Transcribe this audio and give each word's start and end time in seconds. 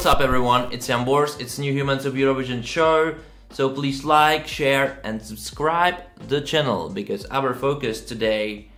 what's 0.00 0.06
up, 0.06 0.22
everyone? 0.22 0.72
It's 0.72 0.86
Jan 0.86 1.04
Bors. 1.04 1.36
It's 1.38 1.58
New 1.58 1.74
Humans 1.74 2.06
of 2.06 2.14
Eurovision 2.14 2.64
show. 2.64 3.16
So 3.50 3.68
please 3.68 4.02
like, 4.02 4.46
share, 4.46 4.98
and 5.04 5.20
subscribe 5.20 5.96
the 6.26 6.40
channel 6.40 6.88
because 6.88 7.26
our 7.26 7.52
focus 7.52 8.00
today 8.00 8.70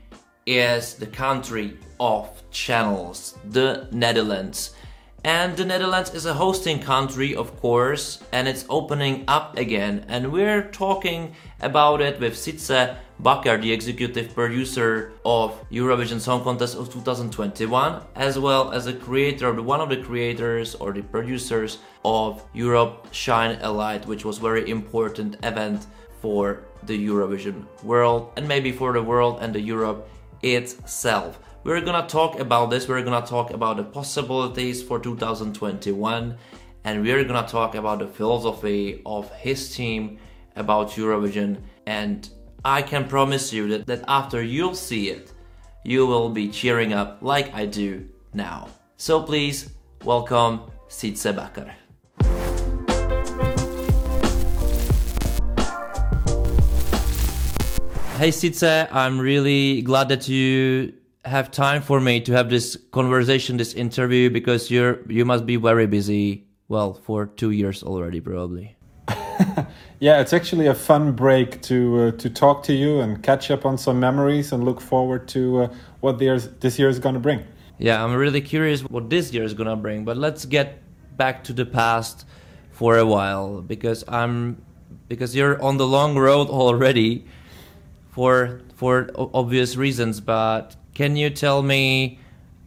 is 0.46 0.94
the 0.94 1.06
country 1.06 1.78
of 2.00 2.42
channels, 2.50 3.38
the 3.50 3.86
Netherlands. 3.92 4.74
And 5.22 5.56
the 5.56 5.64
Netherlands 5.64 6.12
is 6.12 6.26
a 6.26 6.34
hosting 6.34 6.80
country, 6.80 7.36
of 7.36 7.56
course, 7.60 8.18
and 8.32 8.48
it's 8.48 8.64
opening 8.68 9.22
up 9.28 9.56
again. 9.56 10.04
And 10.08 10.32
we're 10.32 10.72
talking 10.72 11.36
about 11.60 12.00
it 12.00 12.18
with 12.18 12.34
Sietse 12.34 12.96
Bakker, 13.22 13.62
the 13.62 13.72
executive 13.72 14.34
producer 14.34 15.12
of 15.24 15.54
Eurovision 15.70 16.18
Song 16.18 16.42
Contest 16.42 16.76
of 16.76 16.92
2021, 16.92 18.02
as 18.16 18.36
well 18.36 18.72
as 18.72 18.88
a 18.88 18.92
creator, 18.92 19.52
one 19.62 19.80
of 19.80 19.90
the 19.90 20.02
creators 20.02 20.74
or 20.74 20.92
the 20.92 21.02
producers 21.02 21.78
of 22.04 22.44
Europe 22.52 23.06
Shine 23.12 23.58
a 23.62 23.70
Light, 23.70 24.06
which 24.06 24.24
was 24.24 24.38
very 24.38 24.68
important 24.68 25.36
event 25.44 25.86
for 26.20 26.64
the 26.82 26.98
Eurovision 26.98 27.64
world 27.84 28.32
and 28.36 28.48
maybe 28.48 28.72
for 28.72 28.92
the 28.92 29.02
world 29.02 29.38
and 29.40 29.54
the 29.54 29.60
Europe 29.60 30.08
itself. 30.42 31.38
We're 31.62 31.80
gonna 31.80 32.08
talk 32.08 32.40
about 32.40 32.70
this, 32.70 32.88
we're 32.88 33.04
gonna 33.04 33.24
talk 33.24 33.52
about 33.52 33.76
the 33.76 33.84
possibilities 33.84 34.82
for 34.82 34.98
2021, 34.98 36.36
and 36.82 37.02
we're 37.02 37.22
gonna 37.22 37.46
talk 37.46 37.76
about 37.76 38.00
the 38.00 38.08
philosophy 38.08 39.00
of 39.06 39.30
his 39.30 39.72
team 39.76 40.18
about 40.56 40.90
Eurovision. 40.90 41.58
And 41.86 42.28
I 42.64 42.80
can 42.82 43.08
promise 43.08 43.52
you 43.52 43.66
that, 43.68 43.86
that 43.86 44.04
after 44.06 44.40
you'll 44.40 44.76
see 44.76 45.08
it, 45.08 45.32
you 45.84 46.06
will 46.06 46.28
be 46.28 46.48
cheering 46.48 46.92
up 46.92 47.18
like 47.20 47.52
I 47.52 47.66
do 47.66 48.08
now. 48.34 48.68
So 48.96 49.20
please 49.20 49.70
welcome 50.04 50.70
Sietse 50.88 51.34
Bakker. 51.34 51.72
Hey 58.18 58.30
Sietse, 58.30 58.88
I'm 58.92 59.18
really 59.18 59.82
glad 59.82 60.08
that 60.10 60.28
you 60.28 60.92
have 61.24 61.50
time 61.50 61.82
for 61.82 62.00
me 62.00 62.20
to 62.20 62.32
have 62.32 62.48
this 62.48 62.76
conversation, 62.92 63.56
this 63.56 63.74
interview, 63.74 64.30
because 64.30 64.70
you're 64.70 65.00
you 65.10 65.24
must 65.24 65.46
be 65.46 65.56
very 65.56 65.88
busy. 65.88 66.46
Well, 66.68 66.94
for 66.94 67.26
two 67.26 67.50
years 67.50 67.82
already, 67.82 68.20
probably. 68.20 68.76
yeah, 70.00 70.20
it's 70.20 70.32
actually 70.32 70.66
a 70.66 70.74
fun 70.74 71.12
break 71.12 71.62
to 71.62 72.00
uh, 72.00 72.10
to 72.12 72.30
talk 72.30 72.62
to 72.64 72.72
you 72.72 73.00
and 73.00 73.22
catch 73.22 73.50
up 73.50 73.64
on 73.64 73.78
some 73.78 74.00
memories 74.00 74.52
and 74.52 74.64
look 74.64 74.80
forward 74.80 75.28
to 75.28 75.62
uh, 75.62 75.74
what 76.00 76.18
this 76.18 76.78
year 76.78 76.88
is 76.88 76.98
going 76.98 77.14
to 77.14 77.20
bring. 77.20 77.44
Yeah, 77.78 78.04
I'm 78.04 78.14
really 78.14 78.40
curious 78.40 78.82
what 78.82 79.10
this 79.10 79.32
year 79.32 79.44
is 79.44 79.54
going 79.54 79.68
to 79.68 79.76
bring. 79.76 80.04
But 80.04 80.16
let's 80.16 80.44
get 80.44 80.82
back 81.16 81.44
to 81.44 81.52
the 81.52 81.66
past 81.66 82.26
for 82.70 82.98
a 82.98 83.06
while 83.06 83.60
because 83.60 84.04
I'm 84.08 84.62
because 85.08 85.34
you're 85.36 85.60
on 85.62 85.76
the 85.76 85.86
long 85.86 86.16
road 86.16 86.48
already 86.48 87.24
for 88.10 88.60
for 88.74 89.10
obvious 89.16 89.76
reasons. 89.76 90.20
But 90.20 90.76
can 90.94 91.16
you 91.16 91.30
tell 91.30 91.62
me 91.62 92.18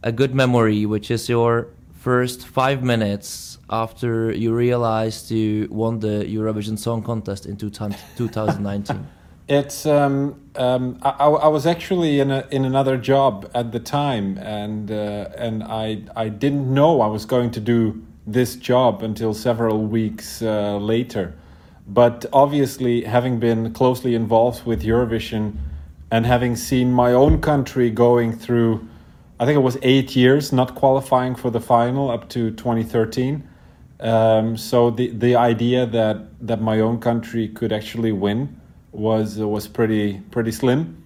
a 0.02 0.12
good 0.12 0.34
memory, 0.34 0.86
which 0.86 1.10
is 1.10 1.28
your 1.28 1.68
first 2.06 2.46
five 2.46 2.84
minutes 2.84 3.58
after 3.68 4.30
you 4.30 4.54
realized 4.54 5.28
you 5.28 5.66
won 5.72 5.98
the 5.98 6.24
Eurovision 6.36 6.78
Song 6.78 7.02
Contest 7.02 7.46
in 7.46 7.56
2019? 7.56 9.06
It's 9.48 9.86
um, 9.86 10.40
um, 10.56 10.98
I, 11.02 11.26
I, 11.46 11.48
was 11.56 11.66
actually 11.66 12.18
in 12.18 12.32
a 12.32 12.40
in 12.50 12.64
another 12.64 12.96
job 12.96 13.48
at 13.54 13.70
the 13.70 13.78
time, 13.78 14.38
and 14.38 14.90
uh, 14.90 15.44
and 15.46 15.62
I 15.62 16.02
I 16.24 16.28
didn't 16.42 16.66
know 16.78 17.00
I 17.00 17.06
was 17.06 17.24
going 17.26 17.52
to 17.52 17.60
do 17.60 17.78
this 18.26 18.56
job 18.56 19.04
until 19.04 19.32
several 19.34 19.78
weeks 19.98 20.42
uh, 20.42 20.78
later. 20.92 21.26
But 21.86 22.26
obviously, 22.32 23.04
having 23.04 23.38
been 23.38 23.72
closely 23.72 24.16
involved 24.16 24.66
with 24.66 24.82
Eurovision 24.82 25.44
and 26.10 26.26
having 26.26 26.56
seen 26.56 26.88
my 26.92 27.12
own 27.12 27.40
country 27.40 27.88
going 27.90 28.32
through, 28.44 28.80
I 29.38 29.44
think 29.44 29.56
it 29.56 29.62
was 29.62 29.76
eight 29.82 30.16
years 30.16 30.52
not 30.52 30.74
qualifying 30.74 31.34
for 31.34 31.50
the 31.50 31.60
final 31.60 32.10
up 32.10 32.28
to 32.30 32.50
2013. 32.52 33.46
Um, 34.00 34.56
so 34.56 34.90
the 34.90 35.08
the 35.08 35.36
idea 35.36 35.86
that 35.86 36.46
that 36.46 36.60
my 36.60 36.80
own 36.80 37.00
country 37.00 37.48
could 37.48 37.72
actually 37.72 38.12
win 38.12 38.60
was 38.92 39.38
was 39.38 39.68
pretty 39.68 40.20
pretty 40.30 40.52
slim, 40.52 41.02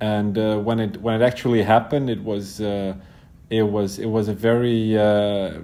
and 0.00 0.36
uh, 0.36 0.58
when 0.58 0.80
it 0.80 1.00
when 1.00 1.20
it 1.20 1.24
actually 1.24 1.62
happened, 1.62 2.10
it 2.10 2.22
was 2.22 2.60
uh, 2.60 2.94
it 3.50 3.62
was 3.62 3.98
it 3.98 4.06
was 4.06 4.28
a 4.28 4.34
very 4.34 4.96
uh, 4.98 5.58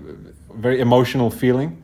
very 0.55 0.81
emotional 0.81 1.31
feeling 1.31 1.83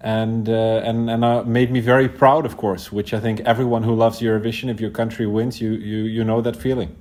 and 0.00 0.48
uh, 0.48 0.82
and 0.84 1.10
and 1.10 1.24
uh, 1.24 1.42
made 1.44 1.70
me 1.70 1.80
very 1.80 2.08
proud, 2.08 2.46
of 2.46 2.56
course. 2.56 2.92
Which 2.92 3.12
I 3.14 3.20
think 3.20 3.40
everyone 3.40 3.82
who 3.82 3.94
loves 3.94 4.20
Eurovision, 4.20 4.70
if 4.70 4.80
your 4.80 4.90
country 4.90 5.26
wins, 5.26 5.60
you 5.60 5.72
you 5.72 6.04
you 6.04 6.24
know 6.24 6.40
that 6.42 6.56
feeling. 6.56 6.94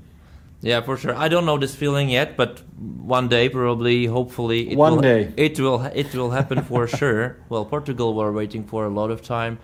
Yeah, 0.66 0.82
for 0.82 0.98
sure. 0.98 1.16
I 1.16 1.28
don't 1.28 1.46
know 1.46 1.60
this 1.60 1.76
feeling 1.76 2.10
yet, 2.10 2.36
but 2.36 2.64
one 2.80 3.28
day, 3.28 3.50
probably, 3.50 4.08
hopefully, 4.08 4.72
it 4.72 4.76
one 4.76 4.96
will, 4.96 5.02
day 5.02 5.32
it 5.38 5.60
will 5.60 5.84
it 5.94 6.12
will 6.16 6.32
happen 6.32 6.64
for 6.64 6.88
sure. 7.00 7.38
Well, 7.50 7.66
Portugal 7.66 8.16
were 8.16 8.32
waiting 8.32 8.64
for 8.64 8.84
a 8.86 8.90
lot 8.90 9.12
of 9.12 9.22
time. 9.22 9.60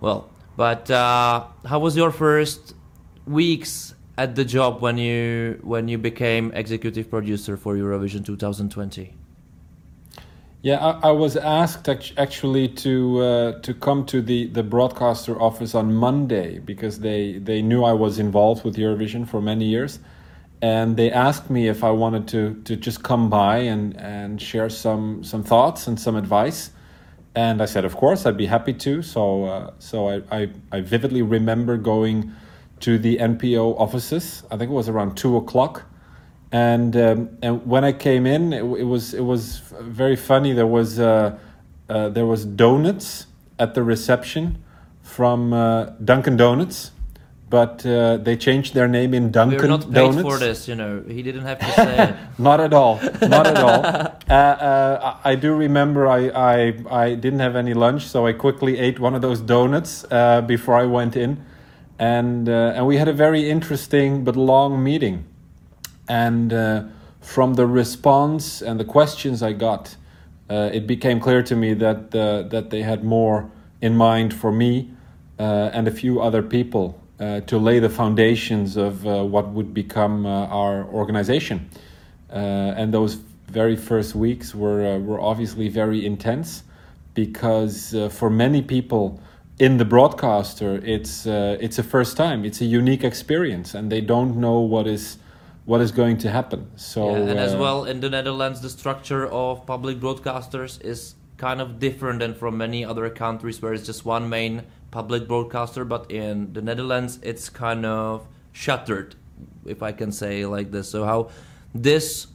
Well, 0.00 0.30
but 0.56 0.90
uh, 0.90 1.44
how 1.66 1.78
was 1.78 1.94
your 1.94 2.10
first 2.10 2.74
weeks 3.26 3.94
at 4.16 4.34
the 4.34 4.46
job 4.46 4.80
when 4.80 4.96
you 4.96 5.60
when 5.62 5.88
you 5.88 5.98
became 5.98 6.52
executive 6.52 7.10
producer 7.10 7.58
for 7.58 7.76
Eurovision 7.76 8.24
2020? 8.24 9.12
Yeah, 10.62 10.78
I, 10.78 11.08
I, 11.08 11.10
was 11.10 11.36
asked 11.36 11.90
actually 12.16 12.68
to 12.68 13.20
uh, 13.20 13.60
to 13.60 13.74
come 13.74 14.06
to 14.06 14.22
the, 14.22 14.46
the 14.46 14.62
broadcaster 14.62 15.38
office 15.38 15.74
on 15.74 15.92
Monday 15.92 16.60
because 16.60 17.00
they, 17.00 17.36
they 17.36 17.60
knew 17.60 17.84
I 17.84 17.92
was 17.92 18.18
involved 18.18 18.64
with 18.64 18.76
Eurovision 18.76 19.28
for 19.28 19.42
many 19.42 19.66
years, 19.66 19.98
and 20.64 20.96
they 20.96 21.10
asked 21.10 21.50
me 21.50 21.68
if 21.68 21.80
I 21.84 21.90
wanted 21.90 22.24
to 22.28 22.40
to 22.68 22.76
just 22.76 23.02
come 23.02 23.28
by 23.28 23.56
and, 23.72 23.96
and 23.98 24.40
share 24.40 24.70
some 24.70 25.22
some 25.22 25.42
thoughts 25.42 25.86
and 25.88 26.00
some 26.00 26.16
advice, 26.16 26.70
and 27.34 27.60
I 27.60 27.66
said 27.66 27.84
of 27.84 27.94
course 27.96 28.26
I'd 28.26 28.36
be 28.36 28.46
happy 28.46 28.74
to. 28.86 29.02
So 29.02 29.44
uh, 29.44 29.70
so 29.78 29.96
I, 30.08 30.14
I 30.30 30.40
I 30.76 30.80
vividly 30.80 31.22
remember 31.22 31.76
going 31.76 32.32
to 32.80 32.98
the 32.98 33.18
NPO 33.18 33.78
offices. 33.78 34.42
I 34.50 34.56
think 34.56 34.70
it 34.70 34.74
was 34.74 34.88
around 34.88 35.16
two 35.16 35.36
o'clock 35.36 35.84
and 36.54 36.96
um, 36.96 37.36
and 37.42 37.66
when 37.66 37.82
I 37.82 37.92
came 37.92 38.26
in, 38.26 38.52
it, 38.52 38.62
it, 38.62 38.84
was 38.84 39.12
it 39.12 39.24
was 39.24 39.58
very 39.80 40.14
funny. 40.14 40.52
There 40.52 40.68
was 40.68 41.00
uh, 41.00 41.36
uh, 41.88 42.08
there 42.10 42.26
was 42.26 42.44
donuts 42.44 43.26
at 43.58 43.74
the 43.74 43.82
reception 43.82 44.62
from 45.02 45.52
uh, 45.52 45.86
Dunkin' 46.04 46.36
Donuts, 46.36 46.92
but 47.48 47.84
uh, 47.86 48.16
they 48.16 48.36
changed 48.36 48.74
their 48.74 48.88
name 48.88 49.14
in 49.14 49.30
Dunkin' 49.30 49.58
We're 49.60 49.68
not 49.68 49.82
paid 49.82 49.94
Donuts. 49.94 50.22
for 50.22 50.38
this, 50.38 50.66
you 50.66 50.74
know. 50.74 51.02
He 51.06 51.22
didn't 51.22 51.44
have 51.44 51.58
to 51.60 51.70
say 51.72 52.08
it. 52.08 52.16
not 52.38 52.60
at 52.60 52.72
all. 52.72 53.00
Not 53.22 53.46
at 53.46 53.58
all. 53.58 54.10
Uh, 54.24 54.32
uh, 54.32 55.18
I 55.22 55.34
do 55.34 55.54
remember 55.54 56.08
I, 56.08 56.28
I 56.28 56.74
I 56.90 57.14
didn't 57.14 57.40
have 57.40 57.56
any 57.56 57.74
lunch, 57.74 58.06
so 58.06 58.26
I 58.26 58.32
quickly 58.32 58.78
ate 58.78 58.98
one 58.98 59.14
of 59.14 59.20
those 59.20 59.38
donuts 59.38 60.02
before 60.46 60.76
I 60.76 60.86
went 60.86 61.14
in, 61.14 61.44
and 61.98 62.48
and 62.48 62.86
we 62.86 62.96
had 62.96 63.06
a 63.06 63.12
very 63.12 63.50
interesting 63.50 64.24
but 64.24 64.34
long 64.34 64.82
meeting 64.82 65.26
and 66.08 66.52
uh, 66.52 66.84
from 67.20 67.54
the 67.54 67.66
response 67.66 68.60
and 68.60 68.78
the 68.78 68.84
questions 68.84 69.42
I 69.42 69.52
got, 69.52 69.96
uh, 70.50 70.70
it 70.72 70.86
became 70.86 71.20
clear 71.20 71.42
to 71.42 71.56
me 71.56 71.74
that 71.74 72.14
uh, 72.14 72.42
that 72.48 72.70
they 72.70 72.82
had 72.82 73.02
more 73.02 73.50
in 73.80 73.96
mind 73.96 74.34
for 74.34 74.52
me 74.52 74.90
uh, 75.38 75.70
and 75.72 75.88
a 75.88 75.90
few 75.90 76.20
other 76.20 76.42
people 76.42 77.00
uh, 77.20 77.40
to 77.40 77.58
lay 77.58 77.78
the 77.78 77.88
foundations 77.88 78.76
of 78.76 79.06
uh, 79.06 79.22
what 79.24 79.48
would 79.48 79.72
become 79.72 80.26
our 80.26 80.84
organization. 80.86 81.68
and 82.30 82.92
those 82.92 83.14
very 83.48 83.76
first 83.76 84.14
weeks 84.14 84.54
were 84.54 84.98
were 84.98 85.20
obviously 85.20 85.68
very 85.68 86.04
intense 86.04 86.64
because 87.14 87.94
for 88.10 88.28
many 88.30 88.60
people 88.62 89.20
in 89.58 89.76
the 89.78 89.84
broadcaster 89.84 90.80
it's 90.94 91.26
it's 91.64 91.78
a 91.78 91.82
first 91.82 92.16
time 92.16 92.44
it's 92.44 92.60
a 92.60 92.64
unique 92.64 93.04
experience 93.04 93.74
and 93.76 93.92
they 93.92 94.00
don't 94.00 94.34
know 94.36 94.58
what 94.58 94.86
is 94.86 95.18
what 95.64 95.80
is 95.80 95.92
going 95.92 96.18
to 96.18 96.30
happen. 96.30 96.70
So 96.76 97.10
yeah, 97.10 97.30
and 97.30 97.38
uh, 97.38 97.42
as 97.42 97.56
well 97.56 97.84
in 97.84 98.00
the 98.00 98.10
Netherlands, 98.10 98.60
the 98.60 98.70
structure 98.70 99.26
of 99.26 99.66
public 99.66 99.98
broadcasters 99.98 100.82
is 100.84 101.14
kind 101.36 101.60
of 101.60 101.78
different 101.78 102.20
than 102.20 102.34
from 102.34 102.56
many 102.56 102.84
other 102.84 103.08
countries 103.10 103.60
where 103.60 103.72
it's 103.72 103.86
just 103.86 104.04
one 104.04 104.28
main 104.28 104.62
public 104.94 105.26
broadcaster. 105.26 105.84
But 105.84 106.10
in 106.10 106.52
the 106.52 106.62
Netherlands, 106.62 107.18
it's 107.22 107.50
kind 107.50 107.84
of 107.84 108.26
shuttered, 108.52 109.16
if 109.66 109.82
I 109.82 109.92
can 109.92 110.12
say 110.12 110.46
like 110.46 110.70
this. 110.70 110.88
So 110.88 111.04
how 111.04 111.30
this 111.74 112.28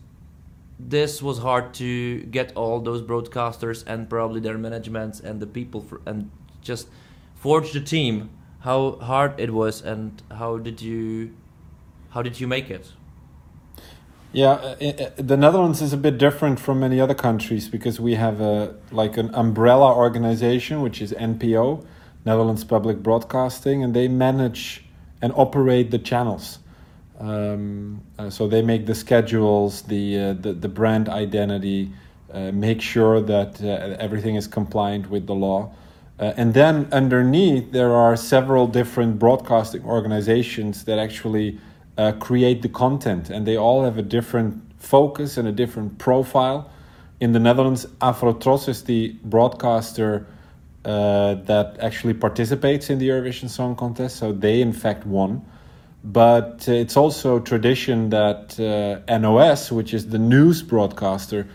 this 0.80 1.22
was 1.22 1.40
hard 1.40 1.74
to 1.74 2.22
get 2.38 2.54
all 2.56 2.80
those 2.80 3.02
broadcasters 3.02 3.84
and 3.86 4.10
probably 4.10 4.40
their 4.40 4.58
managements 4.58 5.20
and 5.20 5.42
the 5.42 5.48
people 5.48 5.82
for, 5.82 6.02
and 6.06 6.32
just 6.62 6.88
forge 7.36 7.72
the 7.74 7.82
team. 7.82 8.30
How 8.62 8.98
hard 9.12 9.40
it 9.40 9.52
was, 9.54 9.82
and 9.82 10.22
how 10.40 10.58
did 10.58 10.82
you 10.82 11.32
how 12.14 12.22
did 12.22 12.40
you 12.42 12.48
make 12.48 12.70
it? 12.70 12.92
Yeah, 14.32 14.52
uh, 14.52 14.86
uh, 14.86 15.10
the 15.16 15.38
Netherlands 15.38 15.82
is 15.82 15.92
a 15.92 15.98
bit 15.98 16.18
different 16.18 16.60
from 16.60 16.82
many 16.82 17.00
other 17.00 17.16
countries 17.16 17.68
because 17.68 18.00
we 18.00 18.14
have 18.16 18.42
a 18.42 18.76
like 18.92 19.18
an 19.18 19.34
umbrella 19.34 19.90
organization 19.96 20.82
which 20.82 21.02
is 21.02 21.14
NPO, 21.14 21.86
Netherlands 22.26 22.64
Public 22.64 23.02
Broadcasting, 23.02 23.84
and 23.84 23.94
they 23.94 24.08
manage 24.08 24.84
and 25.22 25.34
operate 25.36 25.92
the 25.92 26.00
channels. 26.00 26.60
Um, 27.20 28.02
uh, 28.18 28.30
so 28.30 28.48
they 28.48 28.62
make 28.62 28.86
the 28.86 28.96
schedules, 28.96 29.82
the 29.84 30.20
uh, 30.20 30.34
the, 30.34 30.54
the 30.54 30.70
brand 30.70 31.10
identity, 31.10 31.92
uh, 32.34 32.52
make 32.52 32.82
sure 32.82 33.20
that 33.22 33.62
uh, 33.62 33.98
everything 34.00 34.36
is 34.36 34.48
compliant 34.48 35.10
with 35.10 35.28
the 35.28 35.36
law. 35.36 35.72
and 36.20 36.54
then 36.54 36.86
underneath, 36.92 37.72
there 37.72 37.94
are 37.96 38.18
several 38.18 38.68
different 38.68 39.18
broadcasting 39.20 39.84
organizations 39.86 40.84
that 40.84 41.00
actually 41.00 41.58
uh, 41.98 42.14
create 42.14 42.62
the 42.62 42.70
content, 42.70 43.30
and 43.30 43.46
they 43.46 43.58
all 43.58 43.84
have 43.84 43.98
a 43.98 44.02
different 44.02 44.54
focus 44.78 45.38
and 45.38 45.48
a 45.48 45.52
different 45.52 45.98
profile. 45.98 46.70
In 47.20 47.34
the 47.34 47.40
Netherlands, 47.40 47.86
AVROTROS 48.02 48.70
is 48.70 48.84
the 48.84 49.18
broadcaster 49.24 50.26
uh, 50.90 51.36
that 51.46 51.78
actually 51.82 52.16
participates 52.16 52.90
in 52.90 52.98
the 52.98 53.08
Eurovision 53.08 53.48
Song 53.48 53.76
Contest, 53.76 54.16
so 54.16 54.32
they 54.32 54.60
in 54.60 54.74
fact 54.74 55.06
won. 55.06 55.46
But 56.04 56.66
uh, 56.68 56.72
it's 56.72 56.98
also 56.98 57.40
tradition 57.40 58.10
that 58.10 58.60
uh, 58.60 59.18
NOS, 59.20 59.72
which 59.72 59.94
is 59.94 60.10
the 60.10 60.18
news 60.18 60.64
broadcaster, 60.64 61.48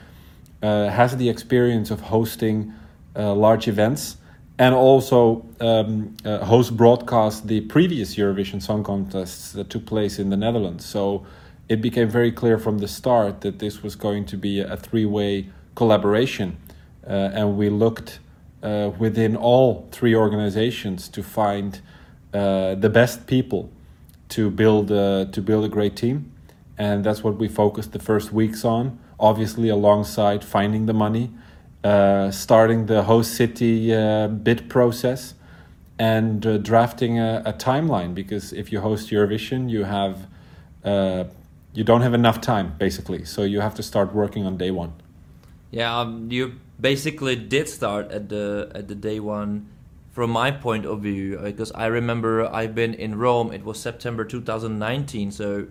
uh, 0.62 0.88
has 0.88 1.16
the 1.16 1.28
experience 1.28 1.90
of 1.90 2.00
hosting 2.00 2.72
uh, 3.16 3.34
large 3.34 3.66
events 3.66 4.18
and 4.56 4.72
also 4.72 5.44
um, 5.60 6.16
uh, 6.24 6.44
host 6.44 6.76
broadcast 6.76 7.48
the 7.48 7.62
previous 7.62 8.14
Eurovision 8.14 8.62
Song 8.62 8.84
Contests 8.84 9.50
that 9.52 9.68
took 9.68 9.84
place 9.84 10.20
in 10.20 10.30
the 10.30 10.36
Netherlands. 10.36 10.84
So 10.84 11.26
it 11.68 11.80
became 11.82 12.08
very 12.08 12.30
clear 12.30 12.56
from 12.56 12.78
the 12.78 12.86
start 12.86 13.40
that 13.40 13.58
this 13.58 13.82
was 13.82 13.96
going 13.96 14.26
to 14.26 14.36
be 14.36 14.60
a 14.60 14.76
three 14.76 15.06
way 15.06 15.48
collaboration. 15.74 16.58
And 17.06 17.58
we 17.58 17.68
looked 17.68 18.20
uh, 18.64 18.90
within 18.98 19.36
all 19.36 19.88
three 19.92 20.14
organizations 20.14 21.08
to 21.10 21.22
find 21.22 21.80
uh, 22.32 22.74
the 22.74 22.90
best 22.90 23.26
people 23.26 23.70
to 24.30 24.50
build, 24.50 24.90
uh, 24.90 25.26
to 25.26 25.40
build 25.40 25.64
a 25.64 25.68
great 25.68 25.94
team. 25.94 26.32
And 26.76 27.04
that's 27.04 27.22
what 27.22 27.36
we 27.36 27.46
focused 27.46 27.92
the 27.92 28.00
first 28.00 28.32
weeks 28.32 28.64
on, 28.64 28.98
obviously, 29.20 29.68
alongside 29.68 30.42
finding 30.42 30.86
the 30.86 30.94
money 30.94 31.30
uh, 31.84 32.30
starting 32.30 32.86
the 32.86 33.02
host 33.02 33.34
city 33.34 33.94
uh, 33.94 34.26
bid 34.26 34.70
process 34.70 35.34
and 35.98 36.46
uh, 36.46 36.56
drafting 36.56 37.18
a, 37.18 37.42
a, 37.44 37.52
timeline 37.52 38.14
because 38.14 38.54
if 38.54 38.72
you 38.72 38.80
host 38.80 39.10
Eurovision, 39.10 39.68
you 39.68 39.84
have 39.84 40.26
you 41.74 41.84
don't 41.84 42.00
have 42.00 42.14
enough 42.14 42.40
time 42.40 42.74
basically, 42.78 43.24
so 43.26 43.42
you 43.42 43.60
have 43.60 43.74
to 43.74 43.82
start 43.82 44.14
working 44.14 44.46
on 44.46 44.56
day 44.56 44.70
one. 44.70 44.94
Yeah, 45.70 46.00
um, 46.00 46.30
you 46.32 46.54
basically 46.84 47.34
did 47.34 47.66
start 47.66 48.12
at 48.12 48.28
the 48.28 48.70
at 48.74 48.88
the 48.88 48.94
day 48.94 49.18
one. 49.18 49.66
From 50.12 50.30
my 50.30 50.52
point 50.52 50.84
of 50.86 51.00
view, 51.00 51.40
because 51.42 51.72
I 51.72 51.86
remember 51.86 52.46
I've 52.46 52.74
been 52.74 52.94
in 52.94 53.18
Rome. 53.18 53.50
It 53.50 53.64
was 53.64 53.80
September 53.80 54.22
2019, 54.24 55.32
so 55.32 55.66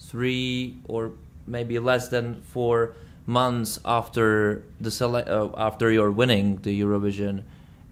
three 0.00 0.78
or 0.88 1.12
maybe 1.46 1.78
less 1.78 2.08
than 2.08 2.42
four 2.42 2.96
months 3.26 3.78
after 3.84 4.64
the 4.80 4.90
sele- 4.90 5.28
uh, 5.28 5.52
after 5.56 5.92
you're 5.92 6.10
winning 6.10 6.56
the 6.62 6.72
Eurovision 6.80 7.44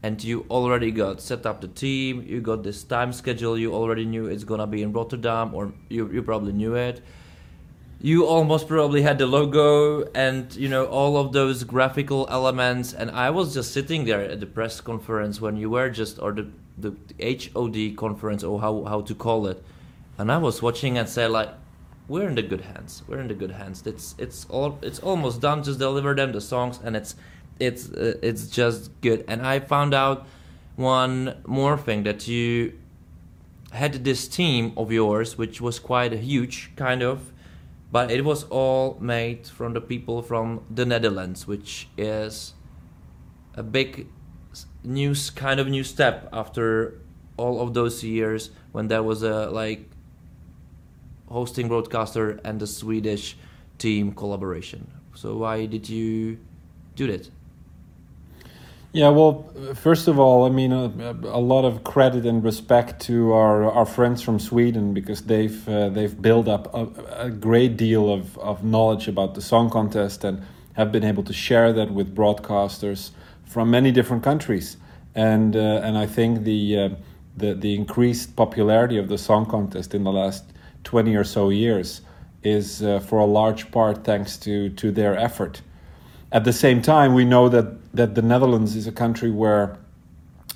and 0.02 0.25
you 0.25 0.47
already 0.50 0.91
got 0.91 1.20
set 1.20 1.44
up 1.44 1.61
the 1.61 1.69
team 1.69 2.25
you 2.26 2.41
got 2.41 2.62
this 2.62 2.82
time 2.85 3.12
schedule 3.12 3.59
you 3.59 3.75
already 3.75 4.05
knew 4.05 4.26
it's 4.26 4.44
gonna 4.44 4.67
be 4.67 4.82
in 4.82 4.93
Rotterdam 4.93 5.52
or 5.55 5.73
you, 5.88 6.09
you 6.12 6.23
probably 6.23 6.52
knew 6.52 6.75
it 6.75 7.02
you 8.01 8.27
almost 8.27 8.69
probably 8.69 9.03
had 9.03 9.19
the 9.19 9.27
logo 9.27 10.05
and 10.15 10.55
you 10.57 10.69
know 10.69 10.87
all 10.87 11.17
of 11.17 11.33
those 11.33 11.65
graphical 11.65 12.27
elements 12.31 12.93
and 12.93 13.11
I 13.11 13.31
was 13.31 13.55
just 13.55 13.73
sitting 13.73 14.05
there 14.05 14.21
at 14.21 14.41
the 14.41 14.47
press 14.47 14.81
conference 14.81 15.41
when 15.41 15.57
you 15.57 15.71
were 15.71 15.91
just 15.91 16.19
or 16.21 16.33
the 16.33 16.47
the 16.79 16.95
HOD 17.19 17.97
conference 17.97 18.45
or 18.45 18.61
how 18.61 18.85
how 18.85 19.01
to 19.01 19.15
call 19.15 19.47
it 19.47 19.63
and 20.19 20.31
I 20.31 20.39
was 20.39 20.61
watching 20.61 20.99
and 20.99 21.09
say 21.09 21.27
like 21.27 21.51
we're 22.09 22.29
in 22.29 22.35
the 22.37 22.43
good 22.43 22.61
hands. 22.61 23.03
We're 23.07 23.19
in 23.19 23.29
the 23.29 23.35
good 23.35 23.51
hands. 23.51 23.83
It's 23.87 24.15
it's 24.19 24.47
all 24.49 24.79
it's 24.83 24.99
almost 25.01 25.41
done. 25.41 25.63
Just 25.63 25.79
deliver 25.79 26.15
them 26.15 26.33
the 26.33 26.41
songs, 26.41 26.79
and 26.83 26.97
it's 26.97 27.17
it's 27.59 27.91
uh, 27.91 28.15
it's 28.23 28.49
just 28.49 28.91
good. 29.01 29.25
And 29.27 29.45
I 29.45 29.61
found 29.61 29.95
out 29.95 30.27
one 30.77 31.37
more 31.47 31.77
thing 31.77 32.05
that 32.05 32.29
you 32.29 32.79
had 33.73 34.05
this 34.05 34.29
team 34.29 34.73
of 34.77 34.93
yours, 34.93 35.37
which 35.37 35.61
was 35.61 35.79
quite 35.79 36.13
a 36.13 36.17
huge 36.17 36.71
kind 36.77 37.03
of, 37.03 37.33
but 37.97 38.11
it 38.11 38.27
was 38.27 38.45
all 38.51 38.99
made 39.01 39.47
from 39.47 39.73
the 39.73 39.81
people 39.81 40.21
from 40.21 40.61
the 40.69 40.85
Netherlands, 40.85 41.47
which 41.47 41.89
is 41.97 42.53
a 43.55 43.63
big 43.63 44.07
news 44.85 45.31
kind 45.31 45.59
of 45.59 45.67
new 45.67 45.83
step 45.83 46.29
after 46.31 47.01
all 47.39 47.63
of 47.63 47.73
those 47.73 48.05
years 48.05 48.51
when 48.73 48.89
there 48.89 49.03
was 49.03 49.23
a 49.23 49.49
like 49.49 49.89
hosting 51.29 51.69
broadcaster 51.69 52.39
and 52.45 52.61
the 52.61 52.67
Swedish 52.67 53.39
team 53.79 54.13
collaboration. 54.13 54.91
So 55.15 55.39
why 55.39 55.65
did 55.65 55.89
you 55.89 56.37
do 56.97 57.07
that? 57.07 57.31
Yeah, 58.97 59.11
well, 59.11 59.45
first 59.75 60.09
of 60.09 60.19
all, 60.19 60.47
I 60.47 60.49
mean, 60.49 60.73
a, 60.73 60.87
a, 60.87 61.45
lot 61.53 61.67
of 61.67 61.85
credit 61.85 62.25
and 62.25 62.43
respect 62.43 63.03
to 63.09 63.35
our, 63.35 63.71
our 63.71 63.85
friends 63.85 64.23
from 64.23 64.39
Sweden 64.39 64.95
because 64.95 65.21
they've 65.21 65.69
uh, 65.69 65.91
they've 65.91 66.23
built 66.23 66.49
up 66.49 66.73
a, 66.73 67.27
a, 67.27 67.31
great 67.31 67.77
deal 67.77 68.11
of, 68.11 68.39
of 68.39 68.65
knowledge 68.65 69.07
about 69.07 69.35
the 69.35 69.43
song 69.43 69.69
contest 69.69 70.25
and 70.25 70.43
have 70.77 70.93
been 70.93 71.05
able 71.05 71.23
to 71.25 71.35
share 71.35 71.75
that 71.75 71.91
with 71.91 72.15
broadcasters 72.15 73.11
from 73.45 73.71
many 73.71 73.93
different 73.93 74.23
countries. 74.23 74.79
And 75.15 75.55
uh, 75.55 75.85
and 75.85 75.99
I 75.99 76.07
think 76.07 76.45
the 76.45 76.79
uh, 76.79 76.89
the 77.37 77.53
the 77.53 77.75
increased 77.75 78.35
popularity 78.35 78.97
of 78.97 79.09
the 79.09 79.19
song 79.19 79.45
contest 79.45 79.95
in 79.95 80.05
the 80.05 80.13
last 80.13 80.43
20 80.85 81.15
or 81.17 81.25
so 81.25 81.51
years 81.51 82.01
is 82.43 82.83
uh, 82.83 83.01
for 83.01 83.19
a 83.19 83.27
large 83.27 83.71
part 83.71 84.05
thanks 84.05 84.39
to, 84.39 84.71
to 84.71 84.91
their 84.91 85.19
effort. 85.19 85.61
At 86.32 86.44
the 86.44 86.52
same 86.52 86.82
time, 86.82 87.14
we 87.14 87.25
know 87.25 87.49
that, 87.49 87.93
that 87.94 88.14
the 88.14 88.23
Netherlands 88.23 88.75
is 88.75 88.87
a 88.87 88.93
country 88.93 89.31
where, 89.31 89.78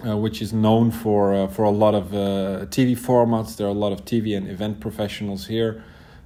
uh, 0.07 0.17
which 0.17 0.43
is 0.43 0.53
known 0.53 0.91
for, 0.91 1.35
uh, 1.35 1.47
for 1.47 1.65
a 1.65 1.71
lot 1.71 1.95
of 1.95 2.13
uh, 2.13 2.67
TV 2.67 2.99
formats. 2.99 3.57
There 3.57 3.67
are 3.67 3.71
a 3.71 3.83
lot 3.85 3.93
of 3.93 4.05
TV 4.05 4.37
and 4.37 4.49
event 4.49 4.81
professionals 4.81 5.47
here. 5.47 5.83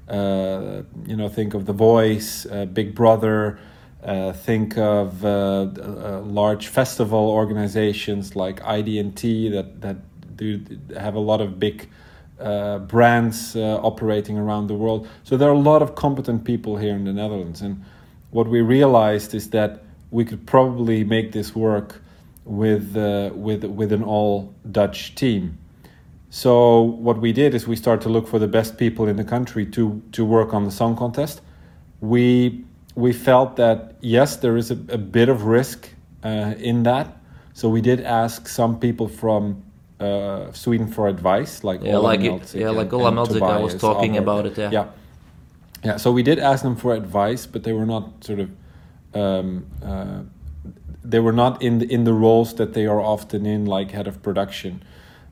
Uh, 0.09 0.83
you 1.07 1.17
know, 1.17 1.29
think 1.29 1.55
of 1.55 1.67
The 1.67 1.73
Voice, 1.73 2.47
uh, 2.47 2.65
Big 2.67 2.95
Brother, 2.95 3.59
think 4.35 4.77
of 4.77 5.23
large 5.23 6.69
festival 6.69 7.31
organizations 7.31 8.37
like 8.37 8.63
ID&T 8.63 9.49
that, 9.51 9.81
that 9.81 9.97
do 10.37 10.63
have 10.97 11.15
a 11.15 11.21
lot 11.21 11.41
of 11.41 11.59
big 11.59 11.89
uh, 12.39 12.79
brands 12.79 13.57
uh, 13.57 13.79
operating 13.83 14.37
around 14.37 14.67
the 14.67 14.75
world. 14.75 15.09
So 15.23 15.37
there 15.37 15.49
are 15.49 15.55
a 15.55 15.59
lot 15.59 15.83
of 15.83 15.95
competent 15.95 16.45
people 16.45 16.77
here 16.77 16.95
in 16.95 17.05
the 17.05 17.13
Netherlands. 17.13 17.63
And 17.63 17.85
what 18.35 18.49
we 18.49 18.61
realized 18.61 19.33
is 19.33 19.51
that 19.51 19.85
we 20.11 20.25
could 20.25 20.45
probably 20.45 21.05
make 21.05 21.31
this 21.31 21.55
work 21.55 22.03
with, 22.45 22.97
uh, 22.97 23.31
with, 23.33 23.63
with 23.63 23.93
an 23.93 24.03
all 24.03 24.53
Dutch 24.73 25.15
team. 25.15 25.57
So 26.31 26.81
what 26.81 27.21
we 27.21 27.33
did 27.33 27.55
is 27.55 27.69
we 27.69 27.77
started 27.77 28.03
to 28.03 28.09
look 28.09 28.27
for 28.27 28.41
the 28.41 28.49
best 28.49 28.77
people 28.77 29.07
in 29.07 29.17
the 29.17 29.23
country 29.23 29.65
to, 29.67 30.03
to 30.11 30.25
work 30.25 30.53
on 30.53 30.65
the 30.65 30.73
song 30.73 30.97
contest. 30.97 31.43
We, 32.01 32.65
we 32.97 33.13
felt 33.13 33.55
that 33.55 33.95
yes, 34.01 34.35
there 34.39 34.57
is 34.57 34.73
a, 34.73 34.79
a 34.89 34.99
bit 34.99 35.29
of 35.29 35.45
risk 35.45 35.89
uh, 36.25 36.55
in 36.59 36.83
that. 36.83 37.17
So 37.53 37.69
we 37.69 37.81
did 37.81 38.01
ask 38.01 38.49
some 38.49 38.81
people 38.81 39.07
from 39.07 39.63
uh, 40.01 40.51
Sweden 40.51 40.89
for 40.89 41.07
advice, 41.07 41.63
like 41.63 41.85
yeah, 41.85 41.99
like 41.99 42.21
it, 42.21 42.53
yeah, 42.53 42.71
like 42.71 42.93
Ola 42.93 43.13
Melzig. 43.13 43.49
I 43.49 43.61
was 43.61 43.77
talking 43.77 44.17
about 44.17 44.45
it. 44.47 44.59
Yeah. 44.59 44.71
yeah, 44.73 44.87
yeah. 45.85 45.97
So 45.97 46.11
we 46.13 46.23
did 46.23 46.39
ask 46.39 46.63
them 46.63 46.77
for 46.77 46.95
advice, 46.95 47.47
but 47.47 47.63
they 47.63 47.73
were 47.73 47.87
not 47.87 48.25
sort 48.25 48.41
of. 48.41 48.51
Um, 49.15 49.67
uh, 49.83 50.23
they 51.05 51.21
were 51.21 51.33
not 51.33 51.63
in 51.63 51.79
the, 51.79 51.93
in 51.93 52.05
the 52.05 52.15
roles 52.15 52.55
that 52.55 52.73
they 52.73 52.87
are 52.87 53.01
often 53.01 53.45
in, 53.45 53.67
like 53.67 53.91
head 53.91 54.07
of 54.09 54.23
production. 54.23 54.83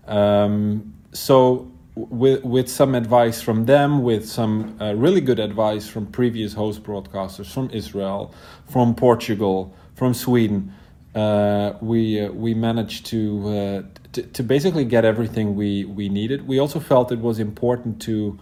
Um, 0.07 0.95
so 1.13 1.73
with 1.97 2.45
with 2.45 2.69
some 2.69 2.95
advice 2.95 3.41
from 3.41 3.67
them, 3.67 4.03
with 4.03 4.29
some 4.29 4.77
uh, 4.81 4.95
really 4.95 5.21
good 5.21 5.39
advice 5.39 5.89
from 5.89 6.07
previous 6.07 6.53
host 6.55 6.83
broadcasters 6.83 7.53
from 7.53 7.71
Israel, 7.71 8.35
from 8.71 8.95
Portugal, 8.95 9.75
from 9.95 10.15
Sweden, 10.15 10.73
uh, 11.15 11.75
we 11.81 12.21
uh, 12.21 12.31
we 12.33 12.55
managed 12.55 13.07
to, 13.07 13.49
uh, 13.49 13.83
to, 14.13 14.23
to 14.23 14.43
basically 14.43 14.85
get 14.85 15.05
everything 15.05 15.55
we 15.55 15.85
we 15.85 16.09
needed. 16.09 16.47
We 16.47 16.59
also 16.59 16.81
felt 16.81 17.13
it 17.13 17.19
was 17.19 17.39
important 17.39 18.01
to 18.03 18.39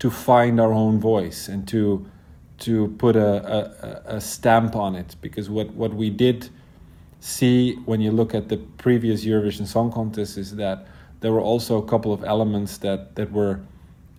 to 0.00 0.10
find 0.10 0.60
our 0.60 0.72
own 0.72 1.00
voice 1.00 1.48
and 1.48 1.68
to 1.68 2.06
to 2.58 2.88
put 2.98 3.16
a, 3.16 4.02
a, 4.08 4.16
a 4.16 4.20
stamp 4.20 4.76
on 4.76 4.96
it 4.96 5.16
because 5.22 5.50
what 5.50 5.70
what 5.74 5.94
we 5.94 6.10
did 6.10 6.50
see 7.20 7.74
when 7.86 8.00
you 8.02 8.12
look 8.12 8.34
at 8.34 8.48
the 8.48 8.58
previous 8.78 9.24
Eurovision 9.24 9.66
Song 9.66 9.92
Contest 9.92 10.38
is 10.38 10.56
that 10.56 10.86
there 11.20 11.32
were 11.32 11.40
also 11.42 11.78
a 11.78 11.86
couple 11.86 12.12
of 12.12 12.24
elements 12.24 12.78
that 12.78 13.16
that 13.16 13.32
were 13.32 13.60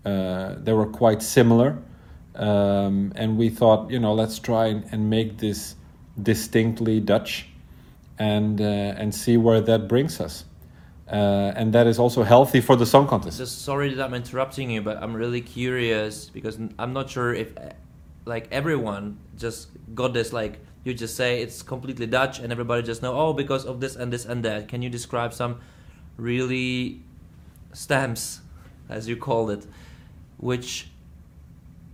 uh, 0.06 0.56
that 0.58 0.76
were 0.76 0.88
quite 0.88 1.22
similar. 1.24 1.78
um, 2.36 3.12
and 3.16 3.38
we 3.38 3.50
thought, 3.50 3.92
you 3.92 4.00
know, 4.00 4.14
let's 4.14 4.40
try 4.40 4.68
and, 4.68 4.86
and 4.92 5.10
make 5.10 5.38
this 5.38 5.76
distinctly 6.22 7.00
Dutch, 7.00 7.48
and 8.20 8.62
uh, 8.62 8.64
and 9.00 9.14
see 9.14 9.38
where 9.38 9.62
that 9.62 9.88
brings 9.88 10.20
us. 10.22 10.46
Uh, 11.12 11.52
and 11.58 11.74
that 11.74 11.88
is 11.88 12.00
also 12.00 12.24
healthy 12.24 12.62
for 12.62 12.78
the 12.78 12.86
song 12.86 13.06
contest. 13.06 13.38
Just 13.38 13.64
sorry 13.64 13.94
that 13.94 14.06
I'm 14.06 14.14
interrupting 14.14 14.72
you, 14.72 14.82
but 14.82 14.96
I'm 15.04 15.14
really 15.14 15.42
curious 15.42 16.30
because 16.30 16.58
I'm 16.80 16.94
not 16.94 17.10
sure 17.10 17.34
if 17.34 17.54
like 18.24 18.48
everyone 18.50 19.18
just 19.38 19.68
got 19.94 20.14
this 20.14 20.32
like 20.32 20.60
you 20.84 20.94
just 20.94 21.18
say 21.18 21.42
it's 21.42 21.62
completely 21.64 22.08
Dutch 22.08 22.40
and 22.40 22.52
everybody 22.52 22.82
just 22.82 23.02
know 23.02 23.14
oh 23.14 23.34
because 23.34 23.66
of 23.66 23.82
this 23.82 23.98
and 23.98 24.14
this 24.14 24.26
and 24.26 24.46
that. 24.46 24.70
Can 24.70 24.82
you 24.82 24.90
describe 24.90 25.34
some 25.34 25.60
really 26.16 27.02
stamps, 27.74 28.40
as 28.90 29.10
you 29.10 29.18
called 29.18 29.52
it, 29.52 29.66
which 30.38 30.88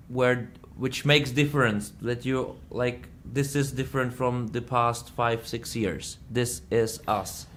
where 0.09 0.49
which 0.75 1.05
makes 1.05 1.31
difference 1.31 1.91
that 2.01 2.23
you 2.23 2.55
like 2.69 3.07
this 3.25 3.55
is 3.55 3.71
different 3.71 4.13
from 4.13 4.47
the 4.47 4.61
past 4.61 5.09
five 5.09 5.47
six 5.47 5.75
years. 5.75 6.19
This 6.29 6.61
is 6.69 6.99
us. 7.07 7.47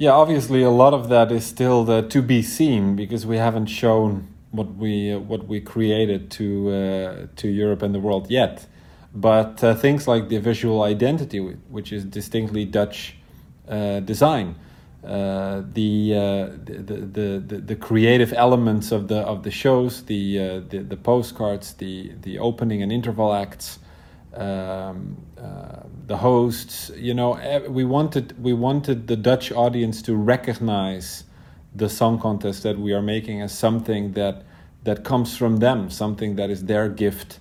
Yeah, 0.00 0.12
obviously 0.12 0.62
a 0.62 0.70
lot 0.70 0.94
of 0.94 1.10
that 1.10 1.30
is 1.30 1.44
still 1.44 1.84
the, 1.84 2.00
to 2.00 2.22
be 2.22 2.42
seen 2.42 2.96
because 2.96 3.26
we 3.26 3.36
haven't 3.36 3.66
shown 3.66 4.28
what 4.50 4.74
we 4.76 5.12
uh, 5.12 5.18
what 5.18 5.46
we 5.46 5.60
created 5.60 6.30
to 6.30 6.70
uh, 6.70 7.26
to 7.36 7.48
Europe 7.48 7.82
and 7.82 7.94
the 7.94 8.00
world 8.00 8.30
yet. 8.30 8.64
But 9.12 9.62
uh, 9.62 9.74
things 9.74 10.08
like 10.08 10.30
the 10.30 10.38
visual 10.38 10.84
identity, 10.84 11.40
which 11.68 11.92
is 11.92 12.06
distinctly 12.06 12.64
Dutch 12.64 13.16
uh, 13.68 14.00
design, 14.00 14.54
uh, 15.04 15.64
the, 15.70 16.14
the, 16.64 16.96
the, 17.12 17.44
the 17.46 17.56
the 17.60 17.76
creative 17.76 18.32
elements 18.32 18.92
of 18.92 19.08
the 19.08 19.18
of 19.18 19.42
the 19.42 19.50
shows, 19.50 20.04
the 20.04 20.64
the, 20.70 20.78
the 20.78 20.96
postcards, 20.96 21.74
the 21.74 22.12
the 22.22 22.38
opening 22.38 22.82
and 22.82 22.90
interval 22.90 23.34
acts, 23.34 23.78
um, 24.34 25.16
the 26.06 26.16
hosts. 26.16 26.90
You 26.96 27.14
know, 27.14 27.38
we 27.68 27.84
wanted 27.84 28.34
we 28.42 28.52
wanted 28.52 29.06
the 29.06 29.16
Dutch 29.16 29.52
audience 29.52 30.02
to 30.02 30.16
recognize 30.16 31.24
the 31.74 31.88
song 31.88 32.18
contest 32.18 32.62
that 32.64 32.76
we 32.78 32.92
are 32.92 33.02
making 33.02 33.42
as 33.42 33.56
something 33.56 34.12
that 34.12 34.42
that 34.82 35.04
comes 35.04 35.36
from 35.36 35.58
them, 35.58 35.90
something 35.90 36.36
that 36.36 36.50
is 36.50 36.64
their 36.64 36.88
gift 36.88 37.38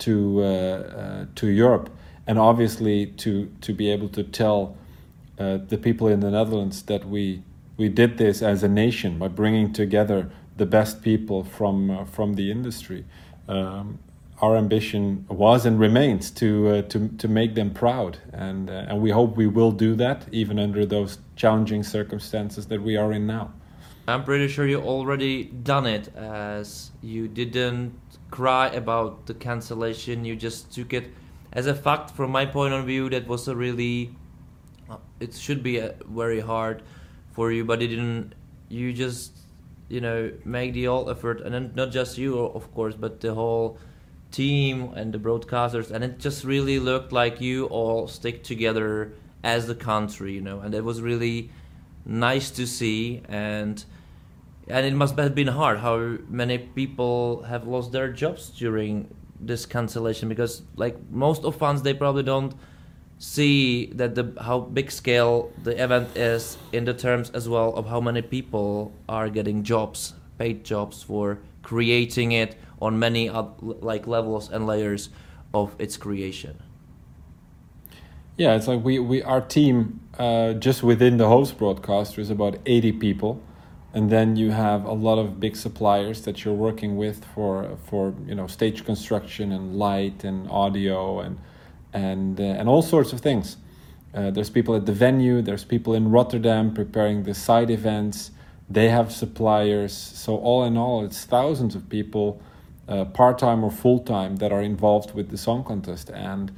to 0.00 0.42
uh, 0.42 0.44
uh, 0.44 1.26
to 1.36 1.46
Europe, 1.46 1.90
and 2.26 2.38
obviously 2.38 3.06
to 3.06 3.50
to 3.62 3.72
be 3.72 3.90
able 3.90 4.08
to 4.08 4.22
tell 4.22 4.76
uh, 5.38 5.58
the 5.68 5.78
people 5.78 6.08
in 6.08 6.20
the 6.20 6.30
Netherlands 6.30 6.82
that 6.82 7.08
we 7.08 7.42
we 7.78 7.88
did 7.88 8.18
this 8.18 8.42
as 8.42 8.62
a 8.62 8.68
nation 8.68 9.18
by 9.18 9.28
bringing 9.28 9.72
together 9.72 10.30
the 10.58 10.66
best 10.66 11.02
people 11.02 11.42
from 11.44 11.90
uh, 11.90 12.04
from 12.04 12.34
the 12.34 12.50
industry. 12.50 13.04
Um, 13.48 13.98
our 14.40 14.56
ambition 14.56 15.24
was 15.28 15.66
and 15.66 15.78
remains 15.78 16.30
to 16.30 16.68
uh, 16.68 16.82
to 16.82 17.08
to 17.08 17.28
make 17.28 17.54
them 17.54 17.70
proud, 17.70 18.18
and 18.32 18.70
uh, 18.70 18.86
and 18.88 19.00
we 19.00 19.10
hope 19.10 19.36
we 19.36 19.46
will 19.46 19.72
do 19.72 19.94
that 19.96 20.26
even 20.32 20.58
under 20.58 20.86
those 20.86 21.18
challenging 21.36 21.82
circumstances 21.82 22.66
that 22.66 22.82
we 22.82 22.96
are 22.96 23.12
in 23.12 23.26
now. 23.26 23.52
I'm 24.08 24.24
pretty 24.24 24.48
sure 24.48 24.66
you 24.66 24.80
already 24.80 25.44
done 25.44 25.86
it 25.86 26.08
as 26.16 26.90
you 27.02 27.28
didn't 27.28 27.92
cry 28.30 28.68
about 28.68 29.26
the 29.26 29.34
cancellation. 29.34 30.24
You 30.24 30.36
just 30.36 30.72
took 30.72 30.92
it 30.92 31.10
as 31.52 31.66
a 31.66 31.74
fact. 31.74 32.10
From 32.10 32.30
my 32.30 32.46
point 32.46 32.74
of 32.74 32.86
view, 32.86 33.10
that 33.10 33.26
was 33.28 33.46
a 33.46 33.54
really 33.54 34.10
uh, 34.88 34.96
it 35.20 35.34
should 35.34 35.62
be 35.62 35.86
very 36.06 36.40
hard 36.40 36.82
for 37.32 37.52
you, 37.52 37.64
but 37.64 37.82
it 37.82 37.88
didn't. 37.88 38.34
You 38.70 38.92
just 38.92 39.36
you 39.88 40.00
know 40.00 40.32
make 40.46 40.72
the 40.72 40.86
all 40.86 41.10
effort, 41.10 41.42
and 41.42 41.76
not 41.76 41.90
just 41.90 42.16
you, 42.16 42.38
of 42.38 42.72
course, 42.72 42.94
but 42.94 43.20
the 43.20 43.34
whole 43.34 43.78
team 44.30 44.92
and 44.94 45.12
the 45.12 45.18
broadcasters, 45.18 45.90
and 45.90 46.04
it 46.04 46.18
just 46.18 46.44
really 46.44 46.78
looked 46.78 47.12
like 47.12 47.40
you 47.40 47.66
all 47.66 48.08
stick 48.08 48.44
together 48.44 49.12
as 49.42 49.66
the 49.66 49.74
country, 49.74 50.32
you 50.32 50.40
know, 50.40 50.60
and 50.60 50.74
it 50.74 50.84
was 50.84 51.00
really 51.00 51.50
nice 52.04 52.50
to 52.50 52.66
see 52.66 53.22
and 53.28 53.84
and 54.68 54.86
it 54.86 54.94
must 54.94 55.18
have 55.18 55.34
been 55.34 55.48
hard 55.48 55.78
how 55.78 56.16
many 56.28 56.58
people 56.58 57.42
have 57.42 57.66
lost 57.66 57.92
their 57.92 58.12
jobs 58.12 58.50
during 58.50 59.12
this 59.40 59.66
cancellation 59.66 60.28
because 60.28 60.62
like 60.76 60.96
most 61.10 61.44
of 61.44 61.56
fans 61.56 61.82
they 61.82 61.94
probably 61.94 62.22
don't 62.22 62.54
see 63.18 63.86
that 63.86 64.14
the 64.14 64.32
how 64.40 64.60
big 64.60 64.90
scale 64.90 65.52
the 65.62 65.82
event 65.82 66.16
is 66.16 66.56
in 66.72 66.84
the 66.84 66.94
terms 66.94 67.30
as 67.30 67.48
well 67.48 67.74
of 67.74 67.86
how 67.86 68.00
many 68.00 68.22
people 68.22 68.92
are 69.08 69.28
getting 69.28 69.62
jobs 69.62 70.14
paid 70.38 70.64
jobs 70.64 71.02
for 71.02 71.38
creating 71.62 72.32
it 72.32 72.56
on 72.80 72.98
many 72.98 73.30
like 73.30 74.06
levels 74.06 74.50
and 74.50 74.66
layers 74.66 75.10
of 75.52 75.74
its 75.78 75.96
creation 75.96 76.62
yeah 78.36 78.54
it's 78.54 78.68
like 78.68 78.82
we, 78.82 78.98
we 78.98 79.22
our 79.22 79.40
team 79.40 80.00
uh, 80.18 80.52
just 80.54 80.82
within 80.82 81.16
the 81.16 81.28
host 81.28 81.58
broadcaster 81.58 82.20
is 82.20 82.30
about 82.30 82.58
80 82.66 82.92
people 82.92 83.42
and 83.92 84.10
then 84.10 84.36
you 84.36 84.50
have 84.50 84.84
a 84.84 84.92
lot 84.92 85.18
of 85.18 85.40
big 85.40 85.56
suppliers 85.56 86.22
that 86.22 86.44
you're 86.44 86.54
working 86.54 86.96
with 86.96 87.24
for 87.34 87.76
for 87.86 88.14
you 88.26 88.34
know 88.34 88.46
stage 88.46 88.84
construction 88.84 89.52
and 89.52 89.76
light 89.76 90.22
and 90.24 90.48
audio 90.50 91.20
and 91.20 91.38
and 91.92 92.40
uh, 92.40 92.44
and 92.44 92.68
all 92.68 92.82
sorts 92.82 93.12
of 93.12 93.20
things. 93.20 93.56
Uh, 94.14 94.30
there's 94.30 94.50
people 94.50 94.74
at 94.74 94.86
the 94.86 94.92
venue. 94.92 95.40
There's 95.40 95.64
people 95.64 95.94
in 95.94 96.10
Rotterdam 96.10 96.74
preparing 96.74 97.22
the 97.22 97.34
side 97.34 97.70
events. 97.70 98.30
They 98.70 98.88
have 98.88 99.12
suppliers. 99.12 99.92
So 99.92 100.36
all 100.36 100.64
in 100.64 100.76
all, 100.76 101.04
it's 101.04 101.24
thousands 101.24 101.74
of 101.74 101.88
people, 101.88 102.40
uh, 102.88 103.04
part 103.06 103.38
time 103.38 103.64
or 103.64 103.70
full 103.70 103.98
time, 103.98 104.36
that 104.36 104.52
are 104.52 104.62
involved 104.62 105.14
with 105.14 105.30
the 105.30 105.38
song 105.38 105.64
contest. 105.64 106.10
And 106.10 106.52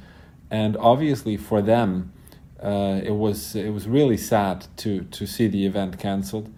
and 0.51 0.77
obviously 0.77 1.37
for 1.37 1.61
them, 1.61 2.13
uh, 2.61 3.01
it 3.03 3.15
was 3.15 3.55
it 3.55 3.71
was 3.71 3.87
really 3.87 4.17
sad 4.17 4.67
to 4.77 5.03
to 5.05 5.25
see 5.25 5.47
the 5.47 5.65
event 5.65 5.97
cancelled. 5.99 6.53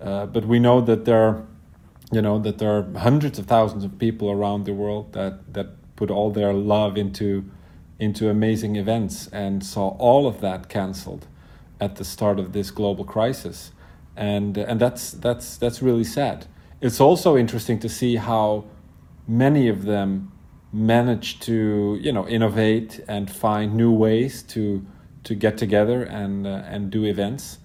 Uh, 0.00 0.26
but 0.26 0.44
we 0.44 0.58
know 0.58 0.80
that 0.80 1.04
there 1.04 1.22
are, 1.22 1.46
you 2.12 2.22
know, 2.22 2.38
that 2.38 2.58
there 2.58 2.70
are 2.78 2.86
hundreds 2.98 3.38
of 3.38 3.46
thousands 3.46 3.84
of 3.84 3.98
people 3.98 4.30
around 4.30 4.64
the 4.64 4.74
world 4.74 5.12
that 5.14 5.54
that 5.54 5.66
put 5.96 6.10
all 6.10 6.30
their 6.30 6.52
love 6.52 6.96
into 6.96 7.44
into 7.98 8.28
amazing 8.30 8.76
events 8.76 9.26
and 9.32 9.64
saw 9.64 9.88
all 9.98 10.26
of 10.26 10.40
that 10.40 10.68
cancelled 10.68 11.26
at 11.80 11.96
the 11.96 12.04
start 12.04 12.38
of 12.38 12.52
this 12.52 12.70
global 12.70 13.04
crisis, 13.04 13.72
and 14.18 14.58
and 14.58 14.80
that's 14.80 15.12
that's 15.12 15.56
that's 15.56 15.80
really 15.80 16.04
sad. 16.04 16.46
It's 16.80 17.00
also 17.00 17.36
interesting 17.36 17.78
to 17.80 17.88
see 17.88 18.16
how 18.16 18.64
many 19.26 19.68
of 19.68 19.84
them 19.84 20.32
manage 20.72 21.40
to 21.40 21.98
you 22.02 22.12
know 22.12 22.26
innovate 22.28 23.00
and 23.08 23.30
find 23.30 23.74
new 23.74 23.92
ways 23.92 24.42
to 24.42 24.84
to 25.22 25.34
get 25.34 25.56
together 25.56 26.02
and 26.02 26.46
uh, 26.46 26.62
and 26.66 26.90
do 26.90 27.04
events, 27.04 27.58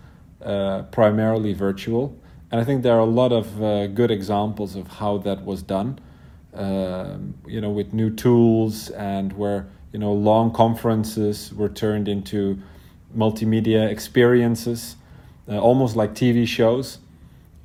uh, 0.46 0.84
primarily 0.92 1.54
virtual. 1.54 2.16
And 2.52 2.62
I 2.62 2.64
think 2.64 2.84
there 2.84 2.94
are 2.94 3.00
a 3.00 3.16
lot 3.22 3.32
of 3.32 3.64
uh, 3.64 3.88
good 3.88 4.12
examples 4.12 4.76
of 4.76 4.88
how 4.88 5.18
that 5.20 5.44
was 5.44 5.64
done. 5.64 6.00
Uh, 6.54 7.18
you 7.48 7.60
know, 7.60 7.72
with 7.72 7.94
new 7.94 8.12
tools 8.12 8.92
and 8.92 9.34
where 9.34 9.66
you 9.92 9.98
know 9.98 10.14
long 10.14 10.54
conferences 10.54 11.52
were 11.52 11.70
turned 11.70 12.08
into 12.08 12.60
multimedia 13.18 13.90
experiences, 13.90 14.98
uh, 15.48 15.60
almost 15.60 15.96
like 15.96 16.14
TV 16.14 16.48
shows. 16.48 17.00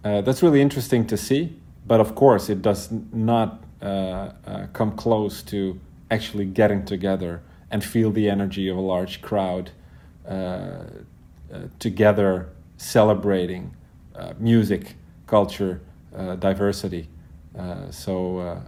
Uh, 0.05 0.21
that's 0.21 0.43
really 0.43 0.61
interesting 0.61 1.07
to 1.07 1.17
see. 1.17 1.57
But 1.87 2.01
of 2.01 2.15
course, 2.15 2.49
it 2.49 2.61
does 2.63 2.91
not 3.13 3.63
uh, 3.81 3.85
uh, 4.47 4.67
come 4.73 4.93
close 4.93 5.43
to 5.45 5.79
actually 6.11 6.45
getting 6.47 6.85
together 6.85 7.43
and 7.71 7.85
feel 7.85 8.11
the 8.11 8.29
energy 8.29 8.69
of 8.69 8.77
a 8.77 8.81
large 8.81 9.23
crowd 9.23 9.71
together 11.79 12.51
celebrating 12.77 13.75
uh, 14.15 14.35
music, 14.39 14.95
culture, 15.27 15.81
uh, 16.15 16.37
diversity. 16.37 17.09
Uh, 17.59 17.91
so, 17.91 18.63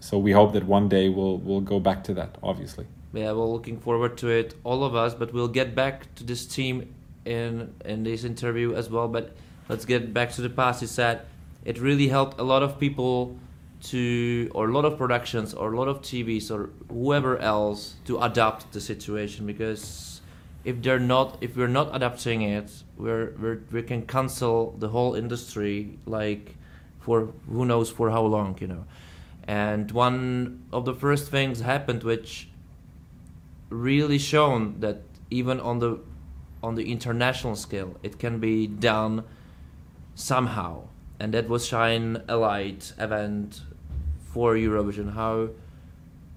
so 0.00 0.18
we 0.18 0.30
hope 0.30 0.52
that 0.52 0.64
one 0.64 0.88
day 0.88 1.08
we'll 1.08 1.38
we'll 1.38 1.60
go 1.60 1.80
back 1.80 2.04
to 2.04 2.14
that. 2.14 2.36
Obviously. 2.42 2.86
Yeah, 3.12 3.32
we're 3.32 3.46
looking 3.46 3.78
forward 3.78 4.16
to 4.18 4.28
it, 4.28 4.54
all 4.64 4.84
of 4.84 4.94
us. 4.94 5.14
But 5.14 5.32
we'll 5.32 5.48
get 5.48 5.74
back 5.74 6.14
to 6.16 6.24
this 6.24 6.46
team 6.46 6.94
in 7.24 7.74
in 7.84 8.04
this 8.04 8.24
interview 8.24 8.74
as 8.74 8.90
well. 8.90 9.08
But 9.08 9.36
let's 9.68 9.84
get 9.84 10.12
back 10.12 10.32
to 10.32 10.42
the 10.42 10.50
past. 10.50 10.82
You 10.82 10.88
said 10.88 11.22
it 11.64 11.78
really 11.78 12.08
helped 12.08 12.38
a 12.38 12.44
lot 12.44 12.62
of 12.62 12.78
people 12.78 13.36
to 13.84 14.50
or 14.54 14.68
a 14.68 14.72
lot 14.72 14.84
of 14.84 14.96
productions 14.96 15.52
or 15.52 15.72
a 15.72 15.76
lot 15.76 15.88
of 15.88 16.00
TVs 16.00 16.50
or 16.50 16.70
whoever 16.88 17.38
else 17.38 17.96
to 18.06 18.18
adapt 18.22 18.72
the 18.72 18.80
situation 18.80 19.46
because 19.46 20.20
if 20.64 20.80
they're 20.80 20.98
not 20.98 21.36
if 21.42 21.56
we're 21.56 21.68
not 21.68 21.94
adapting 21.94 22.42
it 22.42 22.70
we're, 22.96 23.32
we're 23.38 23.60
we 23.70 23.82
can 23.82 24.06
cancel 24.06 24.74
the 24.78 24.88
whole 24.88 25.14
industry 25.14 25.98
like 26.06 26.56
for 27.00 27.28
who 27.46 27.66
knows 27.66 27.90
for 27.90 28.10
how 28.10 28.22
long 28.22 28.56
you 28.60 28.66
know 28.66 28.86
and 29.46 29.90
one 29.90 30.64
of 30.72 30.86
the 30.86 30.94
first 30.94 31.30
things 31.30 31.60
happened 31.60 32.02
which 32.02 32.48
really 33.68 34.18
shown 34.18 34.80
that 34.80 35.02
even 35.30 35.60
on 35.60 35.78
the 35.80 35.98
on 36.64 36.74
the 36.74 36.90
international 36.90 37.56
scale 37.56 37.90
it 38.02 38.18
can 38.18 38.40
be 38.40 38.66
done 38.66 39.22
somehow 40.14 40.72
and 41.20 41.32
that 41.34 41.48
was 41.48 41.66
shine 41.66 42.22
a 42.28 42.36
light 42.36 42.92
event 42.98 43.62
for 44.32 44.54
Eurovision? 44.54 45.14
How 45.14 45.50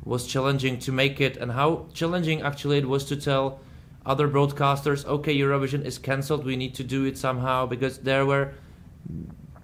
was 0.08 0.26
challenging 0.26 0.80
to 0.80 0.92
make 0.92 1.20
it, 1.20 1.36
and 1.38 1.52
how 1.52 1.88
challenging 1.94 2.42
actually 2.42 2.78
it 2.78 2.88
was 2.88 3.04
to 3.06 3.16
tell 3.16 3.60
other 4.06 4.28
broadcasters, 4.28 5.06
okay, 5.06 5.36
Eurovision 5.36 5.84
is 5.84 5.98
cancelled. 5.98 6.46
We 6.46 6.56
need 6.56 6.74
to 6.76 6.84
do 6.84 7.04
it 7.04 7.18
somehow 7.18 7.66
because 7.66 8.00
there 8.00 8.26
were 8.26 8.54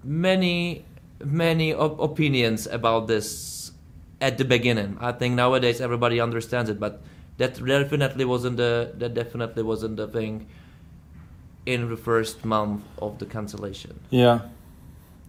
many, 0.03 0.83
many 1.23 1.73
op- 1.73 1.99
opinions 1.99 2.67
about 2.67 3.07
this 3.07 3.71
at 4.19 4.37
the 4.37 4.43
beginning. 4.43 4.97
I 4.99 5.13
think 5.13 5.35
nowadays 5.35 5.79
everybody 5.79 6.19
understands 6.19 6.69
it, 6.69 6.79
but 6.79 7.01
that 7.37 7.63
definitely 7.65 8.25
wasn't 8.25 8.57
the 8.57 8.91
that 8.97 9.13
definitely 9.13 9.63
wasn't 9.63 9.97
the 9.97 10.07
thing 10.07 10.47
in 11.65 11.89
the 11.89 11.97
first 11.97 12.43
month 12.45 12.83
of 13.01 13.19
the 13.19 13.25
cancellation. 13.25 13.99
Yeah. 14.09 14.39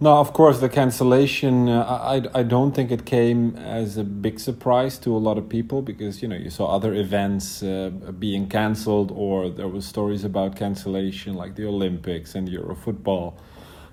No, 0.00 0.18
of 0.18 0.32
course, 0.32 0.58
the 0.58 0.68
cancellation. 0.68 1.68
Uh, 1.68 1.84
I 1.84 2.40
I 2.40 2.42
don't 2.42 2.74
think 2.74 2.90
it 2.90 3.04
came 3.04 3.56
as 3.56 3.96
a 3.96 4.04
big 4.04 4.40
surprise 4.40 4.98
to 4.98 5.16
a 5.16 5.22
lot 5.28 5.38
of 5.38 5.48
people 5.48 5.82
because 5.82 6.20
you 6.20 6.28
know 6.28 6.36
you 6.36 6.50
saw 6.50 6.66
other 6.66 6.92
events 6.92 7.62
uh, 7.62 7.90
being 8.18 8.48
cancelled 8.48 9.12
or 9.14 9.48
there 9.48 9.68
were 9.68 9.80
stories 9.80 10.24
about 10.24 10.56
cancellation 10.56 11.34
like 11.34 11.54
the 11.54 11.66
Olympics 11.66 12.34
and 12.34 12.48
Euro 12.48 12.74
football. 12.74 13.36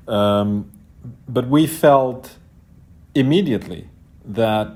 Um, 0.08 0.72
but 1.30 1.48
we 1.48 1.68
felt 1.68 2.38
immediately 3.14 3.90
that 4.26 4.68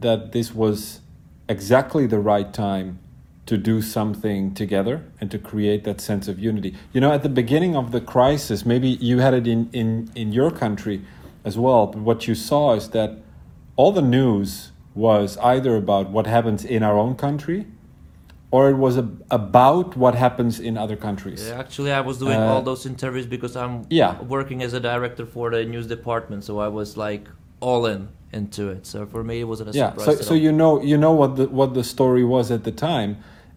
that 0.00 0.32
this 0.32 0.52
was 0.52 1.00
exactly 1.48 2.06
the 2.06 2.18
right 2.18 2.52
time 2.52 2.98
to 3.46 3.58
do 3.58 3.82
something 3.82 4.54
together 4.54 5.04
and 5.20 5.30
to 5.30 5.38
create 5.38 5.84
that 5.84 6.00
sense 6.00 6.28
of 6.28 6.38
unity. 6.38 6.74
You 6.92 7.00
know, 7.00 7.12
at 7.12 7.22
the 7.22 7.28
beginning 7.28 7.76
of 7.76 7.92
the 7.92 8.00
crisis, 8.00 8.64
maybe 8.64 8.88
you 8.88 9.18
had 9.18 9.34
it 9.34 9.46
in, 9.46 9.68
in, 9.72 10.10
in 10.14 10.32
your 10.32 10.50
country 10.50 11.02
as 11.44 11.58
well, 11.58 11.86
but 11.86 12.00
what 12.00 12.26
you 12.26 12.34
saw 12.34 12.74
is 12.74 12.88
that 12.90 13.18
all 13.76 13.92
the 13.92 14.00
news 14.02 14.72
was 14.94 15.36
either 15.38 15.76
about 15.76 16.08
what 16.10 16.26
happens 16.26 16.64
in 16.64 16.82
our 16.82 16.96
own 16.96 17.16
country 17.16 17.66
or 18.50 18.70
it 18.70 18.76
was 18.76 18.96
a, 18.96 19.06
about 19.32 19.96
what 19.96 20.14
happens 20.14 20.60
in 20.60 20.78
other 20.78 20.94
countries. 20.96 21.48
Yeah, 21.48 21.58
actually, 21.58 21.90
I 21.92 22.00
was 22.00 22.18
doing 22.18 22.38
Uh, 22.38 22.52
all 22.52 22.62
those 22.62 22.86
interviews 22.86 23.26
because 23.26 23.56
I'm 23.56 23.82
Yeah. 23.90 24.22
working 24.22 24.62
as 24.62 24.72
a 24.72 24.80
director 24.80 25.26
for 25.26 25.50
the 25.50 25.64
news 25.64 25.88
department, 25.88 26.44
so 26.44 26.60
I 26.60 26.68
was 26.68 26.96
like 26.96 27.28
all 27.60 27.86
in 27.86 28.08
into 28.32 28.68
it. 28.68 28.86
So 28.86 29.06
for 29.06 29.22
me, 29.24 29.40
it 29.40 29.44
wasn't 29.44 29.70
a 29.70 29.72
yeah 29.72 29.90
surprise. 29.90 30.18
so 30.18 30.22
so 30.22 30.30
all. 30.30 30.40
you 30.40 30.52
know 30.52 30.82
you 30.82 30.96
know 30.96 31.12
what 31.12 31.36
the 31.36 31.48
what 31.48 31.74
the 31.74 31.84
story 31.84 32.24
was 32.24 32.50
at 32.50 32.64
the 32.64 32.72
time 32.72 33.16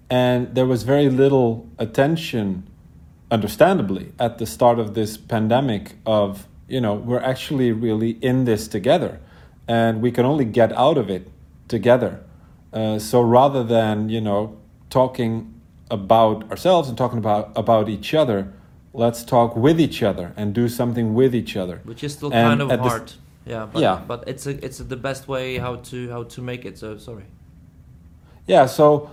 and 0.09 0.53
there 0.55 0.65
was 0.65 0.83
very 0.83 1.09
little 1.09 1.67
attention 1.77 2.63
understandably 3.29 4.13
at 4.19 4.37
the 4.37 4.45
start 4.45 4.79
of 4.79 4.93
this 4.93 5.17
pandemic 5.17 5.95
of 6.05 6.47
you 6.67 6.79
know 6.79 6.93
we're 6.93 7.19
actually 7.19 7.71
really 7.71 8.11
in 8.21 8.45
this 8.45 8.67
together 8.67 9.19
and 9.67 10.01
we 10.01 10.11
can 10.11 10.25
only 10.25 10.45
get 10.45 10.71
out 10.73 10.97
of 10.97 11.09
it 11.09 11.29
together 11.67 12.23
uh, 12.71 12.97
so 12.97 13.21
rather 13.21 13.63
than 13.63 14.07
you 14.07 14.21
know 14.21 14.57
talking 14.89 15.53
about 15.91 16.49
ourselves 16.49 16.87
and 16.87 16.97
talking 16.97 17.17
about 17.17 17.51
about 17.57 17.89
each 17.89 18.13
other 18.13 18.53
let's 18.93 19.23
talk 19.25 19.55
with 19.55 19.79
each 19.79 20.01
other 20.01 20.33
and 20.37 20.53
do 20.53 20.69
something 20.69 21.13
with 21.13 21.35
each 21.35 21.57
other 21.57 21.81
which 21.83 22.03
is 22.03 22.13
still 22.13 22.33
And 22.33 22.59
kind 22.59 22.71
of 22.71 22.79
hard. 22.79 23.13
Yeah, 23.47 23.65
but, 23.71 23.81
Yeah. 23.81 24.01
but 24.07 24.23
it's 24.27 24.45
a, 24.47 24.63
it's 24.65 24.77
the 24.79 24.97
best 24.97 25.27
way 25.27 25.57
how 25.57 25.77
to 25.89 26.09
how 26.09 26.23
to 26.23 26.41
make 26.41 26.65
it. 26.65 26.77
So 26.77 26.97
sorry. 26.97 27.25
yeah 28.47 28.65
so 28.65 29.09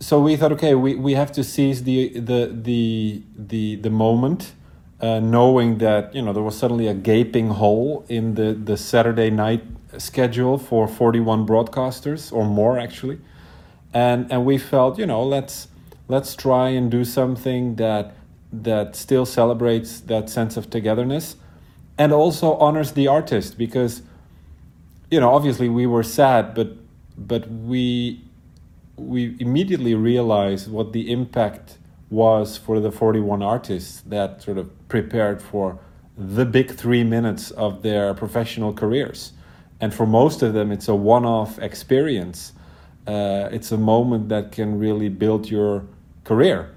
so 0.00 0.20
we 0.20 0.36
thought 0.36 0.52
okay 0.52 0.74
we, 0.74 0.94
we 0.94 1.14
have 1.14 1.32
to 1.32 1.42
seize 1.44 1.82
the 1.84 2.18
the 2.30 2.40
the 2.68 3.22
the, 3.36 3.76
the 3.76 3.90
moment 3.90 4.52
uh, 5.00 5.20
knowing 5.20 5.78
that 5.78 6.14
you 6.14 6.22
know 6.22 6.32
there 6.32 6.42
was 6.42 6.56
suddenly 6.56 6.86
a 6.86 6.94
gaping 6.94 7.48
hole 7.50 8.04
in 8.08 8.34
the 8.34 8.52
the 8.52 8.76
saturday 8.76 9.30
night 9.30 9.62
schedule 9.98 10.58
for 10.58 10.86
41 10.86 11.46
broadcasters 11.46 12.32
or 12.32 12.44
more 12.44 12.78
actually 12.78 13.18
and 13.92 14.30
and 14.30 14.44
we 14.44 14.58
felt 14.58 14.98
you 14.98 15.06
know 15.06 15.22
let's 15.22 15.68
let's 16.08 16.36
try 16.36 16.68
and 16.68 16.90
do 16.90 17.04
something 17.04 17.76
that 17.76 18.14
that 18.52 18.96
still 18.96 19.26
celebrates 19.26 20.00
that 20.00 20.28
sense 20.30 20.56
of 20.56 20.70
togetherness 20.70 21.36
and 21.98 22.12
also 22.12 22.54
honors 22.54 22.92
the 22.92 23.06
artist 23.08 23.58
because 23.58 24.02
you 25.10 25.20
know 25.20 25.30
obviously 25.34 25.68
we 25.68 25.86
were 25.86 26.02
sad 26.02 26.54
but 26.54 26.72
but 27.16 27.50
we 27.50 28.22
we 28.96 29.36
immediately 29.38 29.94
realized 29.94 30.70
what 30.70 30.92
the 30.92 31.10
impact 31.10 31.78
was 32.10 32.56
for 32.56 32.80
the 32.80 32.90
41 32.90 33.42
artists 33.42 34.02
that 34.06 34.42
sort 34.42 34.58
of 34.58 34.70
prepared 34.88 35.40
for 35.42 35.78
the 36.16 36.44
big 36.44 36.72
three 36.72 37.04
minutes 37.04 37.50
of 37.52 37.82
their 37.82 38.12
professional 38.14 38.72
careers. 38.72 39.32
And 39.80 39.94
for 39.94 40.06
most 40.06 40.42
of 40.42 40.52
them, 40.52 40.72
it's 40.72 40.88
a 40.88 40.94
one 40.94 41.24
off 41.24 41.58
experience. 41.60 42.52
Uh, 43.06 43.48
it's 43.52 43.70
a 43.70 43.78
moment 43.78 44.28
that 44.30 44.50
can 44.50 44.78
really 44.78 45.08
build 45.08 45.48
your 45.48 45.84
career. 46.24 46.74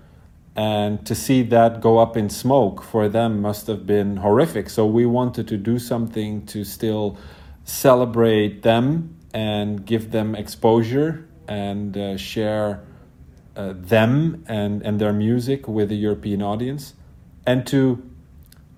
And 0.56 1.06
to 1.06 1.16
see 1.16 1.44
that 1.44 1.80
go 1.80 2.00
up 2.00 2.18
in 2.18 2.30
smoke 2.30 2.84
for 2.84 3.08
them 3.08 3.42
must 3.42 3.68
have 3.68 3.86
been 3.86 4.18
horrific. 4.18 4.70
So 4.70 4.86
we 4.86 5.06
wanted 5.06 5.48
to 5.48 5.58
do 5.58 5.80
something 5.80 6.46
to 6.48 6.64
still 6.64 7.18
celebrate 7.64 8.62
them 8.64 9.16
and 9.34 9.86
give 9.86 10.12
them 10.12 10.36
exposure 10.36 11.28
and 11.48 11.98
uh, 11.98 12.18
share 12.18 12.84
uh, 13.56 13.74
them 13.76 14.44
and, 14.48 14.82
and 14.82 15.00
their 15.00 15.14
music 15.14 15.68
with 15.68 15.90
the 15.90 15.96
European 15.96 16.42
audience, 16.42 16.94
and 17.46 17.66
to 17.68 18.02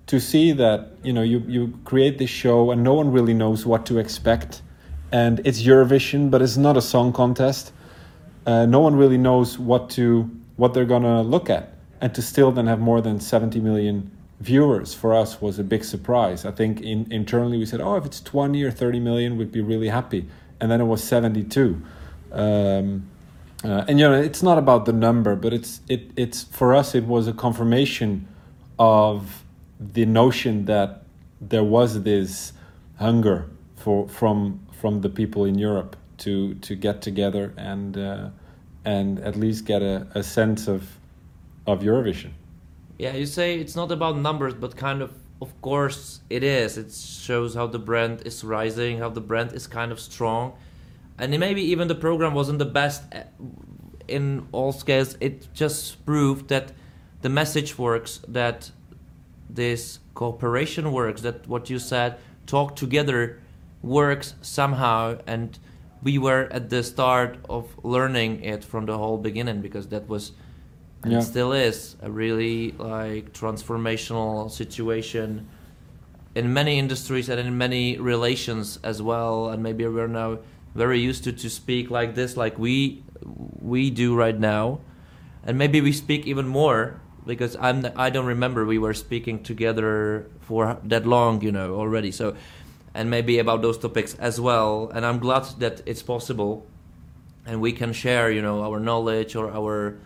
to 0.06 0.20
see 0.20 0.52
that 0.52 0.90
you 1.02 1.12
know 1.12 1.22
you, 1.22 1.42
you 1.46 1.78
create 1.84 2.18
this 2.18 2.30
show 2.30 2.70
and 2.70 2.82
no 2.82 2.94
one 2.94 3.10
really 3.12 3.34
knows 3.34 3.64
what 3.64 3.86
to 3.86 3.98
expect, 3.98 4.62
and 5.12 5.40
it's 5.44 5.62
Eurovision, 5.62 6.30
but 6.30 6.42
it's 6.42 6.56
not 6.56 6.76
a 6.76 6.82
song 6.82 7.12
contest. 7.12 7.72
Uh, 8.46 8.66
no 8.66 8.80
one 8.80 8.96
really 8.96 9.16
knows 9.16 9.58
what 9.58 9.90
to 9.90 10.30
what 10.56 10.74
they're 10.74 10.84
gonna 10.84 11.22
look 11.22 11.50
at, 11.50 11.74
and 12.00 12.14
to 12.14 12.22
still 12.22 12.52
then 12.52 12.66
have 12.66 12.80
more 12.80 13.00
than 13.00 13.20
seventy 13.20 13.60
million 13.60 14.10
viewers 14.40 14.94
for 14.94 15.14
us 15.14 15.40
was 15.40 15.58
a 15.58 15.64
big 15.64 15.84
surprise. 15.84 16.44
I 16.44 16.50
think 16.50 16.80
in, 16.80 17.10
internally 17.10 17.58
we 17.58 17.66
said, 17.66 17.80
oh, 17.80 17.96
if 17.96 18.04
it's 18.04 18.20
twenty 18.20 18.62
or 18.62 18.70
thirty 18.70 19.00
million, 19.00 19.36
we'd 19.36 19.52
be 19.52 19.62
really 19.62 19.88
happy, 19.88 20.28
and 20.60 20.70
then 20.70 20.80
it 20.80 20.84
was 20.84 21.02
seventy 21.02 21.44
two. 21.44 21.82
Um, 22.32 23.08
uh, 23.64 23.84
and 23.88 23.98
you 23.98 24.08
know, 24.08 24.20
it's 24.20 24.42
not 24.42 24.58
about 24.58 24.84
the 24.84 24.92
number, 24.92 25.36
but 25.36 25.52
it's 25.52 25.80
it 25.88 26.10
it's 26.16 26.44
for 26.44 26.74
us. 26.74 26.94
It 26.94 27.04
was 27.04 27.26
a 27.28 27.32
confirmation 27.32 28.28
of 28.78 29.44
the 29.80 30.04
notion 30.04 30.66
that 30.66 31.02
there 31.40 31.64
was 31.64 32.02
this 32.02 32.52
hunger 32.98 33.46
for 33.76 34.08
from 34.08 34.60
from 34.72 35.00
the 35.00 35.08
people 35.08 35.44
in 35.44 35.58
Europe 35.58 35.96
to 36.18 36.54
to 36.56 36.74
get 36.74 37.02
together 37.02 37.52
and 37.56 37.96
uh, 37.96 38.28
and 38.84 39.18
at 39.20 39.36
least 39.36 39.64
get 39.64 39.82
a, 39.82 40.06
a 40.14 40.22
sense 40.22 40.68
of 40.68 40.82
of 41.66 41.80
Eurovision. 41.80 42.30
Yeah, 42.98 43.14
you 43.14 43.26
say 43.26 43.58
it's 43.58 43.74
not 43.74 43.90
about 43.90 44.16
numbers, 44.16 44.54
but 44.54 44.76
kind 44.76 45.02
of, 45.02 45.10
of 45.40 45.50
course, 45.62 46.20
it 46.30 46.44
is. 46.44 46.76
It 46.76 46.92
shows 46.92 47.54
how 47.54 47.66
the 47.66 47.78
brand 47.78 48.22
is 48.24 48.44
rising, 48.44 48.98
how 48.98 49.10
the 49.10 49.20
brand 49.20 49.52
is 49.52 49.66
kind 49.66 49.90
of 49.90 49.98
strong, 49.98 50.52
and 51.18 51.38
maybe 51.38 51.62
even 51.62 51.88
the 51.88 51.94
program 51.94 52.34
wasn't 52.34 52.58
the 52.58 52.66
best 52.66 53.02
uh, 53.12 53.22
in 54.06 54.46
all 54.52 54.72
scales. 54.72 55.16
It 55.20 55.48
just 55.54 56.04
proved 56.04 56.48
that 56.48 56.72
the 57.22 57.28
message 57.30 57.78
works, 57.78 58.20
that 58.28 58.70
this 59.48 59.98
cooperation 60.14 60.92
works, 60.92 61.22
that 61.22 61.48
what 61.48 61.70
you 61.70 61.78
said, 61.78 62.18
talk 62.46 62.76
together, 62.76 63.40
works 63.82 64.34
somehow, 64.42 65.18
and 65.26 65.58
we 66.04 66.18
were 66.18 66.48
at 66.52 66.70
the 66.70 66.82
start 66.82 67.38
of 67.48 67.66
learning 67.82 68.44
it 68.44 68.62
from 68.62 68.86
the 68.86 68.96
whole 68.98 69.18
beginning 69.18 69.60
because 69.62 69.88
that 69.88 70.08
was 70.08 70.32
and 71.02 71.12
Yeah. 71.12 71.20
still 71.20 71.52
is 71.52 71.96
a 72.02 72.10
really 72.10 72.72
like 72.78 73.32
transformational 73.32 74.50
situation 74.50 75.46
in 76.34 76.52
many 76.52 76.78
industries 76.78 77.28
and 77.28 77.38
in 77.38 77.56
many 77.58 77.98
relations 77.98 78.78
as 78.82 79.02
well. 79.02 79.48
And 79.50 79.62
maybe 79.62 79.86
we're 79.86 80.08
now 80.08 80.38
very 80.74 80.98
used 81.00 81.24
to 81.24 81.32
to 81.32 81.48
speak 81.50 81.90
like 81.90 82.14
this 82.14 82.36
like 82.36 82.58
we 82.58 83.02
we 83.60 83.90
do 83.90 84.14
right 84.16 84.38
now. 84.38 84.80
And 85.46 85.58
maybe 85.58 85.80
we 85.80 85.92
speak 85.92 86.26
even 86.26 86.48
more 86.48 87.00
because 87.26 87.56
I'm 87.60 87.84
I 87.96 88.10
don't 88.10 88.26
remember 88.26 88.64
we 88.64 88.78
were 88.78 88.94
speaking 88.94 89.42
together 89.42 90.26
for 90.40 90.78
that 90.84 91.06
long 91.06 91.42
you 91.42 91.52
know 91.52 91.76
already. 91.76 92.10
So 92.10 92.34
and 92.94 93.10
maybe 93.10 93.38
about 93.38 93.60
those 93.60 93.76
topics 93.76 94.14
as 94.14 94.40
well. 94.40 94.90
And 94.94 95.04
I'm 95.04 95.18
glad 95.18 95.44
that 95.58 95.82
it's 95.84 96.02
possible 96.02 96.66
and 97.46 97.60
we 97.60 97.72
can 97.72 97.92
share 97.92 98.30
you 98.30 98.42
know 98.42 98.62
our 98.62 98.80
knowledge 98.80 99.36
or 99.36 99.50
our 99.50 99.98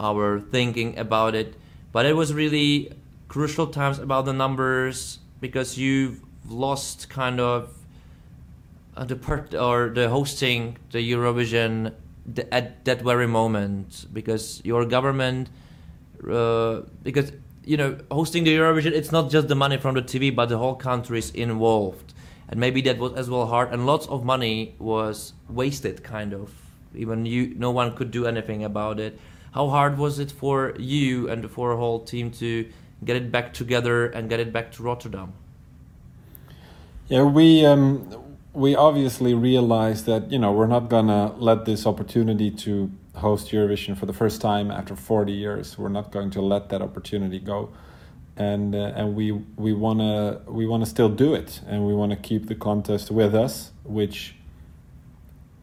our 0.00 0.40
thinking 0.40 0.98
about 0.98 1.34
it. 1.34 1.54
But 1.92 2.06
it 2.06 2.14
was 2.14 2.32
really 2.32 2.92
crucial 3.28 3.66
times 3.66 3.98
about 3.98 4.24
the 4.24 4.32
numbers 4.32 5.18
because 5.40 5.76
you've 5.76 6.20
lost 6.48 7.10
kind 7.10 7.40
of 7.40 7.74
uh, 8.96 9.04
the 9.04 9.16
part 9.16 9.54
or 9.54 9.90
the 9.90 10.08
hosting 10.08 10.78
the 10.92 10.98
Eurovision 10.98 11.92
at 12.52 12.84
that 12.84 13.02
very 13.02 13.26
moment 13.26 14.06
because 14.12 14.60
your 14.64 14.84
government 14.84 15.48
uh, 16.30 16.80
because 17.02 17.32
you 17.64 17.76
know 17.76 17.98
hosting 18.10 18.44
the 18.44 18.56
Eurovision 18.56 18.92
it's 18.92 19.12
not 19.12 19.30
just 19.30 19.48
the 19.48 19.54
money 19.54 19.76
from 19.76 19.94
the 19.94 20.02
TV 20.02 20.34
but 20.34 20.46
the 20.46 20.58
whole 20.58 20.74
country 20.74 21.18
is 21.18 21.30
involved 21.30 22.14
and 22.48 22.58
maybe 22.58 22.80
that 22.82 22.98
was 22.98 23.12
as 23.14 23.28
well 23.28 23.46
hard, 23.46 23.72
and 23.72 23.86
lots 23.86 24.06
of 24.06 24.24
money 24.24 24.74
was 24.78 25.32
wasted, 25.48 26.02
kind 26.02 26.32
of. 26.32 26.52
Even 26.94 27.26
you, 27.26 27.54
no 27.56 27.70
one 27.70 27.94
could 27.94 28.10
do 28.10 28.26
anything 28.26 28.64
about 28.64 28.98
it. 28.98 29.18
How 29.52 29.68
hard 29.68 29.98
was 29.98 30.18
it 30.18 30.30
for 30.30 30.74
you 30.78 31.28
and 31.28 31.50
for 31.50 31.72
a 31.72 31.76
whole 31.76 32.00
team 32.00 32.30
to 32.32 32.68
get 33.04 33.16
it 33.16 33.30
back 33.30 33.52
together 33.52 34.06
and 34.06 34.28
get 34.28 34.40
it 34.40 34.52
back 34.52 34.72
to 34.72 34.82
Rotterdam? 34.82 35.32
Yeah, 37.08 37.22
we 37.22 37.64
um, 37.64 38.08
we 38.52 38.74
obviously 38.74 39.34
realized 39.34 40.06
that 40.06 40.30
you 40.30 40.38
know 40.38 40.52
we're 40.52 40.66
not 40.66 40.88
gonna 40.88 41.32
let 41.36 41.64
this 41.64 41.86
opportunity 41.86 42.50
to 42.50 42.90
host 43.14 43.50
Eurovision 43.50 43.96
for 43.96 44.06
the 44.06 44.12
first 44.12 44.40
time 44.40 44.70
after 44.70 44.94
40 44.96 45.32
years. 45.32 45.76
We're 45.76 45.88
not 45.88 46.12
going 46.12 46.30
to 46.30 46.40
let 46.40 46.68
that 46.70 46.82
opportunity 46.82 47.38
go, 47.38 47.70
and 48.38 48.74
uh, 48.74 48.92
and 48.94 49.16
we 49.16 49.32
we 49.32 49.72
wanna 49.72 50.40
we 50.46 50.66
wanna 50.66 50.86
still 50.86 51.08
do 51.08 51.34
it, 51.34 51.60
and 51.66 51.84
we 51.84 51.92
wanna 51.92 52.16
keep 52.16 52.46
the 52.46 52.54
contest 52.54 53.10
with 53.10 53.34
us, 53.34 53.72
which, 53.84 54.36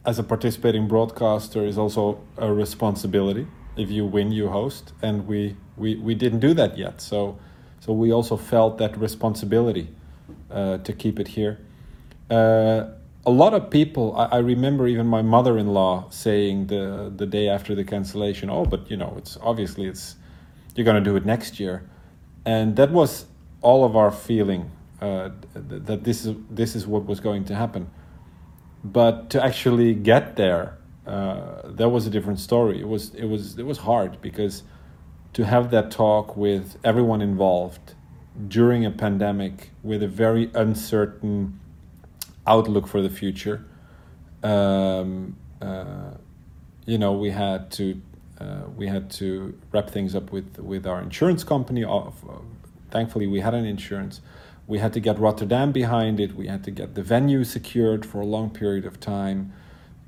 as 0.04 0.18
a 0.18 0.22
participating 0.22 0.86
broadcaster, 0.86 1.64
is 1.64 1.78
also 1.78 2.20
a 2.36 2.52
responsibility. 2.52 3.46
If 3.76 3.90
you 3.90 4.04
win, 4.04 4.30
you 4.30 4.48
host, 4.48 4.92
and 5.02 5.26
we 5.26 5.56
we, 5.76 5.96
we 5.96 6.14
didn't 6.14 6.40
do 6.40 6.54
that 6.54 6.76
yet. 6.76 7.00
So 7.00 7.38
so 7.80 7.92
we 7.94 8.12
also 8.12 8.36
felt 8.36 8.78
that 8.78 8.96
responsibility 8.98 9.88
uh, 10.50 10.78
to 10.78 10.92
keep 10.92 11.18
it 11.18 11.28
here. 11.28 11.58
Uh, 12.30 12.88
a 13.24 13.30
lot 13.30 13.54
of 13.54 13.70
people, 13.70 14.14
I, 14.16 14.36
I 14.36 14.38
remember 14.38 14.86
even 14.86 15.06
my 15.06 15.22
mother-in-law 15.22 16.10
saying 16.10 16.66
the 16.66 17.10
the 17.16 17.26
day 17.26 17.48
after 17.48 17.74
the 17.74 17.84
cancellation, 17.84 18.50
"Oh, 18.50 18.66
but 18.66 18.90
you 18.90 18.98
know, 18.98 19.14
it's 19.16 19.38
obviously 19.40 19.86
it's 19.86 20.16
you're 20.74 20.84
going 20.84 21.02
to 21.02 21.10
do 21.10 21.16
it 21.16 21.24
next 21.24 21.58
year," 21.58 21.82
and 22.46 22.76
that 22.76 22.90
was 22.92 23.26
all 23.60 23.84
of 23.84 23.96
our 23.96 24.12
feeling 24.12 24.70
uh, 25.02 25.30
th- 25.52 25.82
that 25.82 26.04
this 26.04 26.24
is 26.24 26.36
this 26.48 26.74
is 26.76 26.86
what 26.86 27.04
was 27.04 27.20
going 27.20 27.44
to 27.46 27.54
happen. 27.54 27.90
But 28.84 29.30
to 29.30 29.44
actually 29.44 29.94
get 29.94 30.36
there, 30.36 30.78
uh, 31.06 31.62
that 31.64 31.88
was 31.88 32.06
a 32.06 32.10
different 32.10 32.38
story. 32.38 32.80
It 32.80 32.88
was 32.88 33.14
it 33.14 33.24
was 33.24 33.58
it 33.58 33.66
was 33.66 33.78
hard 33.78 34.22
because 34.22 34.62
to 35.32 35.44
have 35.44 35.70
that 35.72 35.90
talk 35.90 36.36
with 36.36 36.78
everyone 36.84 37.20
involved 37.20 37.94
during 38.48 38.86
a 38.86 38.90
pandemic 38.90 39.70
with 39.82 40.02
a 40.02 40.08
very 40.08 40.50
uncertain 40.54 41.58
outlook 42.46 42.86
for 42.86 43.02
the 43.02 43.10
future. 43.10 43.64
Um, 44.42 45.36
uh, 45.60 46.12
you 46.86 46.98
know, 46.98 47.12
we 47.12 47.30
had 47.30 47.70
to 47.72 48.00
we 48.76 48.86
had 48.86 49.10
to 49.10 49.58
wrap 49.72 49.90
things 49.90 50.14
up 50.14 50.32
with 50.32 50.58
with 50.58 50.86
our 50.86 51.00
insurance 51.00 51.44
company. 51.44 51.84
Uh, 51.84 52.10
thankfully, 52.90 53.26
we 53.26 53.40
had 53.40 53.54
an 53.54 53.64
insurance. 53.64 54.20
We 54.66 54.78
had 54.78 54.92
to 54.94 55.00
get 55.00 55.18
Rotterdam 55.18 55.72
behind 55.72 56.18
it. 56.20 56.34
We 56.34 56.48
had 56.48 56.64
to 56.64 56.70
get 56.70 56.94
the 56.94 57.02
venue 57.02 57.44
secured 57.44 58.04
for 58.04 58.20
a 58.20 58.26
long 58.26 58.50
period 58.50 58.84
of 58.84 58.98
time. 58.98 59.52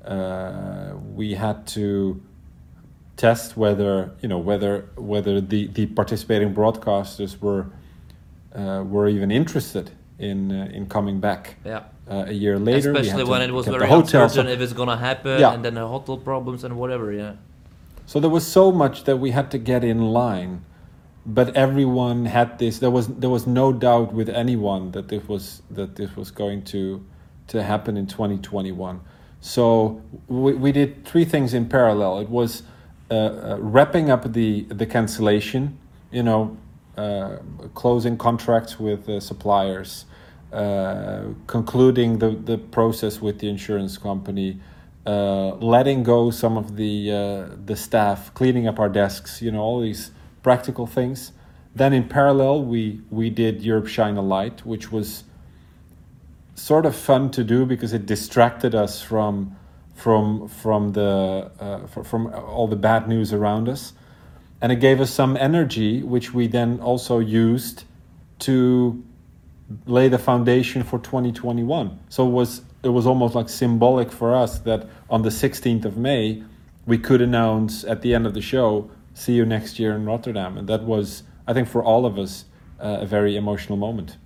Uh, 0.03 0.93
we 1.15 1.35
had 1.35 1.67
to 1.67 2.21
test 3.15 3.57
whether 3.57 4.11
you 4.21 4.29
know 4.29 4.37
whether 4.37 4.89
whether 4.95 5.41
the 5.41 5.67
the 5.67 5.85
participating 5.87 6.53
broadcasters 6.53 7.39
were 7.41 7.67
uh, 8.55 8.83
were 8.87 9.07
even 9.07 9.29
interested 9.31 9.91
in 10.17 10.51
uh, 10.51 10.77
in 10.77 10.87
coming 10.87 11.19
back. 11.19 11.57
Yeah. 11.65 11.83
Uh, 12.09 12.25
a 12.27 12.33
year 12.33 12.57
later, 12.57 12.91
especially 12.91 13.23
when 13.23 13.41
it 13.41 13.51
was 13.51 13.67
very 13.67 13.87
uncertain 13.87 14.47
if 14.47 14.59
it's 14.61 14.73
gonna 14.73 14.97
happen, 14.97 15.39
yeah. 15.39 15.53
and 15.53 15.63
then 15.63 15.75
the 15.75 15.87
hotel 15.87 16.17
problems 16.17 16.63
and 16.63 16.75
whatever. 16.75 17.11
Yeah. 17.11 17.33
So 18.09 18.19
there 18.19 18.31
was 18.31 18.47
so 18.47 18.71
much 18.71 19.03
that 19.03 19.17
we 19.17 19.29
had 19.29 19.51
to 19.51 19.59
get 19.59 19.83
in 19.83 20.01
line, 20.01 20.65
but 21.27 21.55
everyone 21.55 22.25
had 22.25 22.57
this. 22.57 22.79
There 22.79 22.89
was 22.89 23.07
there 23.07 23.29
was 23.29 23.45
no 23.45 23.71
doubt 23.71 24.13
with 24.13 24.29
anyone 24.29 24.89
that 24.93 25.09
this 25.09 25.27
was 25.27 25.61
that 25.69 25.95
this 25.95 26.15
was 26.15 26.31
going 26.31 26.63
to 26.73 27.05
to 27.49 27.61
happen 27.61 27.97
in 27.97 28.07
2021. 28.07 28.99
So 29.41 30.01
we, 30.27 30.53
we 30.55 30.71
did 30.71 31.05
three 31.05 31.23
things 31.23 31.53
in 31.53 31.69
parallel. 31.69 32.17
It 32.17 32.29
was 32.29 32.63
uh, 33.11 33.13
uh, 33.13 33.57
wrapping 33.59 34.09
up 34.09 34.33
the 34.33 34.63
the 34.63 34.87
cancellation, 34.87 35.77
you 36.09 36.23
know, 36.23 36.57
uh, 36.97 37.37
closing 37.75 38.17
contracts 38.17 38.79
with 38.79 39.21
suppliers, 39.21 40.05
concluding 41.45 42.17
the, 42.17 42.31
the 42.31 42.57
process 42.57 43.21
with 43.21 43.37
the 43.37 43.49
insurance 43.49 43.99
company, 43.99 44.59
letting 45.05 46.03
go 46.03 46.31
some 46.31 46.57
of 46.57 46.75
the 46.75 47.49
the 47.65 47.75
staff, 47.75 48.33
cleaning 48.33 48.67
up 48.67 48.79
our 48.79 48.89
desks, 48.89 49.41
you 49.41 49.51
know, 49.51 49.61
all 49.61 49.79
these 49.79 50.11
practical 50.43 50.87
things. 50.87 51.31
Then 51.75 51.93
in 51.93 52.07
parallel, 52.07 52.63
we 52.63 53.01
we 53.09 53.29
did 53.29 53.61
Europe 53.61 53.87
Shine 53.87 54.17
a 54.17 54.21
Light, 54.21 54.65
which 54.65 54.91
was 54.91 55.23
sort 56.55 56.85
of 56.85 56.95
fun 56.95 57.31
to 57.31 57.43
do 57.43 57.65
because 57.65 57.93
it 57.93 58.05
distracted 58.05 58.75
us 58.75 59.01
from 59.01 59.55
from 59.95 60.47
from 60.47 60.93
the 60.93 61.51
uh, 61.59 61.85
from 62.03 62.27
all 62.27 62.67
the 62.67 62.75
bad 62.75 63.07
news 63.07 63.33
around 63.33 63.69
us, 63.69 63.93
and 64.61 64.71
it 64.71 64.77
gave 64.77 64.99
us 65.01 65.11
some 65.11 65.37
energy, 65.37 66.01
which 66.03 66.33
we 66.33 66.47
then 66.47 66.79
also 66.79 67.19
used 67.19 67.83
to 68.39 69.03
lay 69.85 70.07
the 70.07 70.17
foundation 70.17 70.83
for 70.83 70.97
2021. 70.99 71.99
So 72.09 72.27
it 72.27 72.31
was 72.31 72.61
it 72.83 72.89
was 72.89 73.05
almost 73.05 73.35
like 73.35 73.49
symbolic 73.49 74.11
for 74.11 74.35
us 74.35 74.59
that 74.59 74.87
on 75.09 75.21
the 75.21 75.29
16th 75.29 75.85
of 75.85 75.97
May 75.97 76.43
we 76.85 76.97
could 76.97 77.21
announce 77.21 77.83
at 77.83 78.01
the 78.01 78.13
end 78.15 78.25
of 78.25 78.33
the 78.33 78.41
show, 78.41 78.89
"See 79.13 79.33
you 79.33 79.45
next 79.45 79.79
year 79.79 79.93
in 79.95 80.05
Rotterdam," 80.05 80.57
and 80.57 80.67
that 80.67 80.83
was, 80.83 81.23
I 81.47 81.53
think, 81.53 81.67
for 81.67 81.83
all 81.83 82.05
of 82.05 82.17
us, 82.17 82.45
uh, 82.79 82.99
a 83.01 83.05
very 83.05 83.35
emotional 83.35 83.77
moment. 83.77 84.17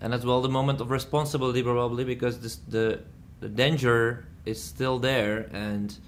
And 0.00 0.12
as 0.12 0.24
well, 0.26 0.40
the 0.42 0.48
moment 0.48 0.80
of 0.80 0.90
responsibility, 0.90 1.62
probably 1.62 2.04
because 2.04 2.40
this, 2.40 2.56
the 2.56 3.00
the 3.40 3.48
danger 3.48 4.24
is 4.46 4.62
still 4.62 4.98
there 4.98 5.48
and 5.52 5.98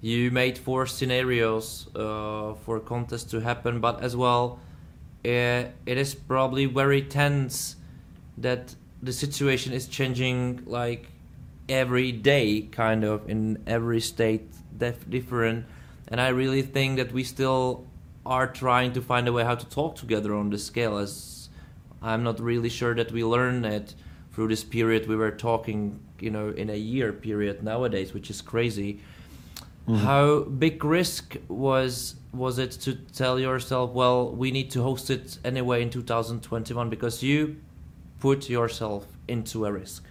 you 0.00 0.30
made 0.30 0.56
four 0.56 0.86
scenarios 0.86 1.88
uh, 1.94 2.54
for 2.64 2.80
contest 2.80 3.30
to 3.30 3.40
happen 3.40 3.80
but 3.80 4.02
as 4.02 4.16
well 4.16 4.58
it, 5.22 5.72
it 5.86 5.98
is 5.98 6.14
probably 6.14 6.66
very 6.66 7.02
tense 7.02 7.76
that 8.38 8.74
the 9.02 9.12
situation 9.12 9.72
is 9.72 9.86
changing 9.86 10.62
like 10.66 11.08
every 11.68 12.12
day 12.12 12.62
kind 12.72 13.04
of 13.04 13.28
in 13.28 13.62
every 13.66 14.00
state 14.00 14.52
def- 14.76 15.08
different 15.08 15.64
and 16.08 16.20
i 16.20 16.28
really 16.28 16.62
think 16.62 16.96
that 16.96 17.12
we 17.12 17.22
still 17.22 17.86
are 18.26 18.46
trying 18.46 18.92
to 18.92 19.00
find 19.00 19.26
a 19.28 19.32
way 19.32 19.44
how 19.44 19.54
to 19.54 19.66
talk 19.68 19.96
together 19.96 20.34
on 20.34 20.50
the 20.50 20.58
scale 20.58 20.98
as 20.98 21.48
i'm 22.02 22.22
not 22.22 22.40
really 22.40 22.68
sure 22.68 22.94
that 22.94 23.10
we 23.12 23.24
learn 23.24 23.64
it 23.64 23.94
through 24.32 24.48
this 24.48 24.64
period 24.64 25.08
we 25.08 25.16
were 25.16 25.30
talking 25.30 26.00
you 26.18 26.30
know 26.30 26.48
in 26.50 26.68
a 26.70 26.76
year 26.76 27.12
period 27.12 27.62
nowadays 27.62 28.12
which 28.12 28.30
is 28.30 28.42
crazy 28.42 29.00
mm. 29.88 29.96
how 29.98 30.40
big 30.40 30.84
risk 30.84 31.36
was 31.48 32.16
was 32.32 32.58
it 32.58 32.72
to 32.72 32.94
tell 32.94 33.38
yourself 33.38 33.90
well 33.92 34.30
we 34.30 34.50
need 34.50 34.70
to 34.70 34.82
host 34.82 35.08
it 35.08 35.38
anyway 35.44 35.82
in 35.82 35.90
2021 35.90 36.90
because 36.90 37.22
you 37.22 37.56
put 38.20 38.48
yourself 38.48 39.06
into 39.26 39.66
a 39.66 39.72
risk? 39.72 40.04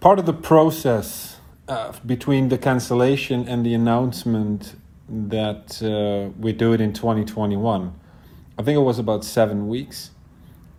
Part 0.00 0.18
of 0.18 0.26
the 0.26 0.32
process 0.32 1.38
uh, 1.68 1.92
between 2.04 2.48
the 2.48 2.58
cancellation 2.58 3.48
and 3.48 3.64
the 3.64 3.74
announcement 3.74 4.74
that 5.08 5.82
uh, 5.82 6.32
we 6.38 6.52
do 6.52 6.72
it 6.72 6.80
in 6.80 6.92
2021 6.92 7.92
i 8.58 8.62
think 8.62 8.76
it 8.76 8.82
was 8.82 8.98
about 8.98 9.24
seven 9.24 9.68
weeks. 9.68 10.10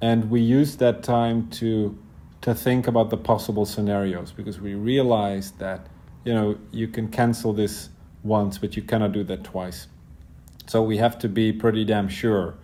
And 0.01 0.29
we 0.29 0.41
used 0.41 0.79
that 0.79 1.03
time 1.03 1.49
to 1.51 1.97
to 2.41 2.53
think 2.53 2.87
about 2.87 3.09
the 3.09 3.17
possible 3.17 3.65
scenarios 3.65 4.33
because 4.33 4.59
we 4.59 4.73
realized 4.73 5.59
that 5.59 5.87
you 6.25 6.33
know 6.33 6.57
you 6.71 6.87
can 6.87 7.07
cancel 7.07 7.53
this 7.53 7.89
once 8.21 8.57
but 8.57 8.75
you 8.75 8.83
cannot 8.83 9.11
do 9.11 9.23
that 9.23 9.43
twice. 9.43 9.87
So 10.67 10.81
we 10.83 10.97
have 10.97 11.17
to 11.19 11.29
be 11.29 11.51
pretty 11.53 11.83
damn 11.85 12.09
sure 12.09 12.55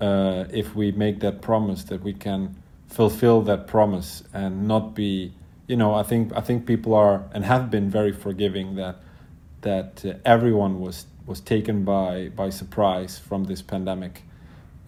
uh, 0.00 0.44
if 0.52 0.74
we 0.74 0.92
make 0.92 1.20
that 1.20 1.40
promise 1.42 1.84
that 1.84 2.02
we 2.02 2.12
can 2.12 2.56
fulfill 2.88 3.42
that 3.42 3.66
promise 3.66 4.22
and 4.34 4.66
not 4.66 4.94
be 4.94 5.32
you 5.68 5.76
know 5.76 5.94
i 5.94 6.02
think 6.02 6.32
i 6.34 6.40
think 6.40 6.66
people 6.66 6.92
are 6.94 7.22
and 7.32 7.44
have 7.44 7.70
been 7.70 7.88
very 7.88 8.12
forgiving 8.12 8.74
that 8.74 8.96
that 9.60 10.04
uh, 10.04 10.14
everyone 10.24 10.80
was 10.80 11.06
was 11.26 11.40
taken 11.40 11.84
by 11.84 12.28
by 12.30 12.50
surprise 12.50 13.18
from 13.18 13.44
this 13.44 13.62
pandemic 13.62 14.24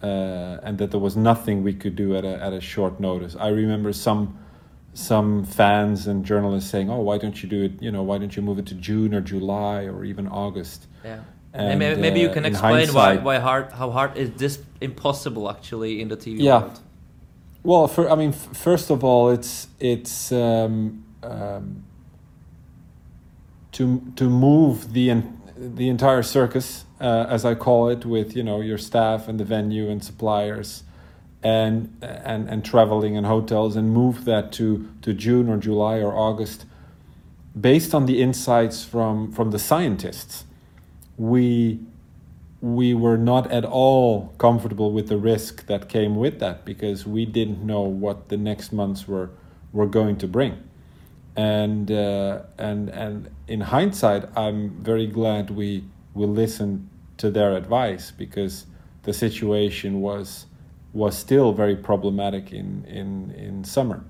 uh, 0.03 0.59
and 0.63 0.77
that 0.77 0.91
there 0.91 0.99
was 0.99 1.15
nothing 1.15 1.63
we 1.63 1.73
could 1.73 1.95
do 1.95 2.15
at 2.15 2.25
a, 2.25 2.43
at 2.43 2.51
a 2.51 2.59
short 2.59 2.99
notice. 2.99 3.35
I 3.37 3.47
remember 3.47 3.93
some 3.93 4.37
some 4.95 5.43
fans 5.43 6.05
and 6.05 6.23
journalists 6.25 6.69
saying, 6.69 6.89
"Oh, 6.89 6.99
why 6.99 7.17
don't 7.17 7.41
you 7.41 7.49
do 7.49 7.63
it? 7.63 7.81
You 7.81 7.91
know, 7.91 8.03
why 8.03 8.17
don't 8.17 8.35
you 8.35 8.43
move 8.43 8.59
it 8.59 8.67
to 8.67 8.75
June 8.75 9.15
or 9.15 9.21
July 9.21 9.85
or 9.85 10.03
even 10.03 10.27
August?" 10.27 10.87
Yeah. 11.03 11.21
And, 11.55 11.77
maybe, 11.77 12.01
maybe 12.01 12.19
you 12.19 12.29
uh, 12.29 12.33
can 12.33 12.45
explain 12.45 12.91
why 12.93 13.17
why 13.17 13.37
hard 13.37 13.71
how 13.73 13.91
hard 13.91 14.17
is 14.17 14.31
this 14.31 14.59
impossible 14.81 15.51
actually 15.51 16.01
in 16.01 16.07
the 16.07 16.17
TV 16.17 16.39
yeah. 16.39 16.61
world? 16.61 16.79
Well, 17.61 17.87
for, 17.87 18.09
I 18.09 18.15
mean, 18.15 18.31
f- 18.31 18.57
first 18.57 18.89
of 18.89 19.03
all, 19.03 19.29
it's 19.29 19.67
it's 19.79 20.31
um, 20.31 21.05
um, 21.21 21.83
to 23.73 24.01
to 24.15 24.29
move 24.29 24.93
the 24.93 25.21
the 25.55 25.89
entire 25.89 26.23
circus 26.23 26.85
uh, 26.99 27.25
as 27.29 27.45
I 27.45 27.53
call 27.53 27.89
it, 27.89 28.03
with 28.03 28.35
you 28.35 28.41
know 28.41 28.59
your 28.61 28.79
staff 28.79 29.27
and 29.27 29.39
the 29.39 29.45
venue 29.45 29.89
and 29.89 30.03
suppliers, 30.03 30.83
and 31.43 31.95
and 32.01 32.49
and 32.49 32.65
traveling 32.65 33.15
and 33.15 33.27
hotels 33.27 33.75
and 33.75 33.93
move 33.93 34.25
that 34.25 34.51
to 34.53 34.89
to 35.03 35.13
June 35.13 35.49
or 35.49 35.57
July 35.57 35.97
or 35.99 36.15
August 36.15 36.65
based 37.59 37.93
on 37.93 38.07
the 38.07 38.21
insights 38.23 38.83
from 38.83 39.31
from 39.31 39.51
the 39.51 39.59
scientists 39.59 40.45
we 41.17 41.79
we 42.61 42.93
were 42.93 43.17
not 43.17 43.51
at 43.51 43.65
all 43.65 44.33
comfortable 44.37 44.91
with 44.91 45.09
the 45.09 45.17
risk 45.17 45.65
that 45.65 45.89
came 45.89 46.15
with 46.15 46.39
that 46.39 46.63
because 46.63 47.05
we 47.05 47.25
didn't 47.25 47.61
know 47.65 47.81
what 47.81 48.29
the 48.29 48.37
next 48.37 48.71
months 48.71 49.07
were 49.07 49.29
were 49.73 49.87
going 49.87 50.15
to 50.17 50.27
bring 50.27 50.57
and 51.35 51.91
uh, 51.91 52.41
and 52.57 52.89
and 52.89 53.29
in 53.47 53.61
hindsight 53.61 54.25
I'm 54.37 54.69
very 54.83 55.07
glad 55.07 55.49
we 55.49 55.83
we 56.13 56.25
listened 56.25 56.89
to 57.17 57.31
their 57.31 57.55
advice 57.55 58.11
because 58.11 58.65
the 59.03 59.13
situation 59.13 60.01
was 60.01 60.45
was 60.93 61.17
still 61.17 61.53
very 61.53 61.75
problematic 61.75 62.51
in 62.51 62.85
in 62.85 63.31
in 63.31 63.63
summer. 63.63 64.03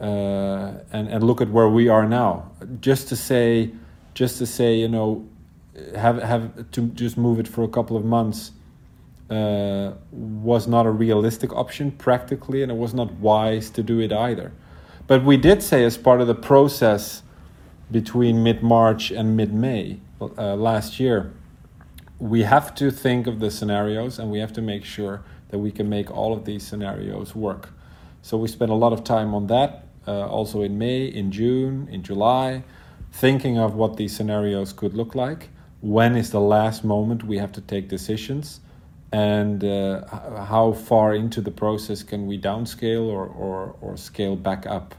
Uh, 0.00 0.74
and 0.92 1.08
and 1.08 1.24
look 1.24 1.40
at 1.40 1.48
where 1.48 1.68
we 1.68 1.88
are 1.88 2.06
now. 2.06 2.50
Just 2.80 3.08
to 3.08 3.16
say, 3.16 3.70
just 4.14 4.38
to 4.38 4.46
say, 4.46 4.76
you 4.76 4.88
know, 4.88 5.26
have 5.94 6.22
have 6.22 6.70
to 6.72 6.88
just 6.88 7.16
move 7.16 7.38
it 7.38 7.48
for 7.48 7.64
a 7.64 7.68
couple 7.68 7.96
of 7.96 8.04
months 8.04 8.52
uh, 9.30 9.92
was 10.10 10.66
not 10.66 10.86
a 10.86 10.90
realistic 10.90 11.52
option 11.52 11.90
practically, 11.90 12.62
and 12.62 12.70
it 12.70 12.76
was 12.76 12.94
not 12.94 13.12
wise 13.14 13.70
to 13.70 13.82
do 13.82 14.00
it 14.00 14.12
either. 14.12 14.52
But 15.06 15.24
we 15.24 15.36
did 15.36 15.62
say, 15.62 15.84
as 15.84 15.96
part 15.96 16.20
of 16.20 16.26
the 16.26 16.34
process 16.34 17.22
between 17.90 18.42
mid 18.42 18.62
March 18.62 19.10
and 19.10 19.36
mid 19.36 19.52
May 19.52 20.00
uh, 20.20 20.54
last 20.54 20.98
year, 20.98 21.32
we 22.18 22.42
have 22.42 22.74
to 22.76 22.90
think 22.90 23.26
of 23.26 23.40
the 23.40 23.50
scenarios 23.50 24.18
and 24.18 24.30
we 24.30 24.38
have 24.38 24.52
to 24.54 24.62
make 24.62 24.84
sure 24.84 25.22
that 25.50 25.58
we 25.58 25.70
can 25.70 25.88
make 25.88 26.10
all 26.10 26.32
of 26.32 26.44
these 26.44 26.66
scenarios 26.66 27.34
work. 27.34 27.70
So 28.22 28.36
we 28.36 28.48
spent 28.48 28.70
a 28.70 28.74
lot 28.74 28.92
of 28.92 29.04
time 29.04 29.34
on 29.34 29.46
that, 29.48 29.86
uh, 30.06 30.26
also 30.26 30.62
in 30.62 30.78
May, 30.78 31.06
in 31.06 31.30
June, 31.30 31.88
in 31.90 32.02
July, 32.02 32.64
thinking 33.12 33.58
of 33.58 33.74
what 33.74 33.96
these 33.96 34.16
scenarios 34.16 34.72
could 34.72 34.94
look 34.94 35.14
like. 35.14 35.50
When 35.80 36.16
is 36.16 36.30
the 36.30 36.40
last 36.40 36.84
moment 36.84 37.24
we 37.24 37.38
have 37.38 37.52
to 37.52 37.60
take 37.60 37.88
decisions? 37.88 38.60
And 39.12 39.62
uh, 39.62 40.06
how 40.44 40.72
far 40.72 41.14
into 41.14 41.40
the 41.40 41.50
process 41.50 42.02
can 42.02 42.26
we 42.26 42.38
downscale 42.38 43.06
or, 43.06 43.26
or, 43.26 43.76
or 43.80 43.96
scale 43.96 44.36
back 44.36 44.66
up? 44.66 44.94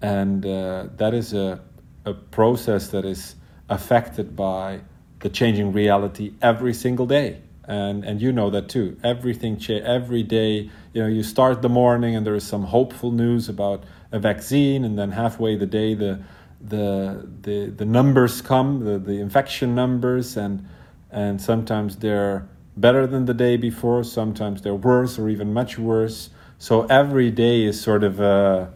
And 0.00 0.44
uh, 0.46 0.88
that 0.96 1.14
is 1.14 1.32
a, 1.34 1.60
a 2.04 2.14
process 2.14 2.88
that 2.88 3.04
is 3.04 3.34
affected 3.68 4.36
by 4.36 4.80
the 5.20 5.28
changing 5.28 5.72
reality 5.72 6.32
every 6.42 6.74
single 6.74 7.06
day 7.06 7.40
and 7.64 8.04
and 8.04 8.20
you 8.20 8.32
know 8.32 8.50
that 8.50 8.68
too 8.68 8.96
everything 9.04 9.56
cha- 9.56 9.74
every 9.74 10.22
day 10.22 10.68
you 10.92 11.02
know 11.02 11.06
you 11.06 11.22
start 11.22 11.62
the 11.62 11.68
morning 11.68 12.16
and 12.16 12.26
there 12.26 12.34
is 12.34 12.44
some 12.44 12.64
hopeful 12.64 13.12
news 13.12 13.48
about 13.48 13.84
a 14.10 14.18
vaccine 14.18 14.84
and 14.84 14.98
then 14.98 15.12
halfway 15.12 15.56
the 15.56 15.66
day 15.66 15.94
the 15.94 16.20
the 16.62 17.28
the, 17.42 17.66
the 17.76 17.84
numbers 17.84 18.40
come 18.40 18.84
the, 18.84 18.98
the 18.98 19.20
infection 19.20 19.74
numbers 19.74 20.36
and 20.36 20.66
and 21.10 21.40
sometimes 21.40 21.96
they're 21.96 22.48
better 22.76 23.06
than 23.06 23.26
the 23.26 23.34
day 23.34 23.56
before 23.56 24.04
sometimes 24.04 24.62
they're 24.62 24.74
worse 24.74 25.18
or 25.18 25.28
even 25.28 25.52
much 25.52 25.78
worse. 25.78 26.30
So 26.58 26.86
every 26.86 27.30
day 27.30 27.64
is 27.64 27.80
sort 27.80 28.04
of 28.04 28.20
a 28.20 28.72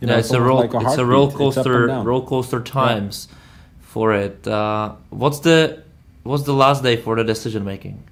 you 0.00 0.06
know, 0.06 0.14
yeah, 0.14 0.18
it's, 0.18 0.28
it's 0.28 0.34
a 0.34 0.40
roll 0.40 0.58
like 0.58 0.74
a 0.74 0.80
it's 0.80 0.96
a 0.96 1.06
roller 1.06 1.32
coaster 1.32 1.86
roller 1.86 2.26
coaster 2.26 2.60
times 2.60 3.28
yeah. 3.30 3.36
for 3.80 4.12
it. 4.12 4.46
Uh, 4.46 4.94
what's 5.10 5.40
the 5.40 5.82
what's 6.24 6.42
the 6.44 6.52
last 6.52 6.82
day 6.82 6.96
for 6.96 7.16
the 7.16 7.24
decision 7.24 7.64
making? 7.64 8.02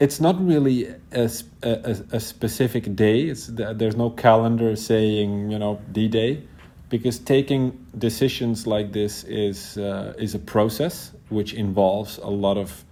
It's 0.00 0.20
not 0.20 0.40
really 0.44 0.94
a, 1.10 1.28
a, 1.62 1.96
a 2.12 2.20
specific 2.20 2.94
day. 2.94 3.22
It's, 3.22 3.48
there's 3.48 3.96
no 3.96 4.10
calendar 4.10 4.76
saying, 4.76 5.50
you 5.50 5.58
know, 5.58 5.80
D 5.90 6.06
Day, 6.06 6.44
because 6.88 7.18
taking 7.18 7.86
decisions 7.96 8.66
like 8.66 8.92
this 8.92 9.24
is, 9.24 9.76
uh, 9.78 10.14
is 10.18 10.34
a 10.34 10.38
process 10.38 11.12
which 11.28 11.52
involves 11.52 12.18
a 12.18 12.28
lot 12.28 12.56
of 12.56 12.84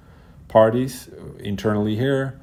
parties 0.48 1.08
internally 1.38 1.96
here. 1.96 2.38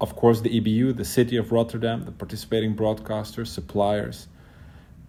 Of 0.00 0.16
course, 0.16 0.40
the 0.40 0.60
EBU, 0.60 0.96
the 0.96 1.04
city 1.04 1.36
of 1.36 1.52
Rotterdam, 1.52 2.04
the 2.04 2.12
participating 2.12 2.74
broadcasters, 2.76 3.48
suppliers. 3.48 4.28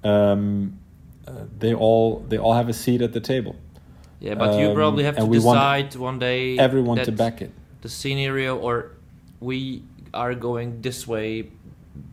Um, 0.04 0.80
uh, 1.28 1.32
they 1.60 1.74
all 1.74 2.20
they 2.30 2.38
all 2.38 2.54
have 2.54 2.70
a 2.70 2.74
seat 2.74 3.02
at 3.02 3.12
the 3.12 3.20
table. 3.20 3.56
Yeah, 4.22 4.36
but 4.36 4.52
um, 4.52 4.60
you 4.60 4.74
probably 4.74 5.04
have 5.04 5.18
to 5.18 5.28
decide 5.28 5.94
one 5.96 6.20
day 6.20 6.58
everyone 6.58 7.00
to 7.04 7.12
back 7.12 7.42
it 7.42 7.52
the 7.82 7.90
scenario 7.90 8.58
or 8.58 8.92
we 9.40 9.84
are 10.14 10.34
going 10.34 10.82
this 10.82 11.08
way 11.08 11.50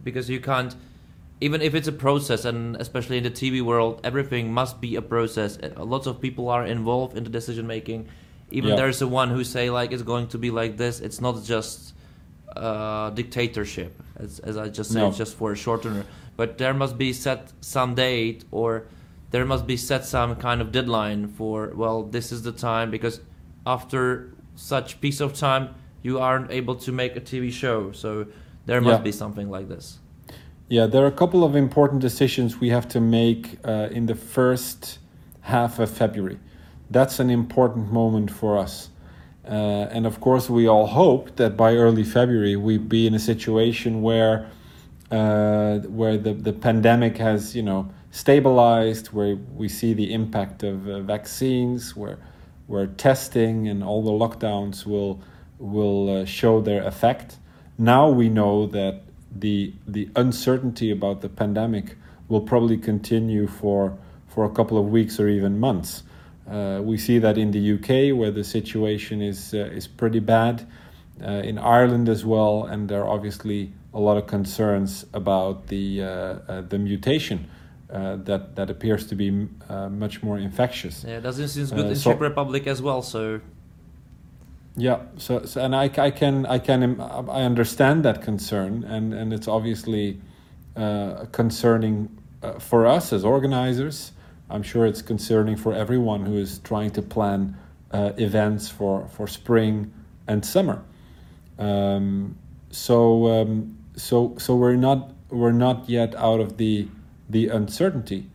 because 0.03 0.29
you 0.29 0.41
can't 0.41 0.75
even 1.41 1.61
if 1.61 1.75
it's 1.75 1.89
a 1.89 1.93
process 1.93 2.45
and 2.45 2.77
especially 2.77 3.19
in 3.19 3.25
the 3.25 3.31
tv 3.31 3.61
world 3.63 4.01
everything 4.05 4.53
must 4.53 4.81
be 4.81 4.97
a 4.97 5.03
process 5.03 5.59
lots 5.77 6.07
of 6.07 6.21
people 6.21 6.49
are 6.49 6.65
involved 6.65 7.17
in 7.17 7.25
the 7.25 7.31
decision 7.31 7.67
making 7.67 8.07
even 8.51 8.71
yeah. 8.71 8.77
there's 8.77 9.03
a 9.03 9.07
one 9.07 9.31
who 9.31 9.43
say 9.43 9.71
like 9.71 9.93
it's 9.93 10.03
going 10.03 10.27
to 10.27 10.39
be 10.39 10.51
like 10.51 10.77
this 10.77 11.01
it's 11.01 11.21
not 11.21 11.43
just 11.45 11.95
uh, 12.57 13.11
dictatorship 13.11 14.01
as, 14.17 14.39
as 14.41 14.57
i 14.57 14.69
just 14.69 14.93
said 14.93 15.01
no. 15.01 15.11
just 15.11 15.37
for 15.37 15.53
a 15.53 15.55
shortener 15.55 16.05
but 16.37 16.59
there 16.59 16.75
must 16.75 16.97
be 16.97 17.13
set 17.13 17.53
some 17.61 17.95
date 17.95 18.45
or 18.51 18.87
there 19.31 19.45
must 19.45 19.67
be 19.67 19.77
set 19.77 20.05
some 20.05 20.37
kind 20.37 20.61
of 20.61 20.71
deadline 20.71 21.27
for 21.27 21.73
well 21.75 22.05
this 22.05 22.31
is 22.31 22.43
the 22.43 22.53
time 22.53 22.91
because 22.91 23.21
after 23.67 24.33
such 24.55 25.01
piece 25.01 25.21
of 25.21 25.35
time 25.35 25.75
you 26.03 26.21
aren't 26.21 26.51
able 26.53 26.77
to 26.77 26.93
make 26.93 27.17
a 27.17 27.21
tv 27.21 27.53
show 27.53 27.91
so 27.91 28.25
there 28.67 28.81
must 28.81 29.01
yeah. 29.01 29.05
be 29.05 29.11
something 29.11 29.51
like 29.51 29.69
this 29.69 29.99
yeah 30.75 30.87
there 30.87 31.03
are 31.05 31.13
a 31.17 31.19
couple 31.23 31.43
of 31.49 31.53
important 31.57 32.01
decisions 32.01 32.61
we 32.61 32.71
have 32.71 32.87
to 32.89 33.01
make 33.01 33.43
uh, 33.65 33.89
in 33.99 34.07
the 34.07 34.15
first 34.15 34.99
half 35.53 35.79
of 35.79 35.89
february 35.91 36.39
that's 36.91 37.17
an 37.21 37.31
important 37.31 37.93
moment 37.93 38.31
for 38.31 38.59
us 38.59 38.91
uh, 39.47 39.95
and 39.95 40.07
of 40.07 40.21
course 40.21 40.51
we 40.59 40.67
all 40.67 40.87
hope 40.87 41.37
that 41.37 41.53
by 41.57 41.71
early 41.85 42.05
february 42.05 42.57
we'd 42.57 42.89
be 42.89 43.07
in 43.07 43.15
a 43.15 43.25
situation 43.33 44.03
where 44.03 44.51
uh, 45.11 45.79
where 46.01 46.17
the, 46.17 46.33
the 46.33 46.53
pandemic 46.53 47.19
has 47.19 47.55
you 47.55 47.63
know 47.63 47.89
stabilized, 48.11 49.09
where 49.09 49.35
we 49.35 49.69
see 49.69 49.93
the 49.93 50.13
impact 50.15 50.63
of 50.63 50.89
uh, 50.89 51.01
vaccines, 51.01 51.97
where 51.97 52.19
where 52.67 52.87
testing 52.87 53.69
and 53.69 53.83
all 53.85 54.03
the 54.03 54.11
lockdowns 54.11 54.87
will 54.87 55.21
will 55.59 56.23
uh, 56.23 56.25
show 56.25 56.61
their 56.61 56.83
effect. 56.85 57.39
Now 57.77 58.09
we 58.09 58.29
know 58.29 58.67
that 58.67 59.03
the 59.35 59.75
the 59.87 60.09
uncertainty 60.17 60.91
about 60.91 61.21
the 61.21 61.29
pandemic 61.29 61.97
will 62.29 62.41
probably 62.41 62.77
continue 62.77 63.47
for 63.47 63.97
for 64.29 64.45
a 64.45 64.51
couple 64.51 64.79
of 64.79 64.87
weeks 64.87 65.21
or 65.21 65.29
even 65.29 65.59
months. 65.59 66.03
Uh, 66.51 66.81
we 66.83 66.99
see 66.99 67.19
that 67.19 67.39
in 67.39 67.53
the 67.53 67.73
UK, 67.75 68.17
where 68.19 68.31
the 68.31 68.45
situation 68.45 69.23
is 69.23 69.55
uh, 69.55 69.59
is 69.59 69.87
pretty 69.87 70.21
bad, 70.21 70.67
uh, 71.23 71.31
in 71.31 71.59
Ireland 71.59 72.09
as 72.09 72.25
well, 72.25 72.65
and 72.65 72.89
there 72.89 73.03
are 73.03 73.09
obviously 73.09 73.73
a 73.93 74.01
lot 74.01 74.17
of 74.17 74.27
concerns 74.27 75.07
about 75.15 75.69
the 75.69 76.03
uh, 76.03 76.07
uh, 76.07 76.61
the 76.63 76.79
mutation 76.79 77.49
uh, 77.91 78.17
that 78.17 78.57
that 78.57 78.71
appears 78.71 79.07
to 79.07 79.15
be 79.15 79.49
uh, 79.69 79.89
much 79.89 80.23
more 80.23 80.39
infectious. 80.39 81.05
Yeah, 81.07 81.21
doesn't 81.21 81.49
seem 81.49 81.67
good 81.67 81.87
uh, 81.87 81.89
in 81.91 81.97
so, 81.97 82.13
Czech 82.13 82.21
Republic 82.21 82.67
as 82.67 82.83
well. 82.83 83.03
So. 83.03 83.41
Yeah, 84.77 85.03
so, 85.19 85.45
so 85.45 85.65
and 85.65 85.75
I, 85.75 85.85
I 85.99 86.11
can 86.11 86.47
I 86.47 86.59
can 86.59 87.01
I 87.01 87.43
understand 87.43 88.05
that 88.05 88.23
concern, 88.23 88.83
and 88.83 89.15
and 89.15 89.33
it's 89.33 89.47
obviously 89.47 90.21
uh, 90.75 91.27
concerning 91.31 92.19
uh, 92.43 92.59
for 92.59 92.87
us 92.87 93.13
as 93.13 93.25
organizers. 93.25 94.11
I'm 94.51 94.65
sure 94.65 94.85
it's 94.85 95.01
concerning 95.01 95.57
for 95.57 95.73
everyone 95.73 96.27
who 96.27 96.37
is 96.37 96.59
trying 96.59 96.91
to 96.93 97.03
plan 97.03 97.57
uh, 97.93 98.13
events 98.17 98.69
for 98.69 99.07
for 99.09 99.29
spring 99.29 99.93
and 100.27 100.45
summer. 100.45 100.83
Um, 101.57 102.37
so 102.71 103.29
um, 103.29 103.79
so 103.97 104.35
so 104.39 104.57
we're 104.57 104.75
not 104.75 105.13
we're 105.31 105.53
not 105.53 105.89
yet 105.89 106.17
out 106.17 106.41
of 106.41 106.57
the 106.57 106.89
the 107.31 107.49
uncertainty. 107.49 108.29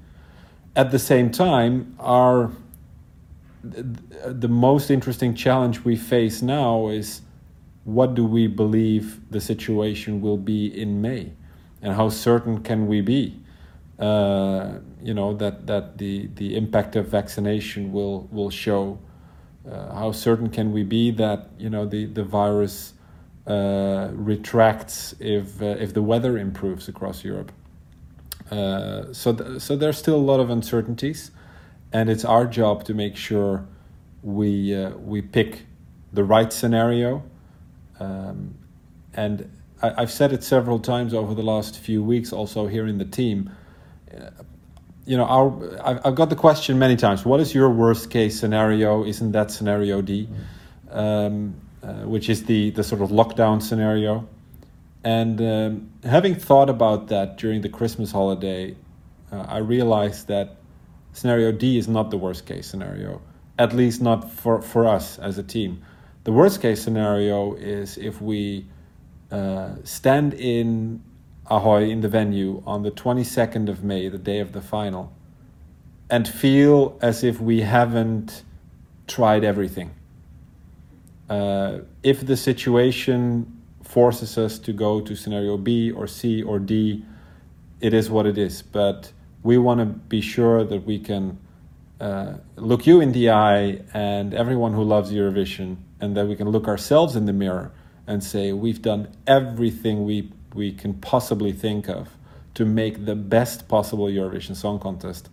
At 0.73 0.91
the 0.91 0.99
same 0.99 1.31
time, 1.31 1.95
our 1.99 2.51
the 3.63 4.47
most 4.47 4.89
interesting 4.89 5.35
challenge 5.35 5.83
we 5.83 5.95
face 5.95 6.41
now 6.41 6.87
is 6.89 7.21
what 7.83 8.15
do 8.15 8.25
we 8.25 8.47
believe 8.47 9.19
the 9.31 9.41
situation 9.41 10.21
will 10.21 10.37
be 10.37 10.67
in 10.67 11.01
May, 11.01 11.31
and 11.81 11.93
how 11.95 12.09
certain 12.09 12.61
can 12.61 12.87
we 12.87 13.01
be, 13.01 13.39
uh, 13.99 14.73
you 15.01 15.13
know, 15.13 15.33
that 15.35 15.67
that 15.67 15.97
the 15.97 16.27
the 16.35 16.55
impact 16.55 16.95
of 16.95 17.07
vaccination 17.07 17.91
will 17.91 18.27
will 18.31 18.49
show. 18.49 18.99
Uh, 19.69 19.93
how 19.93 20.11
certain 20.11 20.49
can 20.49 20.71
we 20.71 20.83
be 20.83 21.11
that 21.11 21.49
you 21.59 21.69
know 21.69 21.85
the 21.85 22.05
the 22.05 22.23
virus 22.23 22.93
uh, 23.45 24.09
retracts 24.13 25.13
if 25.19 25.61
uh, 25.61 25.65
if 25.65 25.93
the 25.93 26.01
weather 26.01 26.37
improves 26.37 26.87
across 26.87 27.23
Europe? 27.23 27.51
Uh, 28.51 29.13
so, 29.13 29.33
th- 29.33 29.61
so 29.61 29.75
there's 29.75 29.97
still 29.97 30.15
a 30.15 30.17
lot 30.31 30.39
of 30.39 30.49
uncertainties, 30.49 31.31
and 31.91 32.09
it's 32.09 32.25
our 32.25 32.45
job 32.45 32.83
to 32.85 32.93
make 32.93 33.15
sure 33.15 33.65
we 34.21 34.75
uh, 34.75 34.91
we 34.91 35.21
pick 35.21 35.65
the 36.13 36.23
right 36.23 36.51
scenario, 36.51 37.23
um, 37.99 38.55
and 39.13 39.49
I, 39.81 40.01
have 40.01 40.11
said 40.11 40.33
it 40.33 40.43
several 40.43 40.79
times 40.79 41.13
over 41.13 41.33
the 41.33 41.43
last 41.43 41.79
few 41.79 42.03
weeks, 42.03 42.33
also 42.33 42.67
here 42.67 42.87
in 42.87 42.97
the 42.97 43.05
team. 43.05 43.51
Uh, 44.13 44.29
you 45.05 45.17
know, 45.17 45.25
our, 45.25 45.81
I've, 45.83 46.05
I've, 46.05 46.15
got 46.15 46.29
the 46.29 46.35
question 46.35 46.77
many 46.77 46.95
times. 46.95 47.25
What 47.25 47.39
is 47.39 47.55
your 47.55 47.69
worst 47.69 48.11
case 48.11 48.39
scenario? 48.39 49.05
Isn't 49.05 49.31
that 49.31 49.49
scenario 49.49 50.01
D, 50.01 50.29
um, 50.91 51.55
uh, 51.81 51.93
which 52.03 52.29
is 52.29 52.43
the 52.45 52.71
the 52.71 52.83
sort 52.83 53.01
of 53.01 53.09
lockdown 53.09 53.61
scenario? 53.61 54.27
And 55.03 55.41
um, 55.41 55.91
having 56.03 56.35
thought 56.35 56.69
about 56.69 57.07
that 57.07 57.37
during 57.37 57.61
the 57.61 57.69
Christmas 57.69 58.11
holiday, 58.11 58.75
uh, 59.31 59.45
I 59.47 59.59
realized 59.59 60.27
that 60.27 60.58
scenario 61.13 61.51
D 61.51 61.77
is 61.77 61.87
not 61.87 62.11
the 62.11 62.17
worst 62.17 62.45
case 62.45 62.67
scenario, 62.67 63.21
at 63.57 63.73
least 63.73 64.01
not 64.01 64.31
for, 64.31 64.61
for 64.61 64.87
us 64.87 65.19
as 65.19 65.37
a 65.37 65.43
team. 65.43 65.81
The 66.23 66.31
worst 66.31 66.61
case 66.61 66.81
scenario 66.81 67.53
is 67.55 67.97
if 67.97 68.21
we 68.21 68.65
uh, 69.31 69.75
stand 69.83 70.33
in 70.33 71.03
Ahoy 71.47 71.89
in 71.89 72.01
the 72.01 72.07
venue 72.07 72.61
on 72.65 72.83
the 72.83 72.91
22nd 72.91 73.69
of 73.69 73.83
May, 73.83 74.07
the 74.07 74.19
day 74.19 74.39
of 74.39 74.51
the 74.51 74.61
final, 74.61 75.11
and 76.09 76.27
feel 76.27 76.97
as 77.01 77.23
if 77.23 77.41
we 77.41 77.61
haven't 77.61 78.43
tried 79.07 79.43
everything. 79.43 79.91
Uh, 81.29 81.79
if 82.03 82.25
the 82.25 82.37
situation 82.37 83.61
forces 83.83 84.37
us 84.37 84.59
to 84.59 84.73
go 84.73 85.01
to 85.01 85.15
scenario 85.15 85.57
B 85.57 85.91
or 85.91 86.05
C 86.05 86.43
or 86.43 86.59
D, 86.59 87.03
it 87.81 87.93
is 87.93 88.09
what 88.09 88.25
it 88.27 88.37
is. 88.37 88.61
But 88.61 89.11
we 89.43 89.57
want 89.57 89.79
to 89.79 89.85
be 89.85 90.21
sure 90.21 90.63
that 90.63 90.85
we 90.85 90.99
can 90.99 91.39
uh, 91.99 92.33
look 92.55 92.87
you 92.87 93.01
in 93.01 93.11
the 93.11 93.29
eye 93.29 93.81
and 93.93 94.33
everyone 94.33 94.73
who 94.73 94.83
loves 94.83 95.11
Eurovision, 95.11 95.77
and 95.99 96.15
that 96.15 96.27
we 96.27 96.35
can 96.35 96.49
look 96.49 96.67
ourselves 96.67 97.15
in 97.15 97.25
the 97.25 97.33
mirror 97.33 97.71
and 98.07 98.23
say 98.23 98.53
we've 98.53 98.81
done 98.81 99.07
everything 99.27 100.05
we 100.05 100.31
we 100.53 100.71
can 100.71 100.93
possibly 100.95 101.51
think 101.51 101.87
of 101.87 102.09
to 102.55 102.65
make 102.65 103.05
the 103.05 103.15
best 103.15 103.67
possible 103.67 104.05
Eurovision 104.07 104.55
Song 104.55 104.79
Contest 104.79 105.29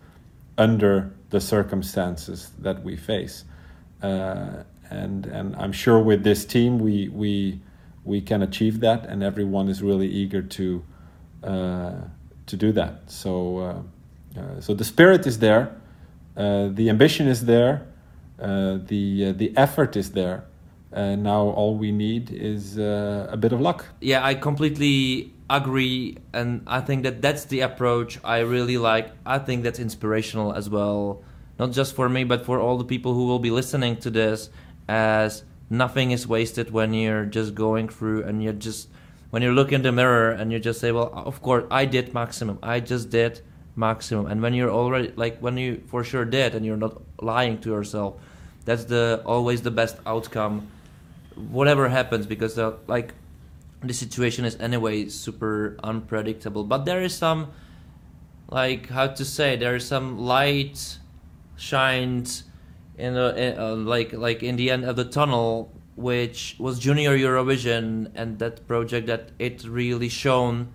under 0.59 1.11
the 1.31 1.40
circumstances 1.40 2.53
that 2.59 2.83
we 2.83 2.97
face. 2.97 3.45
Uh, 4.03 4.62
and 4.90 5.27
and 5.27 5.57
I'm 5.57 5.73
sure 5.73 5.99
with 5.99 6.23
this 6.23 6.45
team 6.45 6.79
we 6.79 7.09
we 7.09 7.61
we 8.05 8.21
can 8.21 8.42
achieve 8.42 8.81
that, 8.81 9.07
and 9.07 9.23
everyone 9.23 9.69
is 9.69 9.83
really 9.83 10.09
eager 10.09 10.42
to 10.42 10.85
uh, 11.42 11.92
to 12.47 12.57
do 12.57 12.73
that. 12.73 13.11
So 13.11 13.85
uh, 14.37 14.40
uh, 14.40 14.61
so 14.61 14.75
the 14.75 14.85
spirit 14.85 15.27
is 15.27 15.38
there, 15.38 15.75
uh, 16.37 16.68
the 16.68 16.90
ambition 16.90 17.27
is 17.27 17.46
there, 17.46 17.87
uh, 18.40 18.79
the 18.87 19.27
uh, 19.27 19.33
the 19.33 19.57
effort 19.57 19.96
is 19.96 20.12
there. 20.12 20.44
And 20.92 21.25
now 21.25 21.42
all 21.42 21.77
we 21.77 21.92
need 21.92 22.31
is 22.31 22.79
a 22.79 23.37
bit 23.38 23.53
of 23.53 23.61
luck. 23.61 23.85
Yeah, 24.01 24.25
I 24.25 24.35
completely 24.35 25.35
agree, 25.51 26.16
and 26.33 26.62
I 26.66 26.81
think 26.81 27.03
that 27.03 27.20
that's 27.20 27.44
the 27.44 27.61
approach 27.61 28.18
I 28.25 28.38
really 28.38 28.79
like. 28.79 29.12
I 29.27 29.38
think 29.38 29.62
that's 29.62 29.79
inspirational 29.79 30.55
as 30.55 30.70
well, 30.70 31.22
not 31.59 31.72
just 31.72 31.94
for 31.94 32.09
me, 32.09 32.25
but 32.25 32.46
for 32.46 32.61
all 32.61 32.79
the 32.79 32.85
people 32.85 33.12
who 33.12 33.27
will 33.27 33.40
be 33.40 33.51
listening 33.51 33.96
to 33.96 34.11
this. 34.11 34.49
As 34.88 35.42
nothing 35.68 36.12
is 36.12 36.27
wasted 36.27 36.70
when 36.70 36.94
you're 36.94 37.27
just 37.27 37.55
going 37.55 37.88
through 37.88 38.22
and 38.22 38.42
you're 38.42 38.53
just 38.53 38.88
when 39.31 39.42
you 39.42 39.53
look 39.53 39.72
in 39.72 39.83
the 39.83 39.92
mirror 39.92 40.31
and 40.31 40.53
you 40.53 40.59
just 40.59 40.81
say 40.81 40.92
well 40.92 41.11
of 41.12 41.42
course 41.42 41.64
i 41.70 41.85
did 41.85 42.14
maximum 42.14 42.59
i 42.62 42.79
just 42.79 43.11
did 43.11 43.40
maximum. 43.77 44.27
And 44.27 44.43
when 44.43 44.55
you're 44.55 44.71
already 44.71 45.12
like 45.17 45.39
when 45.39 45.57
you 45.57 45.83
for 45.87 46.03
sure 46.03 46.25
did 46.25 46.55
and 46.55 46.65
you're 46.67 46.77
not 46.77 47.01
lying 47.21 47.59
to 47.59 47.71
yourself 47.71 48.17
that's 48.65 48.85
the 48.85 49.23
always 49.25 49.62
the 49.62 49.71
best 49.71 49.97
outcome 50.05 50.69
whatever 51.37 51.89
happens 51.89 52.27
because 52.27 52.57
the, 52.57 52.77
like 52.87 53.15
the 53.83 53.95
situation 53.95 54.45
is 54.45 54.57
anyway 54.57 55.09
super 55.09 55.77
unpredictable. 55.83 56.65
But 56.65 56.85
there 56.85 57.03
is 57.03 57.15
some 57.15 57.53
like 58.49 58.89
how 58.89 59.09
to 59.09 59.25
say 59.25 59.57
there 59.57 59.77
is 59.77 59.87
some 59.87 60.19
light 60.19 60.99
shined 61.57 62.43
in, 62.99 63.15
the, 63.15 63.35
in 63.37 63.59
uh, 63.59 63.75
like 63.77 64.12
like 64.12 64.43
in 64.43 64.57
the 64.57 64.71
end 64.71 64.85
of 64.85 64.97
the 64.97 65.05
tunnel 65.05 65.73
which 65.97 66.57
was 66.59 66.79
junior 66.79 67.17
eurovision 67.17 68.11
and 68.15 68.39
that 68.39 68.67
project 68.69 69.07
that 69.07 69.31
it 69.39 69.65
really 69.65 70.09
shown 70.09 70.69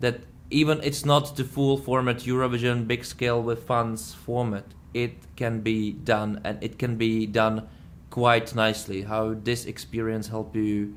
that 0.00 0.20
even 0.50 0.80
it's 0.82 1.04
not 1.04 1.36
the 1.36 1.44
full 1.44 1.76
format 1.76 2.18
eurovision 2.18 2.86
big 2.86 3.04
scale 3.04 3.42
with 3.42 3.66
fans 3.66 4.14
format. 4.14 4.64
It 4.94 5.12
can 5.36 5.60
be 5.60 5.92
done 5.92 6.40
and 6.44 6.62
it 6.62 6.78
can 6.78 6.96
be 6.96 7.26
done 7.26 7.68
quite 8.10 8.54
nicely. 8.54 9.02
How 9.02 9.34
this 9.34 9.66
experience 9.66 10.28
help 10.28 10.56
you 10.56 10.96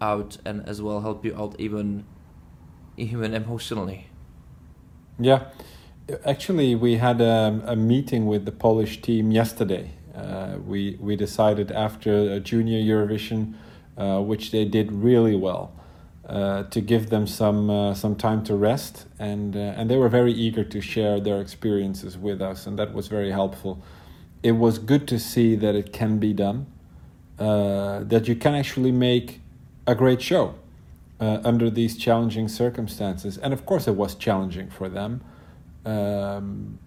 out 0.00 0.38
and 0.44 0.66
as 0.68 0.80
well 0.80 1.00
help 1.00 1.24
you 1.24 1.36
out 1.36 1.54
even 1.58 2.04
even 2.96 3.34
emotionally. 3.34 4.08
Yeah. 5.18 5.48
Actually 6.24 6.74
we 6.74 6.96
had 6.96 7.20
a, 7.20 7.62
a 7.66 7.76
meeting 7.76 8.26
with 8.26 8.44
the 8.46 8.52
polish 8.52 9.02
team 9.02 9.30
yesterday. 9.30 9.90
Uh, 10.14 10.56
we 10.66 10.96
we 10.98 11.16
decided 11.16 11.70
after 11.70 12.32
a 12.32 12.40
junior 12.40 12.80
Eurovision, 12.80 13.54
uh, 13.98 14.20
which 14.20 14.50
they 14.50 14.64
did 14.64 14.90
really 14.90 15.36
well, 15.36 15.75
uh, 16.28 16.64
to 16.64 16.80
give 16.80 17.08
them 17.10 17.24
some 17.24 17.70
uh, 17.70 17.94
some 17.94 18.16
time 18.16 18.42
to 18.42 18.56
rest, 18.56 19.06
and 19.16 19.54
uh, 19.54 19.60
and 19.76 19.88
they 19.88 19.96
were 19.96 20.08
very 20.08 20.32
eager 20.32 20.64
to 20.64 20.80
share 20.80 21.20
their 21.20 21.40
experiences 21.40 22.18
with 22.18 22.42
us, 22.42 22.66
and 22.66 22.76
that 22.76 22.92
was 22.92 23.06
very 23.06 23.30
helpful. 23.30 23.80
It 24.42 24.52
was 24.52 24.80
good 24.80 25.06
to 25.06 25.20
see 25.20 25.54
that 25.54 25.76
it 25.76 25.92
can 25.92 26.18
be 26.18 26.32
done, 26.32 26.66
uh, 27.38 28.00
that 28.00 28.26
you 28.26 28.34
can 28.34 28.56
actually 28.56 28.90
make 28.90 29.40
a 29.86 29.94
great 29.94 30.20
show 30.20 30.56
under 31.20 31.70
these 31.70 31.96
challenging 31.96 32.48
circumstances, 32.48 33.38
and 33.38 33.52
of 33.52 33.64
course 33.64 33.86
it 33.86 33.94
was 33.94 34.16
challenging 34.16 34.68
for 34.68 34.88
them. 34.88 35.22
Um, 35.84 36.80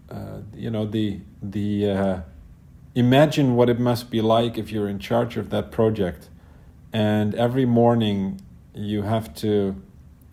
you 0.54 0.70
know 0.70 0.86
the 0.86 1.22
the 1.42 2.24
imagine 2.94 3.56
what 3.56 3.70
it 3.70 3.80
must 3.80 4.12
be 4.12 4.20
like 4.20 4.58
if 4.58 4.70
you're 4.70 4.90
in 4.90 5.00
charge 5.00 5.38
of 5.38 5.50
that 5.52 5.72
project 5.72 6.28
and 6.92 7.36
every 7.36 7.66
morning 7.66 8.42
you 8.74 9.04
have 9.04 9.34
to 9.36 9.76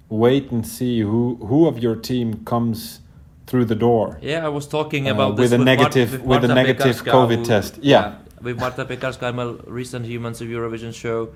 wait 0.09 0.51
and 0.51 0.67
see 0.67 1.01
who 1.01 1.37
who 1.47 1.67
of 1.67 1.79
your 1.79 1.97
team 1.97 2.45
comes 2.45 3.01
through 3.47 3.65
the 3.65 3.75
door. 3.75 4.19
Yeah, 4.21 4.45
I 4.45 4.49
was 4.49 4.67
talking 4.67 5.09
uh, 5.09 5.15
about 5.15 5.33
uh, 5.33 5.43
with 5.43 5.53
a 5.53 5.59
with 5.59 5.65
negative 5.65 6.13
with, 6.13 6.43
with, 6.43 6.51
a 6.51 6.55
negative 6.55 6.97
COVID 7.03 7.39
who, 7.39 7.45
test. 7.45 7.79
Yeah. 7.81 8.01
yeah. 8.01 8.15
with 8.43 8.59
Marta 8.59 8.85
Piekarska, 8.85 9.35
my 9.35 9.55
recent 9.67 10.05
Humans 10.07 10.41
of 10.41 10.49
Eurovision 10.49 10.95
show, 10.95 11.33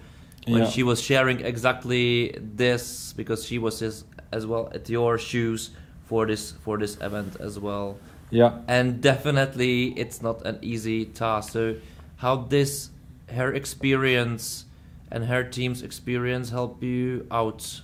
when 0.47 0.63
yeah. 0.63 0.69
she 0.69 0.83
was 0.83 1.01
sharing 1.01 1.41
exactly 1.41 2.35
this 2.39 3.13
because 3.13 3.45
she 3.45 3.59
was 3.59 3.79
his, 3.79 4.05
as 4.33 4.47
well 4.47 4.71
at 4.75 4.89
your 4.89 5.19
shoes 5.19 5.71
for 6.05 6.27
this 6.27 6.53
for 6.65 6.79
this 6.79 6.97
event 7.01 7.37
as 7.41 7.59
well. 7.59 7.97
Yeah. 8.31 8.59
And 8.69 9.01
definitely 9.01 9.89
it's 9.99 10.23
not 10.23 10.47
an 10.47 10.59
easy 10.63 11.07
task. 11.07 11.53
So 11.53 11.77
how 12.17 12.37
this 12.37 12.91
her 13.31 13.53
experience 13.55 14.65
and 15.11 15.25
her 15.25 15.43
team's 15.43 15.83
experience 15.83 16.51
help 16.51 16.83
you 16.83 17.27
out 17.31 17.83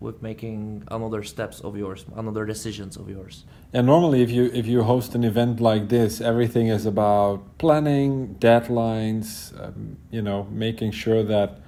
with 0.00 0.22
making 0.22 0.82
another 0.88 1.22
steps 1.22 1.60
of 1.60 1.76
yours, 1.76 2.06
another 2.16 2.46
decisions 2.46 2.96
of 2.96 3.08
yours? 3.08 3.44
And 3.72 3.86
normally 3.86 4.22
if 4.22 4.30
you 4.30 4.50
if 4.52 4.66
you 4.66 4.82
host 4.82 5.14
an 5.14 5.24
event 5.24 5.60
like 5.60 5.88
this, 5.88 6.20
everything 6.20 6.68
is 6.68 6.86
about 6.86 7.58
planning, 7.58 8.36
deadlines, 8.38 9.52
um, 9.62 9.98
you 10.10 10.22
know, 10.22 10.48
making 10.50 10.92
sure 10.92 11.22
that 11.22 11.60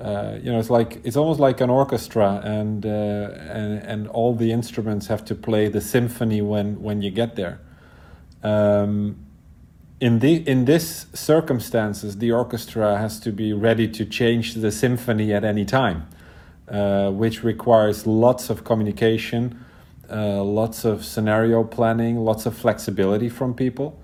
uh, 0.00 0.38
you 0.40 0.52
know, 0.52 0.60
it's 0.60 0.70
like 0.70 1.00
it's 1.04 1.16
almost 1.16 1.40
like 1.40 1.60
an 1.60 1.70
orchestra, 1.70 2.40
and 2.44 2.86
uh, 2.86 2.88
and 2.88 3.82
and 3.82 4.08
all 4.08 4.32
the 4.32 4.52
instruments 4.52 5.08
have 5.08 5.24
to 5.24 5.34
play 5.34 5.68
the 5.68 5.80
symphony 5.80 6.40
when 6.40 6.80
when 6.80 7.02
you 7.02 7.10
get 7.10 7.34
there. 7.34 7.60
Um, 8.44 9.16
in 10.00 10.20
the 10.20 10.48
in 10.48 10.64
this 10.64 11.06
circumstances, 11.12 12.18
the 12.18 12.32
orchestra 12.32 12.98
has 12.98 13.18
to 13.20 13.32
be 13.32 13.52
ready 13.52 13.88
to 13.88 14.04
change 14.04 14.54
the 14.54 14.70
symphony 14.70 15.32
at 15.32 15.44
any 15.44 15.64
time, 15.64 16.08
uh, 16.68 17.10
which 17.10 17.42
requires 17.42 18.06
lots 18.06 18.50
of 18.50 18.64
communication, 18.64 19.64
uh, 20.10 20.42
lots 20.42 20.84
of 20.84 21.04
scenario 21.04 21.64
planning, 21.64 22.16
lots 22.16 22.46
of 22.46 22.56
flexibility 22.56 23.28
from 23.28 23.54
people 23.54 23.98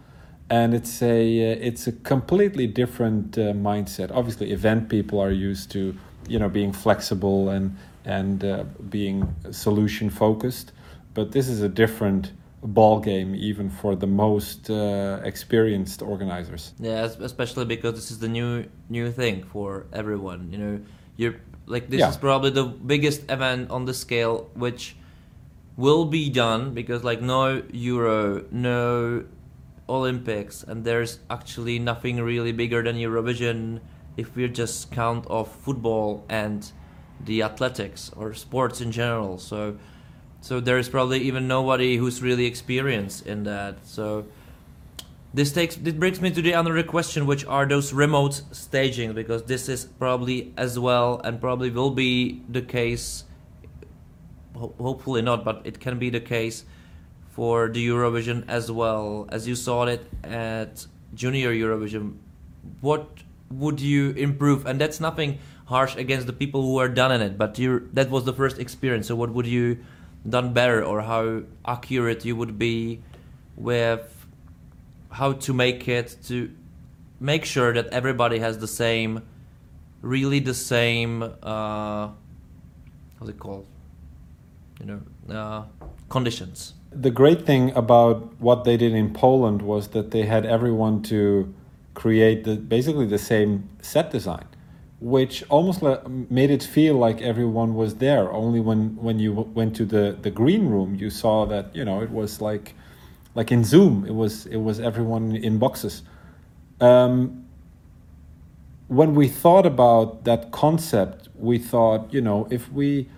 and 0.50 0.74
it's 0.74 1.02
a 1.02 1.52
uh, 1.52 1.56
it's 1.60 1.86
a 1.86 1.92
completely 1.92 2.66
different 2.66 3.38
uh, 3.38 3.52
mindset. 3.52 4.10
Obviously, 4.12 4.52
event 4.52 4.88
people 4.88 5.18
are 5.18 5.30
used 5.30 5.70
to 5.72 5.96
you 6.28 6.38
know 6.38 6.48
being 6.48 6.72
flexible 6.72 7.48
and 7.48 7.76
and 8.04 8.44
uh, 8.44 8.64
being 8.90 9.34
solution 9.50 10.10
focused, 10.10 10.72
but 11.14 11.32
this 11.32 11.48
is 11.48 11.62
a 11.62 11.68
different 11.68 12.32
ball 12.64 12.98
game 12.98 13.34
even 13.34 13.68
for 13.68 13.94
the 13.94 14.06
most 14.06 14.70
uh, 14.70 15.20
experienced 15.22 16.02
organizers. 16.02 16.72
Yeah, 16.78 17.04
especially 17.04 17.66
because 17.66 17.94
this 17.94 18.10
is 18.10 18.18
the 18.18 18.28
new 18.28 18.66
new 18.88 19.10
thing 19.10 19.44
for 19.44 19.86
everyone. 19.92 20.50
You 20.50 20.58
know, 20.58 20.80
you're 21.16 21.36
like 21.66 21.88
this 21.90 22.00
yeah. 22.00 22.08
is 22.08 22.16
probably 22.16 22.50
the 22.50 22.64
biggest 22.64 23.30
event 23.30 23.70
on 23.70 23.84
the 23.84 23.94
scale 23.94 24.50
which 24.54 24.96
will 25.76 26.04
be 26.04 26.30
done 26.30 26.72
because 26.72 27.04
like 27.04 27.20
no 27.20 27.62
euro 27.72 28.44
no 28.50 29.24
Olympics, 29.88 30.62
and 30.62 30.84
there's 30.84 31.18
actually 31.28 31.78
nothing 31.78 32.20
really 32.20 32.52
bigger 32.52 32.82
than 32.82 32.96
Eurovision 32.96 33.80
if 34.16 34.34
we 34.34 34.48
just 34.48 34.90
count 34.90 35.26
off 35.28 35.60
football 35.62 36.24
and 36.28 36.72
the 37.20 37.42
athletics 37.42 38.10
or 38.16 38.32
sports 38.32 38.80
in 38.80 38.92
general. 38.92 39.38
So 39.38 39.76
so 40.44 40.60
there 40.60 40.76
is 40.76 40.90
probably 40.90 41.20
even 41.20 41.48
nobody 41.48 41.96
who's 41.96 42.20
really 42.20 42.44
experienced 42.44 43.26
in 43.26 43.44
that. 43.44 43.76
So 43.86 44.26
this 45.32 45.50
takes 45.52 45.74
this 45.76 45.94
brings 45.94 46.20
me 46.20 46.30
to 46.32 46.42
the 46.42 46.52
other 46.52 46.82
question, 46.82 47.24
which 47.24 47.46
are 47.46 47.64
those 47.64 47.94
remote 47.94 48.42
staging, 48.52 49.14
because 49.14 49.44
this 49.44 49.70
is 49.70 49.86
probably 49.86 50.52
as 50.58 50.78
well 50.78 51.18
and 51.24 51.40
probably 51.40 51.70
will 51.70 51.92
be 51.92 52.42
the 52.46 52.60
case. 52.60 53.24
Ho- 54.54 54.74
hopefully 54.78 55.22
not, 55.22 55.46
but 55.46 55.62
it 55.64 55.80
can 55.80 55.98
be 55.98 56.10
the 56.10 56.20
case 56.20 56.66
for 57.30 57.70
the 57.70 57.80
Eurovision 57.88 58.44
as 58.46 58.70
well 58.70 59.26
as 59.32 59.48
you 59.48 59.54
saw 59.54 59.84
it 59.84 60.06
at 60.22 60.86
Junior 61.14 61.54
Eurovision. 61.54 62.18
What 62.82 63.08
would 63.50 63.80
you 63.80 64.10
improve? 64.10 64.66
And 64.66 64.78
that's 64.78 65.00
nothing 65.00 65.38
harsh 65.64 65.96
against 65.96 66.26
the 66.26 66.34
people 66.34 66.60
who 66.60 66.76
are 66.76 66.90
done 66.90 67.12
in 67.12 67.22
it, 67.22 67.38
but 67.38 67.58
you 67.58 67.88
that 67.94 68.10
was 68.10 68.26
the 68.26 68.34
first 68.34 68.58
experience. 68.58 69.06
So 69.06 69.16
what 69.16 69.32
would 69.32 69.46
you 69.46 69.78
done 70.28 70.52
better, 70.52 70.82
or 70.82 71.02
how 71.02 71.42
accurate 71.66 72.24
you 72.24 72.36
would 72.36 72.58
be 72.58 73.02
with 73.56 74.26
how 75.10 75.32
to 75.32 75.52
make 75.52 75.86
it 75.88 76.16
to 76.26 76.50
make 77.20 77.44
sure 77.44 77.72
that 77.72 77.86
everybody 77.88 78.38
has 78.38 78.58
the 78.58 78.66
same, 78.66 79.22
really 80.02 80.40
the 80.40 80.54
same. 80.54 81.22
Uh, 81.22 82.08
how's 83.18 83.28
it 83.28 83.38
called? 83.38 83.66
You 84.80 84.86
know, 84.86 85.34
uh, 85.34 85.62
conditions. 86.08 86.74
The 86.90 87.10
great 87.10 87.46
thing 87.46 87.72
about 87.76 88.40
what 88.40 88.64
they 88.64 88.76
did 88.76 88.92
in 88.92 89.12
Poland 89.12 89.62
was 89.62 89.88
that 89.88 90.10
they 90.10 90.22
had 90.22 90.44
everyone 90.46 91.02
to 91.04 91.52
create 91.94 92.44
the, 92.44 92.56
basically 92.56 93.06
the 93.06 93.18
same 93.18 93.68
set 93.80 94.10
design, 94.10 94.46
which 95.00 95.44
almost 95.50 95.82
made 96.30 96.50
it 96.50 96.62
feel 96.62 96.94
like 96.94 97.20
everyone 97.20 97.74
was 97.74 97.96
there. 97.96 98.32
Only 98.32 98.60
when, 98.60 98.96
when 98.96 99.18
you 99.18 99.32
went 99.32 99.76
to 99.76 99.84
the, 99.84 100.16
the 100.20 100.30
green 100.30 100.68
room, 100.68 100.94
you 100.94 101.10
saw 101.10 101.44
that 101.46 101.74
you 101.74 101.84
know 101.84 102.02
it 102.02 102.10
was 102.10 102.40
like 102.40 102.74
like 103.34 103.50
in 103.50 103.64
Zoom, 103.64 104.04
it 104.06 104.14
was 104.14 104.46
it 104.46 104.58
was 104.58 104.80
everyone 104.80 105.34
in 105.34 105.58
boxes. 105.58 106.02
Um, 106.80 107.44
when 108.88 109.14
we 109.14 109.28
thought 109.28 109.66
about 109.66 110.24
that 110.24 110.52
concept, 110.52 111.28
we 111.34 111.58
thought, 111.58 112.12
you 112.12 112.20
know, 112.20 112.46
if 112.50 112.70
we 112.72 113.08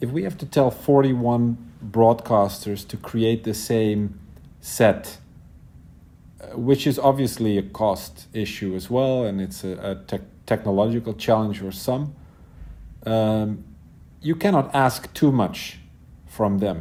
if 0.00 0.10
we 0.10 0.22
have 0.22 0.38
to 0.38 0.46
tell 0.46 0.70
41 0.70 1.58
broadcasters 1.90 2.86
to 2.88 2.96
create 2.96 3.44
the 3.44 3.54
same 3.54 4.18
set, 4.60 5.18
uh, 6.40 6.58
which 6.58 6.86
is 6.86 6.98
obviously 6.98 7.58
a 7.58 7.62
cost 7.62 8.26
issue 8.32 8.74
as 8.74 8.88
well, 8.90 9.24
and 9.24 9.40
it's 9.40 9.62
a, 9.62 9.72
a 9.82 9.94
te 10.06 10.24
technological 10.52 11.14
challenge 11.26 11.58
for 11.60 11.72
some, 11.72 12.04
um, 13.06 13.64
you 14.20 14.34
cannot 14.34 14.66
ask 14.74 15.00
too 15.20 15.32
much 15.42 15.78
from 16.26 16.58
them. 16.58 16.78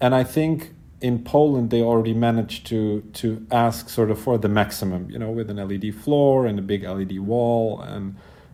And 0.00 0.14
I 0.14 0.24
think 0.24 0.56
in 1.00 1.14
Poland 1.34 1.70
they 1.70 1.82
already 1.82 2.14
managed 2.14 2.60
to 2.70 2.80
to 3.20 3.28
ask 3.66 3.88
sort 3.88 4.10
of 4.10 4.18
for 4.18 4.38
the 4.38 4.48
maximum, 4.48 5.02
you 5.12 5.18
know, 5.22 5.30
with 5.38 5.48
an 5.50 5.58
LED 5.68 5.94
floor 6.02 6.46
and 6.48 6.58
a 6.58 6.62
big 6.72 6.82
LED 6.96 7.14
wall 7.30 7.80
and 7.92 8.04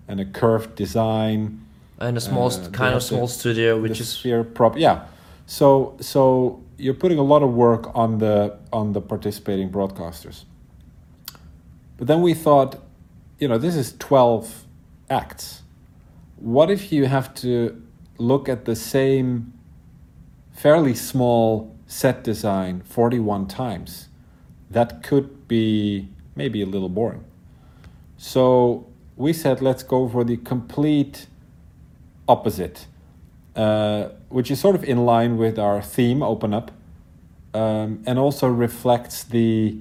and 0.08 0.20
a 0.20 0.24
curved 0.40 0.70
design 0.76 1.38
and 1.98 2.16
a 2.16 2.20
small 2.20 2.48
uh, 2.52 2.70
kind 2.70 2.94
of 2.94 3.02
small 3.02 3.26
the, 3.26 3.32
studio, 3.40 3.80
which 3.80 4.00
is 4.00 4.08
sphere 4.08 4.44
prop. 4.44 4.76
Yeah, 4.76 4.96
so 5.46 5.96
so 6.00 6.22
you're 6.78 7.00
putting 7.04 7.18
a 7.18 7.28
lot 7.32 7.42
of 7.42 7.50
work 7.54 7.84
on 7.94 8.18
the 8.18 8.56
on 8.72 8.92
the 8.92 9.00
participating 9.00 9.70
broadcasters. 9.70 10.44
But 11.98 12.06
then 12.08 12.20
we 12.22 12.34
thought, 12.34 12.76
you 13.38 13.48
know, 13.48 13.58
this 13.58 13.76
is 13.76 13.94
twelve 13.98 14.64
acts. 15.10 15.62
What 16.36 16.70
if 16.70 16.92
you 16.92 17.06
have 17.06 17.34
to 17.36 17.82
look 18.18 18.48
at 18.48 18.64
the 18.64 18.76
same 18.76 19.52
fairly 20.56 20.94
small 20.94 21.76
set 21.86 22.24
design 22.24 22.80
41 22.80 23.46
times, 23.46 24.08
that 24.70 25.02
could 25.02 25.46
be 25.46 26.08
maybe 26.34 26.62
a 26.62 26.66
little 26.66 26.88
boring. 26.88 27.24
So 28.16 28.86
we 29.16 29.32
said, 29.32 29.60
let's 29.60 29.82
go 29.82 30.08
for 30.08 30.24
the 30.24 30.36
complete 30.38 31.26
opposite, 32.28 32.86
uh, 33.54 34.08
which 34.28 34.50
is 34.50 34.58
sort 34.58 34.74
of 34.74 34.82
in 34.82 35.04
line 35.04 35.36
with 35.36 35.58
our 35.58 35.80
theme, 35.80 36.22
Open 36.22 36.52
Up, 36.52 36.70
um, 37.54 38.02
and 38.06 38.18
also 38.18 38.48
reflects 38.48 39.22
the, 39.22 39.78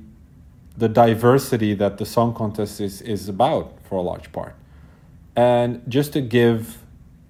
the 0.77 0.89
diversity 0.89 1.73
that 1.73 1.97
the 1.97 2.05
song 2.05 2.33
contest 2.33 2.81
is, 2.81 3.01
is 3.01 3.29
about 3.29 3.73
for 3.87 3.95
a 3.95 4.01
large 4.01 4.31
part. 4.31 4.55
And 5.35 5.81
just 5.87 6.13
to 6.13 6.21
give 6.21 6.79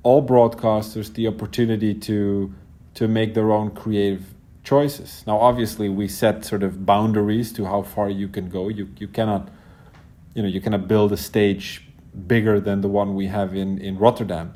all 0.04 0.26
broadcasters 0.26 1.14
the 1.14 1.28
opportunity 1.28 1.94
to, 1.94 2.54
to 2.96 3.08
make 3.08 3.34
their 3.34 3.52
own 3.52 3.72
creative 3.72 4.36
choices. 4.66 5.24
Now, 5.26 5.40
obviously, 5.40 5.88
we 5.88 6.08
set 6.10 6.44
sort 6.44 6.64
of 6.64 6.86
boundaries 6.86 7.54
to 7.54 7.66
how 7.66 7.84
far 7.84 8.10
you 8.10 8.28
can 8.28 8.50
go. 8.50 8.68
You 8.68 8.90
you 8.98 9.08
cannot, 9.08 9.50
you 10.34 10.42
know, 10.42 10.50
you 10.50 10.60
cannot 10.60 10.88
build 10.88 11.14
a 11.14 11.18
stage 11.18 11.88
bigger 12.28 12.60
than 12.60 12.82
the 12.82 12.90
one 12.90 13.16
we 13.16 13.28
have 13.28 13.56
in 13.56 13.78
in 13.78 13.98
Rotterdam, 13.98 14.54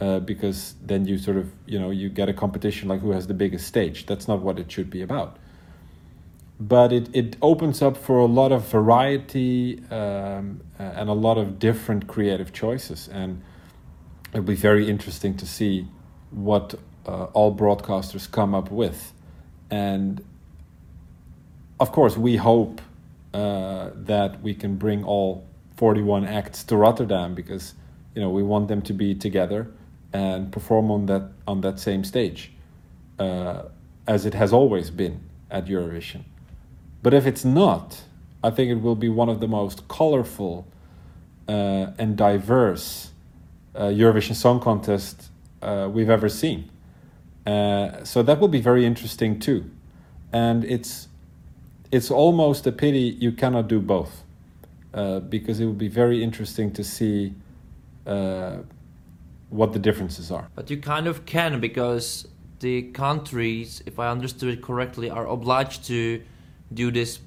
uh, 0.00 0.18
because 0.20 0.74
then 0.82 1.06
you 1.06 1.18
sort 1.18 1.36
of 1.36 1.52
you 1.66 1.78
know 1.78 1.90
you 1.90 2.08
get 2.08 2.28
a 2.28 2.32
competition 2.32 2.88
like 2.88 3.00
who 3.00 3.12
has 3.12 3.26
the 3.28 3.34
biggest 3.34 3.66
stage. 3.66 4.06
That's 4.06 4.26
not 4.26 4.40
what 4.40 4.58
it 4.58 4.72
should 4.72 4.90
be 4.90 5.02
about. 5.02 5.38
But 6.60 6.92
it, 6.92 7.08
it 7.14 7.36
opens 7.42 7.82
up 7.82 7.96
for 7.96 8.18
a 8.18 8.26
lot 8.26 8.52
of 8.52 8.68
variety 8.68 9.82
um, 9.90 10.60
and 10.78 11.08
a 11.08 11.14
lot 11.14 11.38
of 11.38 11.58
different 11.58 12.06
creative 12.06 12.52
choices, 12.52 13.08
and 13.08 13.42
it'll 14.32 14.44
be 14.44 14.54
very 14.54 14.88
interesting 14.88 15.36
to 15.38 15.46
see 15.46 15.88
what 16.30 16.74
uh, 17.06 17.24
all 17.32 17.54
broadcasters 17.54 18.30
come 18.30 18.54
up 18.54 18.70
with 18.70 19.12
and 19.70 20.22
of 21.82 21.90
course, 21.90 22.16
we 22.16 22.36
hope 22.36 22.80
uh, 23.34 23.90
that 23.94 24.40
we 24.40 24.54
can 24.54 24.76
bring 24.76 25.02
all 25.02 25.44
41 25.78 26.26
acts 26.26 26.62
to 26.64 26.76
Rotterdam 26.76 27.34
because 27.34 27.74
you 28.14 28.20
know 28.22 28.30
we 28.30 28.42
want 28.42 28.68
them 28.68 28.82
to 28.82 28.92
be 28.92 29.14
together 29.14 29.68
and 30.12 30.52
perform 30.52 30.90
on 30.92 31.06
that 31.06 31.32
on 31.46 31.62
that 31.62 31.80
same 31.80 32.04
stage 32.04 32.52
uh, 33.18 33.62
as 34.06 34.26
it 34.26 34.34
has 34.34 34.52
always 34.52 34.90
been 34.90 35.24
at 35.50 35.66
Eurovision. 35.66 36.22
But 37.02 37.14
if 37.14 37.26
it's 37.26 37.44
not, 37.44 38.02
I 38.44 38.50
think 38.50 38.70
it 38.70 38.80
will 38.80 38.96
be 38.96 39.08
one 39.08 39.28
of 39.28 39.40
the 39.40 39.48
most 39.48 39.88
colorful 39.88 40.66
uh, 41.48 41.88
and 41.98 42.16
diverse 42.16 43.10
uh, 43.74 43.84
Eurovision 43.84 44.34
Song 44.34 44.60
Contest 44.60 45.30
uh, 45.62 45.88
we've 45.92 46.10
ever 46.10 46.28
seen. 46.28 46.70
Uh, 47.46 48.04
so 48.04 48.22
that 48.22 48.38
will 48.38 48.48
be 48.48 48.60
very 48.60 48.86
interesting 48.86 49.40
too, 49.40 49.68
and 50.32 50.64
it's 50.64 51.08
it's 51.90 52.10
almost 52.10 52.66
a 52.66 52.72
pity 52.72 53.16
you 53.20 53.32
cannot 53.32 53.66
do 53.66 53.80
both, 53.80 54.22
uh, 54.94 55.18
because 55.20 55.58
it 55.58 55.66
will 55.66 55.72
be 55.72 55.88
very 55.88 56.22
interesting 56.22 56.72
to 56.72 56.84
see 56.84 57.34
uh, 58.06 58.58
what 59.50 59.72
the 59.72 59.78
differences 59.80 60.30
are. 60.30 60.48
But 60.54 60.70
you 60.70 60.76
kind 60.76 61.08
of 61.08 61.26
can 61.26 61.60
because 61.60 62.28
the 62.60 62.82
countries, 62.92 63.82
if 63.86 63.98
I 63.98 64.08
understood 64.08 64.54
it 64.54 64.62
correctly, 64.62 65.10
are 65.10 65.26
obliged 65.26 65.84
to 65.86 66.22
do 66.74 66.90
this 66.90 67.20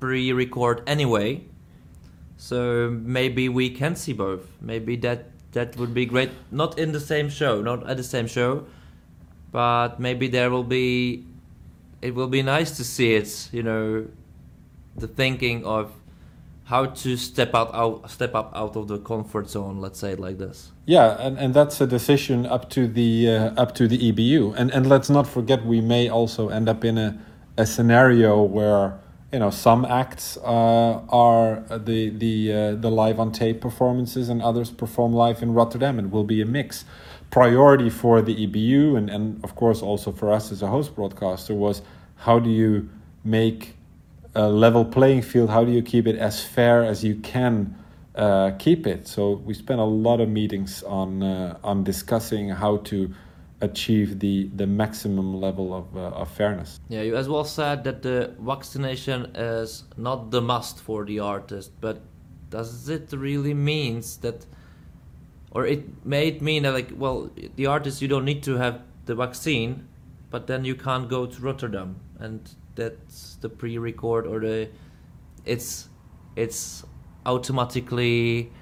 pre-record 0.00 0.82
anyway. 0.86 1.42
So 2.36 2.90
maybe 2.90 3.48
we 3.48 3.70
can 3.70 3.96
see 3.96 4.12
both. 4.12 4.46
Maybe 4.60 4.96
that 4.96 5.30
that 5.52 5.76
would 5.76 5.94
be 5.94 6.04
great. 6.04 6.30
Not 6.50 6.78
in 6.78 6.92
the 6.92 7.00
same 7.00 7.30
show, 7.30 7.62
not 7.62 7.88
at 7.88 7.96
the 7.96 8.04
same 8.04 8.26
show, 8.26 8.66
but 9.52 9.98
maybe 9.98 10.28
there 10.28 10.50
will 10.50 10.64
be 10.64 11.24
it 12.02 12.14
will 12.14 12.28
be 12.28 12.42
nice 12.42 12.76
to 12.76 12.84
see 12.84 13.14
it 13.14 13.48
you 13.52 13.62
know 13.62 14.06
the 14.96 15.08
thinking 15.08 15.64
of 15.64 15.92
how 16.64 16.84
to 16.84 17.16
step 17.16 17.54
out, 17.54 17.72
out 17.74 18.10
step 18.10 18.34
up 18.34 18.52
out 18.54 18.76
of 18.76 18.88
the 18.88 18.98
comfort 18.98 19.48
zone 19.48 19.80
let's 19.80 19.98
say 19.98 20.12
it 20.12 20.20
like 20.20 20.38
this 20.38 20.72
yeah 20.84 21.16
and, 21.20 21.38
and 21.38 21.54
that's 21.54 21.80
a 21.80 21.86
decision 21.86 22.44
up 22.46 22.68
to 22.68 22.86
the 22.86 23.28
uh, 23.28 23.62
up 23.62 23.74
to 23.74 23.88
the 23.88 24.08
ebu 24.08 24.52
and 24.56 24.70
and 24.72 24.88
let's 24.88 25.08
not 25.08 25.26
forget 25.26 25.64
we 25.64 25.80
may 25.80 26.08
also 26.08 26.48
end 26.48 26.68
up 26.68 26.84
in 26.84 26.98
a, 26.98 27.18
a 27.56 27.66
scenario 27.66 28.42
where 28.42 28.98
you 29.32 29.38
know 29.38 29.50
some 29.50 29.84
acts 29.84 30.36
uh, 30.38 31.00
are 31.08 31.62
the 31.70 32.10
the 32.10 32.52
uh, 32.52 32.74
the 32.74 32.90
live 32.90 33.18
on 33.18 33.32
tape 33.32 33.60
performances 33.60 34.28
and 34.28 34.40
others 34.42 34.70
perform 34.70 35.12
live 35.12 35.42
in 35.42 35.52
rotterdam 35.52 35.98
it 35.98 36.10
will 36.10 36.24
be 36.24 36.40
a 36.40 36.46
mix 36.46 36.84
priority 37.30 37.90
for 37.90 38.22
the 38.22 38.46
EBU 38.46 38.96
and, 38.96 39.10
and 39.10 39.42
of 39.44 39.56
course 39.56 39.82
also 39.82 40.12
for 40.12 40.32
us 40.32 40.52
as 40.52 40.62
a 40.62 40.68
host 40.68 40.94
broadcaster 40.94 41.54
was 41.54 41.82
how 42.16 42.38
do 42.38 42.48
you 42.48 42.88
make 43.24 43.76
a 44.36 44.48
level 44.48 44.84
playing 44.84 45.22
field? 45.22 45.50
How 45.50 45.64
do 45.64 45.72
you 45.72 45.82
keep 45.82 46.06
it 46.06 46.16
as 46.16 46.44
fair 46.44 46.84
as 46.84 47.02
you 47.02 47.16
can 47.16 47.74
uh, 48.14 48.52
keep 48.58 48.86
it? 48.86 49.08
So 49.08 49.32
we 49.32 49.54
spent 49.54 49.80
a 49.80 49.84
lot 49.84 50.20
of 50.20 50.28
meetings 50.28 50.82
on 50.82 51.22
uh, 51.22 51.58
on 51.64 51.84
discussing 51.84 52.50
how 52.50 52.76
to 52.88 53.12
achieve 53.70 54.18
the 54.18 54.50
the 54.60 54.66
maximum 54.66 55.28
level 55.46 55.74
of, 55.74 55.96
uh, 55.96 56.22
of 56.22 56.28
fairness. 56.30 56.80
Yeah, 56.88 57.02
you 57.02 57.16
as 57.16 57.28
well 57.28 57.44
said 57.44 57.84
that 57.84 58.02
the 58.02 58.34
vaccination 58.40 59.20
is 59.36 59.84
not 59.96 60.30
the 60.30 60.40
must 60.40 60.80
for 60.80 61.04
the 61.04 61.20
artist, 61.20 61.72
but 61.80 62.00
does 62.50 62.88
it 62.88 63.12
really 63.12 63.54
means 63.54 64.16
that 64.18 64.46
or 65.56 65.66
it 65.66 66.04
may 66.04 66.38
mean 66.40 66.62
that 66.64 66.72
like 66.72 66.90
well 66.96 67.30
the 67.56 67.66
artist 67.66 68.02
you 68.02 68.08
don't 68.08 68.24
need 68.24 68.42
to 68.42 68.56
have 68.56 68.82
the 69.06 69.14
vaccine 69.14 69.88
but 70.30 70.46
then 70.46 70.64
you 70.64 70.74
can't 70.74 71.08
go 71.08 71.26
to 71.26 71.40
rotterdam 71.40 71.96
and 72.18 72.54
that's 72.74 73.36
the 73.36 73.48
pre-record 73.48 74.26
or 74.26 74.40
the 74.40 74.68
it's 75.44 75.88
it's 76.36 76.84
automatically 77.24 78.52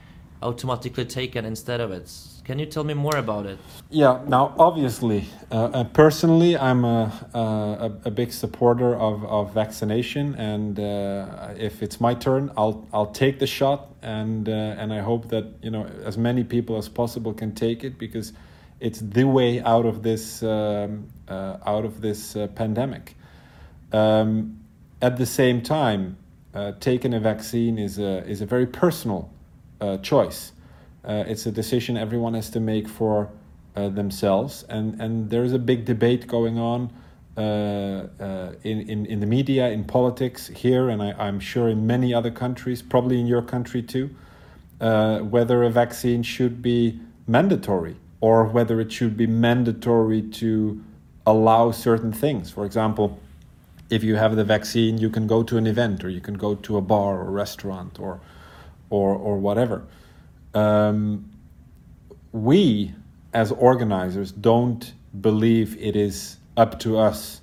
automatically 0.42 1.05
taken 1.05 1.44
instead 1.44 1.80
of 1.80 1.90
it 1.90 2.09
can 2.45 2.59
you 2.59 2.66
tell 2.66 2.84
me 2.84 2.95
more 2.95 3.16
about 3.16 3.47
it 3.47 3.59
yeah 3.90 4.20
now 4.26 4.55
obviously 4.59 5.24
uh, 5.51 5.55
uh, 5.55 5.84
personally 5.84 6.57
i'm 6.57 6.84
a, 6.84 7.11
a, 7.34 7.92
a, 8.05 8.11
big 8.11 8.32
supporter 8.32 8.95
of, 8.97 9.24
of 9.24 9.53
vaccination 9.55 10.34
and 10.34 10.78
uh, 10.78 11.49
if 11.57 11.82
it's 11.82 12.01
my 12.01 12.14
turn 12.14 12.51
i'll 12.57 12.86
i'll 12.92 13.12
take 13.12 13.38
the 13.38 13.47
shot 13.47 13.88
and 14.03 14.49
uh, 14.49 14.53
and 14.53 14.92
i 14.92 15.01
hope 15.01 15.28
that 15.28 15.45
you 15.62 15.70
know 15.70 15.86
as 16.05 16.18
many 16.18 16.45
people 16.45 16.76
as 16.76 16.88
possible 16.88 17.32
can 17.32 17.55
take 17.55 17.82
it 17.82 17.99
because 17.99 18.32
it's 18.80 19.01
the 19.01 19.24
way 19.24 19.61
out 19.62 19.86
of 19.86 20.03
this 20.03 20.42
um, 20.42 21.09
uh, 21.28 21.57
out 21.66 21.84
of 21.84 22.01
this 22.01 22.36
uh, 22.36 22.47
pandemic 22.49 23.14
um, 23.92 24.61
at 25.01 25.18
the 25.18 25.26
same 25.26 25.61
time, 25.61 26.16
taking 26.80 27.14
a 27.14 27.20
vaccine 27.20 27.78
is 27.78 27.99
a, 27.99 28.26
is 28.26 28.40
a 28.40 28.47
very 28.47 28.66
personal 28.66 29.30
choice. 30.03 30.53
Uh, 31.05 31.24
it's 31.26 31.46
a 31.46 31.52
decision 31.52 31.96
everyone 31.96 32.34
has 32.34 32.50
to 32.50 32.61
make 32.61 32.88
for 32.88 33.30
uh, 33.76 33.88
themselves, 33.88 34.64
and, 34.68 35.00
and 35.00 35.30
there's 35.30 35.52
a 35.52 35.59
big 35.59 35.84
debate 35.84 36.26
going 36.26 36.59
on 36.59 36.92
uh, 37.36 38.07
uh, 38.20 38.52
in, 38.62 38.88
in, 38.88 39.07
in 39.07 39.20
the 39.20 39.26
media, 39.26 39.68
in 39.70 39.84
politics 39.84 40.46
here, 40.48 40.88
and 40.88 41.02
I, 41.02 41.12
I'm 41.18 41.40
sure 41.40 41.68
in 41.68 41.86
many 41.86 42.14
other 42.14 42.30
countries, 42.30 42.80
probably 42.80 43.20
in 43.20 43.26
your 43.26 43.42
country 43.42 43.82
too, 43.82 44.11
whether 44.78 45.62
a 45.62 45.70
vaccine 45.70 46.22
should 46.22 46.62
be 46.62 47.00
mandatory 47.26 47.96
or 48.20 48.44
whether 48.44 48.80
it 48.80 48.92
should 48.92 49.16
be 49.16 49.26
mandatory 49.26 50.22
to 50.22 50.82
allow 51.26 51.70
certain 51.70 52.12
things. 52.12 52.50
For 52.50 52.64
example, 52.64 53.18
if 53.90 54.02
you 54.02 54.16
have 54.16 54.36
the 54.36 54.44
vaccine, 54.44 54.98
you 54.98 55.11
can 55.11 55.26
go 55.26 55.42
to 55.42 55.57
an 55.57 55.66
event 55.66 56.05
or 56.05 56.09
you 56.09 56.20
can 56.20 56.34
go 56.34 56.55
to 56.55 56.76
a 56.76 56.80
bar 56.80 57.20
or 57.20 57.30
restaurant 57.30 57.98
or 57.98 58.20
or 58.90 59.14
or 59.14 59.36
whatever. 59.38 59.84
Um, 60.55 61.30
we 62.32 62.94
as 63.32 63.52
organizers 63.52 64.32
don't 64.32 64.94
believe 65.20 65.76
it 65.80 65.96
is 65.96 66.38
up 66.57 66.78
to 66.80 66.98
us 66.98 67.40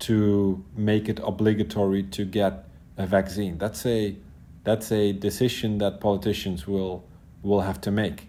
to 0.00 0.64
make 0.76 1.08
it 1.08 1.20
obligatory 1.22 2.02
to 2.02 2.24
get 2.24 2.64
a 2.96 3.06
vaccine. 3.06 3.58
That's 3.58 3.86
a 3.86 4.16
that's 4.64 4.90
a 4.92 5.12
decision 5.12 5.78
that 5.78 6.00
politicians 6.00 6.66
will 6.66 7.04
will 7.42 7.60
have 7.60 7.80
to 7.82 7.90
make. 7.90 8.28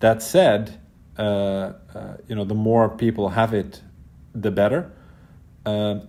That 0.00 0.22
said, 0.22 0.78
uh, 1.18 1.22
uh, 1.22 1.72
you 2.26 2.34
know, 2.34 2.44
the 2.44 2.54
more 2.54 2.88
people 2.88 3.28
have 3.30 3.54
it, 3.54 3.82
the 4.34 4.50
better. 4.50 4.90
Uh, 5.64 6.00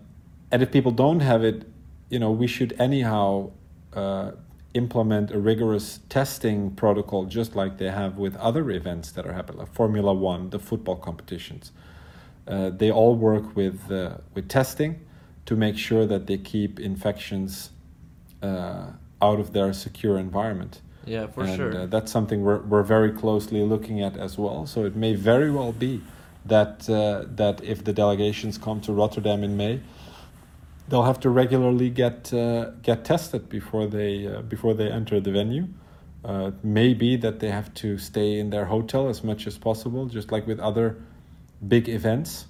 and 0.51 0.61
if 0.61 0.71
people 0.71 0.91
don't 0.91 1.19
have 1.19 1.43
it, 1.43 1.67
you 2.09 2.19
know, 2.19 2.31
we 2.31 2.47
should 2.47 2.75
anyhow 2.79 3.51
uh, 3.93 4.31
implement 4.75 5.31
a 5.31 5.39
rigorous 5.39 5.99
testing 6.09 6.71
protocol, 6.71 7.25
just 7.25 7.55
like 7.55 7.77
they 7.77 7.89
have 7.89 8.17
with 8.17 8.35
other 8.35 8.69
events 8.69 9.11
that 9.13 9.25
are 9.25 9.33
happening, 9.33 9.59
like 9.59 9.73
Formula 9.73 10.13
One, 10.13 10.49
the 10.49 10.59
football 10.59 10.97
competitions. 10.97 11.71
Uh, 12.47 12.69
they 12.69 12.91
all 12.91 13.15
work 13.15 13.55
with 13.55 13.91
uh, 13.91 14.17
with 14.35 14.47
testing 14.47 14.99
to 15.45 15.55
make 15.55 15.77
sure 15.77 16.05
that 16.05 16.27
they 16.27 16.37
keep 16.37 16.79
infections 16.79 17.71
uh, 18.43 18.87
out 19.21 19.39
of 19.39 19.53
their 19.53 19.73
secure 19.73 20.19
environment. 20.19 20.81
Yeah, 21.05 21.27
for 21.27 21.43
and, 21.43 21.55
sure. 21.55 21.77
Uh, 21.77 21.85
that's 21.85 22.11
something 22.11 22.43
we're 22.43 22.59
we're 22.59 22.83
very 22.83 23.11
closely 23.11 23.61
looking 23.61 24.01
at 24.01 24.17
as 24.17 24.37
well. 24.37 24.67
So 24.67 24.85
it 24.85 24.95
may 24.95 25.15
very 25.15 25.51
well 25.51 25.71
be 25.71 26.01
that 26.45 26.89
uh, 26.89 27.25
that 27.35 27.63
if 27.63 27.83
the 27.83 27.93
delegations 27.93 28.57
come 28.57 28.81
to 28.81 28.91
Rotterdam 28.91 29.43
in 29.43 29.55
May, 29.55 29.79
they'll 30.87 31.03
have 31.03 31.19
to 31.21 31.29
regularly 31.29 31.89
get 31.89 32.33
uh, 32.33 32.71
get 32.81 33.05
tested 33.05 33.49
before 33.49 33.87
they 33.87 34.27
uh, 34.27 34.41
before 34.41 34.73
they 34.73 34.89
enter 34.89 35.19
the 35.19 35.31
venue. 35.31 35.67
Uh, 36.23 36.51
maybe 36.63 37.15
that 37.15 37.39
they 37.39 37.51
have 37.51 37.71
to 37.75 37.99
stay 37.99 38.39
in 38.39 38.49
their 38.49 38.65
hotel 38.65 39.09
as 39.09 39.23
much 39.23 39.45
as 39.45 39.59
possible, 39.59 40.07
just 40.07 40.31
like 40.31 40.47
with 40.47 40.59
other 40.59 40.97
big 41.67 41.87
events. 41.87 42.47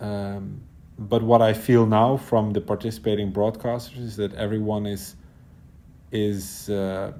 Um, 0.00 0.60
but 0.98 1.22
what 1.22 1.40
I 1.40 1.52
feel 1.52 1.86
now 1.86 2.16
from 2.16 2.52
the 2.52 2.60
participating 2.60 3.32
broadcasters 3.32 3.98
is 3.98 4.16
that 4.16 4.34
everyone 4.34 4.86
is 4.86 5.14
is 6.10 6.68
uh, 6.68 7.12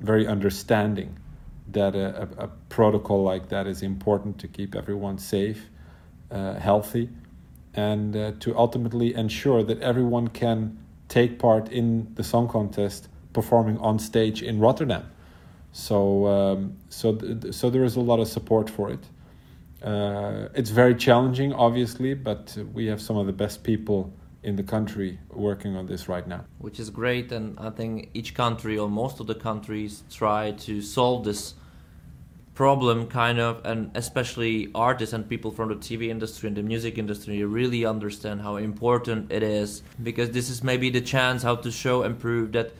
very 0.00 0.26
understanding 0.26 1.18
that 1.72 1.94
a, 1.94 2.28
a, 2.38 2.48
protocol 2.68 3.22
like 3.22 3.48
that 3.48 3.66
is 3.66 3.82
important 3.82 4.38
to 4.38 4.46
keep 4.46 4.74
everyone 4.74 5.16
safe, 5.18 5.70
uh, 6.30 6.54
healthy 6.54 7.08
and 7.74 8.16
uh, 8.16 8.32
to 8.40 8.56
ultimately 8.56 9.14
ensure 9.14 9.62
that 9.62 9.80
everyone 9.80 10.28
can 10.28 10.78
take 11.08 11.38
part 11.38 11.70
in 11.70 12.12
the 12.14 12.24
song 12.24 12.48
contest 12.48 13.08
performing 13.32 13.78
on 13.78 13.98
stage 13.98 14.42
in 14.42 14.60
Rotterdam. 14.60 15.10
So, 15.72 16.26
um, 16.26 16.76
so, 16.88 17.16
th- 17.16 17.52
so 17.52 17.68
there 17.68 17.84
is 17.84 17.96
a 17.96 18.00
lot 18.00 18.20
of 18.20 18.28
support 18.28 18.70
for 18.70 18.90
it. 18.90 19.04
Uh, 19.82 20.48
it's 20.54 20.70
very 20.70 20.94
challenging, 20.94 21.52
obviously, 21.52 22.14
but 22.14 22.56
we 22.72 22.86
have 22.86 23.02
some 23.02 23.16
of 23.16 23.26
the 23.26 23.32
best 23.32 23.64
people 23.64 24.12
in 24.42 24.56
the 24.56 24.62
country 24.62 25.18
working 25.30 25.74
on 25.74 25.86
this 25.86 26.08
right 26.08 26.26
now. 26.28 26.44
Which 26.58 26.78
is 26.78 26.90
great, 26.90 27.32
and 27.32 27.58
I 27.58 27.70
think 27.70 28.10
each 28.14 28.34
country 28.34 28.78
or 28.78 28.88
most 28.88 29.20
of 29.20 29.26
the 29.26 29.34
countries 29.34 30.04
try 30.10 30.52
to 30.52 30.80
solve 30.80 31.24
this 31.24 31.54
problem 32.54 33.08
kind 33.08 33.40
of 33.40 33.60
and 33.64 33.90
especially 33.96 34.70
artists 34.74 35.12
and 35.12 35.28
people 35.28 35.50
from 35.50 35.68
the 35.68 35.74
TV 35.74 36.08
industry 36.08 36.46
and 36.46 36.56
the 36.56 36.62
music 36.62 36.98
industry 36.98 37.42
really 37.42 37.84
understand 37.84 38.40
how 38.40 38.56
important 38.56 39.30
it 39.32 39.42
is 39.42 39.82
because 40.02 40.30
this 40.30 40.48
is 40.48 40.62
maybe 40.62 40.88
the 40.88 41.00
chance 41.00 41.42
how 41.42 41.56
to 41.56 41.70
show 41.70 42.02
and 42.02 42.18
prove 42.18 42.52
that 42.52 42.72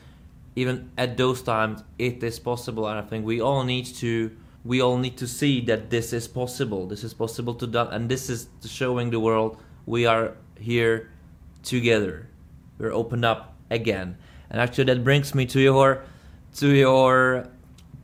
even 0.55 0.89
at 0.97 1.17
those 1.17 1.41
times 1.41 1.83
it 1.99 2.23
is 2.23 2.39
possible. 2.39 2.87
And 2.87 2.97
I 2.97 3.01
think 3.01 3.25
we 3.25 3.41
all 3.41 3.63
need 3.63 3.85
to 3.97 4.31
we 4.63 4.81
all 4.81 4.97
need 4.97 5.17
to 5.17 5.27
see 5.27 5.61
that 5.61 5.89
this 5.89 6.11
is 6.13 6.27
possible. 6.27 6.87
This 6.87 7.03
is 7.03 7.13
possible 7.13 7.53
to 7.55 7.67
do 7.67 7.79
and 7.79 8.09
this 8.09 8.29
is 8.29 8.47
showing 8.65 9.09
the 9.09 9.19
world 9.19 9.57
we 9.85 10.05
are 10.05 10.37
here 10.57 11.11
together. 11.63 12.29
We're 12.77 12.93
opened 12.93 13.25
up 13.25 13.55
again. 13.69 14.17
And 14.49 14.61
actually 14.61 14.85
that 14.85 15.03
brings 15.03 15.35
me 15.35 15.45
to 15.47 15.59
your 15.59 16.03
to 16.55 16.69
your 16.69 17.49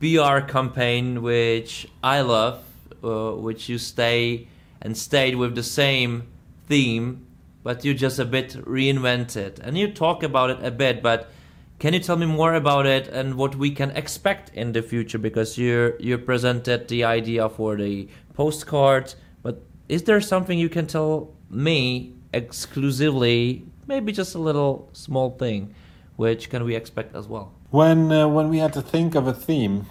PR 0.02 0.40
campaign, 0.40 1.22
which 1.22 1.86
I 2.02 2.22
love, 2.22 2.64
uh, 3.04 3.30
which 3.36 3.68
you 3.68 3.78
stay 3.78 4.48
and 4.80 4.96
stayed 4.96 5.36
with 5.36 5.54
the 5.54 5.62
same 5.62 6.24
theme, 6.66 7.24
but 7.62 7.84
you 7.84 7.94
just 7.94 8.18
a 8.18 8.24
bit 8.24 8.54
reinvented. 8.66 9.60
And 9.60 9.78
you 9.78 9.92
talk 9.92 10.24
about 10.24 10.50
it 10.50 10.58
a 10.60 10.72
bit, 10.72 11.04
but 11.04 11.30
can 11.78 11.94
you 11.94 12.00
tell 12.00 12.16
me 12.16 12.26
more 12.26 12.54
about 12.54 12.84
it 12.84 13.06
and 13.06 13.36
what 13.36 13.54
we 13.54 13.70
can 13.70 13.92
expect 13.92 14.50
in 14.54 14.72
the 14.72 14.82
future? 14.82 15.18
Because 15.18 15.56
you 15.56 15.94
you 16.00 16.18
presented 16.18 16.88
the 16.88 17.04
idea 17.04 17.48
for 17.48 17.76
the 17.76 18.08
postcard, 18.34 19.14
but 19.44 19.62
is 19.88 20.02
there 20.02 20.20
something 20.20 20.58
you 20.58 20.68
can 20.68 20.88
tell 20.88 21.32
me 21.48 22.16
exclusively? 22.34 23.64
Maybe 23.86 24.10
just 24.10 24.34
a 24.34 24.40
little 24.40 24.88
small 24.94 25.30
thing, 25.30 25.76
which 26.16 26.50
can 26.50 26.64
we 26.64 26.74
expect 26.74 27.14
as 27.14 27.28
well? 27.28 27.52
When 27.72 28.12
uh, 28.12 28.28
when 28.28 28.50
we 28.50 28.58
had 28.58 28.74
to 28.74 28.82
think 28.82 29.14
of 29.14 29.26
a 29.26 29.32
theme, 29.32 29.86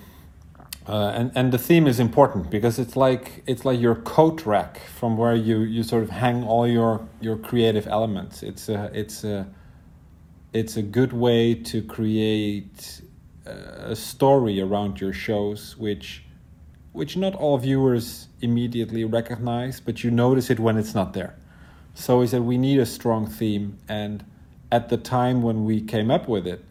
uh, 0.87 1.13
and 1.15 1.31
and 1.33 1.51
the 1.51 1.57
theme 1.57 1.87
is 1.87 1.99
important 1.99 2.51
because 2.51 2.77
it's 2.77 2.95
like 2.95 3.41
it's 3.47 3.65
like 3.65 3.79
your 3.79 3.95
coat 3.95 4.45
rack 4.45 4.79
from 4.99 5.17
where 5.17 5.33
you 5.33 5.61
you 5.61 5.81
sort 5.81 6.03
of 6.03 6.11
hang 6.11 6.43
all 6.43 6.67
your 6.67 7.07
your 7.19 7.37
creative 7.37 7.87
elements. 7.87 8.43
It's 8.43 8.69
a 8.69 8.91
it's 8.93 9.23
a 9.23 9.47
it's 10.53 10.77
a 10.77 10.83
good 10.83 11.11
way 11.11 11.55
to 11.55 11.81
create 11.81 13.01
a 13.47 13.95
story 13.95 14.61
around 14.61 15.01
your 15.01 15.13
shows, 15.13 15.75
which 15.75 16.23
which 16.91 17.17
not 17.17 17.33
all 17.33 17.57
viewers 17.57 18.27
immediately 18.41 19.05
recognize, 19.05 19.79
but 19.79 20.03
you 20.03 20.11
notice 20.11 20.51
it 20.51 20.59
when 20.59 20.77
it's 20.77 20.93
not 20.93 21.13
there. 21.13 21.35
So 21.95 22.19
we 22.19 22.27
said 22.27 22.41
we 22.41 22.59
need 22.59 22.79
a 22.79 22.85
strong 22.85 23.25
theme, 23.25 23.79
and 23.89 24.23
at 24.71 24.89
the 24.89 24.97
time 24.97 25.41
when 25.41 25.65
we 25.65 25.81
came 25.81 26.11
up 26.11 26.27
with 26.27 26.45
it, 26.45 26.63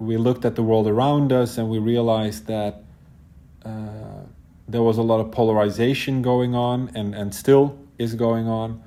we 0.00 0.16
looked 0.16 0.46
at 0.46 0.56
the 0.56 0.62
world 0.62 0.88
around 0.88 1.30
us 1.30 1.58
and 1.58 1.68
we 1.68 1.78
realized 1.78 2.46
that 2.46 2.82
uh, 3.64 4.24
there 4.66 4.82
was 4.82 4.96
a 4.96 5.02
lot 5.02 5.20
of 5.20 5.30
polarization 5.30 6.22
going 6.22 6.54
on 6.54 6.90
and, 6.94 7.14
and 7.14 7.34
still 7.34 7.78
is 7.98 8.14
going 8.14 8.48
on, 8.48 8.82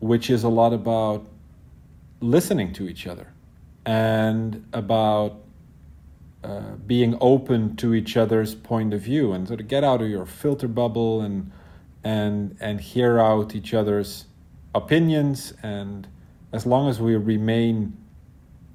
which 0.00 0.28
is 0.30 0.42
a 0.42 0.48
lot 0.48 0.72
about 0.72 1.24
listening 2.20 2.72
to 2.72 2.88
each 2.88 3.06
other 3.06 3.28
and 3.86 4.66
about 4.72 5.36
uh, 6.42 6.72
being 6.86 7.16
open 7.20 7.76
to 7.76 7.94
each 7.94 8.16
other's 8.16 8.56
point 8.56 8.92
of 8.92 9.00
view 9.00 9.32
and 9.32 9.46
sort 9.46 9.60
of 9.60 9.68
get 9.68 9.84
out 9.84 10.02
of 10.02 10.08
your 10.08 10.26
filter 10.26 10.68
bubble 10.68 11.20
and 11.20 11.50
and 12.04 12.56
and 12.60 12.80
hear 12.80 13.18
out 13.18 13.54
each 13.54 13.74
other's 13.74 14.26
opinions. 14.74 15.52
And 15.62 16.08
as 16.52 16.66
long 16.66 16.88
as 16.88 17.00
we 17.00 17.14
remain 17.16 17.96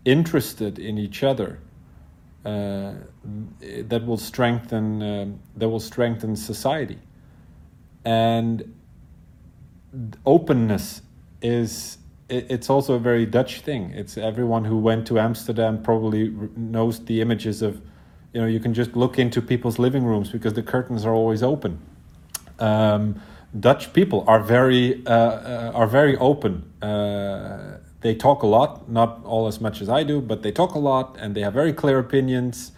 interested 0.06 0.80
in 0.80 0.98
each 0.98 1.24
other 1.24 1.60
uh, 2.46 2.94
that 3.62 4.06
will 4.06 4.18
strengthen 4.18 5.02
uh, 5.02 5.26
that 5.56 5.70
will 5.70 5.80
strengthen 5.80 6.36
society 6.36 7.00
and 8.06 8.74
openness 10.26 11.02
is 11.42 11.98
it's 12.30 12.70
also 12.70 12.96
a 12.96 13.00
very 13.00 13.26
Dutch 13.26 13.62
thing. 13.62 13.92
It's 13.92 14.18
everyone 14.18 14.66
who 14.66 14.78
went 14.78 15.06
to 15.08 15.20
Amsterdam 15.20 15.84
probably 15.84 16.30
knows 16.56 17.04
the 17.06 17.22
images 17.22 17.62
of, 17.62 17.82
you 18.34 18.42
know, 18.42 18.48
you 18.48 18.60
can 18.60 18.74
just 18.74 18.96
look 18.96 19.20
into 19.20 19.42
people's 19.42 19.78
living 19.78 20.04
rooms 20.04 20.32
because 20.32 20.54
the 20.54 20.64
curtains 20.64 21.06
are 21.06 21.14
always 21.14 21.44
open. 21.44 21.80
Um, 22.60 23.22
Dutch 23.60 23.94
people 23.94 24.24
are 24.28 24.40
very 24.40 25.06
uh, 25.06 25.12
uh, 25.12 25.72
are 25.76 25.86
very 25.86 26.18
open. 26.18 26.72
Uh, 26.82 27.78
they 28.04 28.14
talk 28.14 28.44
a 28.44 28.48
lot, 28.48 28.90
not 28.90 29.22
all 29.26 29.48
as 29.48 29.60
much 29.60 29.82
as 29.82 29.90
I 29.90 30.04
do, 30.04 30.22
but 30.22 30.44
they 30.44 30.52
talk 30.52 30.76
a 30.76 30.80
lot 30.80 31.18
and 31.20 31.36
they 31.36 31.42
have 31.42 31.54
very 31.54 31.74
clear 31.74 31.98
opinions. 31.98 32.72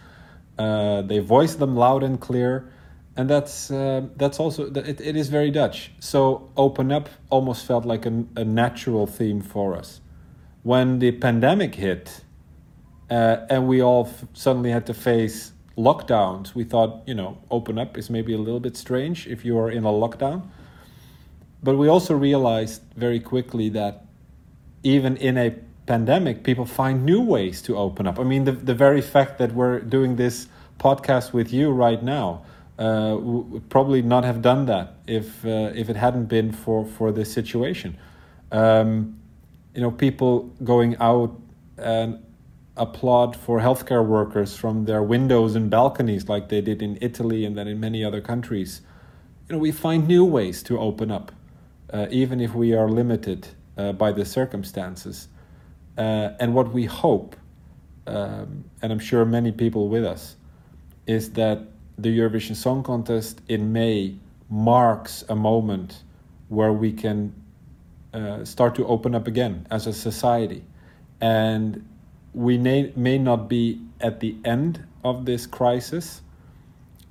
Uh, 0.58 1.02
they 1.02 1.18
voice 1.18 1.56
them 1.56 1.76
loud 1.76 2.02
and 2.02 2.18
clear 2.18 2.72
and 3.16 3.30
that's 3.30 3.70
uh, 3.70 4.02
that's 4.16 4.38
also 4.38 4.70
it, 4.72 5.00
it 5.00 5.16
is 5.16 5.28
very 5.28 5.50
Dutch. 5.50 5.90
So 5.98 6.50
open 6.56 6.92
up 6.92 7.08
almost 7.30 7.66
felt 7.66 7.84
like 7.84 8.04
a, 8.04 8.24
a 8.36 8.44
natural 8.44 9.06
theme 9.06 9.40
for 9.40 9.74
us. 9.74 10.00
When 10.62 10.98
the 10.98 11.12
pandemic 11.12 11.74
hit, 11.74 12.20
uh, 13.10 13.38
and 13.48 13.66
we 13.66 13.82
all 13.82 14.10
suddenly 14.34 14.70
had 14.70 14.86
to 14.86 14.94
face 14.94 15.52
lockdowns, 15.78 16.54
we 16.54 16.64
thought 16.64 17.02
you 17.06 17.14
know 17.14 17.38
open 17.50 17.78
up 17.78 17.96
is 17.96 18.10
maybe 18.10 18.34
a 18.34 18.38
little 18.38 18.60
bit 18.60 18.76
strange 18.76 19.26
if 19.26 19.44
you 19.44 19.58
are 19.58 19.70
in 19.70 19.84
a 19.84 19.90
lockdown. 19.90 20.42
But 21.62 21.78
we 21.78 21.88
also 21.88 22.14
realized 22.14 22.82
very 22.96 23.18
quickly 23.18 23.70
that 23.70 24.04
even 24.82 25.16
in 25.16 25.36
a 25.38 25.50
pandemic, 25.86 26.42
people 26.42 26.66
find 26.66 27.04
new 27.04 27.22
ways 27.22 27.62
to 27.62 27.76
open 27.76 28.06
up. 28.06 28.18
I 28.18 28.24
mean, 28.24 28.44
the 28.44 28.52
the 28.52 28.74
very 28.74 29.00
fact 29.00 29.38
that 29.38 29.52
we're 29.52 29.80
doing 29.80 30.16
this 30.16 30.48
podcast 30.78 31.32
with 31.32 31.52
you 31.52 31.70
right 31.70 32.02
now 32.02 32.44
uh, 32.78 33.16
would 33.18 33.68
probably 33.70 34.02
not 34.02 34.24
have 34.24 34.42
done 34.42 34.66
that 34.66 34.96
if 35.06 35.44
uh, 35.44 35.72
if 35.74 35.88
it 35.88 35.96
hadn't 35.96 36.26
been 36.26 36.52
for 36.52 36.84
for 36.84 37.12
this 37.12 37.32
situation. 37.32 37.96
Um, 38.52 39.18
you 39.74 39.80
know, 39.82 39.90
people 39.90 40.50
going 40.64 40.96
out 41.00 41.38
and 41.78 42.22
applaud 42.76 43.36
for 43.36 43.60
healthcare 43.60 44.04
workers 44.04 44.56
from 44.56 44.84
their 44.84 45.02
windows 45.02 45.54
and 45.54 45.70
balconies, 45.70 46.28
like 46.28 46.48
they 46.48 46.60
did 46.60 46.82
in 46.82 46.98
Italy 47.00 47.44
and 47.44 47.56
then 47.56 47.68
in 47.68 47.80
many 47.80 48.04
other 48.04 48.20
countries. 48.20 48.82
You 49.48 49.54
know, 49.54 49.58
we 49.58 49.72
find 49.72 50.06
new 50.06 50.24
ways 50.24 50.62
to 50.64 50.78
open 50.78 51.10
up, 51.10 51.32
uh, 51.92 52.06
even 52.10 52.40
if 52.40 52.54
we 52.54 52.74
are 52.74 52.88
limited 52.88 53.48
uh, 53.76 53.92
by 53.92 54.12
the 54.12 54.24
circumstances. 54.24 55.28
Uh, 55.96 56.30
and 56.40 56.54
what 56.54 56.72
we 56.72 56.84
hope, 56.84 57.36
um, 58.06 58.64
and 58.82 58.92
I'm 58.92 58.98
sure 58.98 59.24
many 59.24 59.52
people 59.52 59.88
with 59.88 60.04
us, 60.04 60.36
is 61.06 61.32
that 61.32 61.62
the 61.98 62.16
Eurovision 62.16 62.54
Song 62.54 62.82
Contest 62.82 63.40
in 63.48 63.72
May 63.72 64.16
marks 64.50 65.24
a 65.28 65.36
moment 65.36 66.02
where 66.48 66.72
we 66.72 66.92
can 66.92 67.32
uh, 68.12 68.44
start 68.44 68.74
to 68.74 68.86
open 68.86 69.14
up 69.14 69.26
again 69.26 69.66
as 69.70 69.86
a 69.86 69.92
society. 69.92 70.62
And 71.20 71.86
we 72.34 72.58
may, 72.58 72.92
may 72.96 73.18
not 73.18 73.48
be 73.48 73.80
at 74.00 74.20
the 74.20 74.36
end 74.44 74.84
of 75.04 75.24
this 75.24 75.46
crisis, 75.46 76.20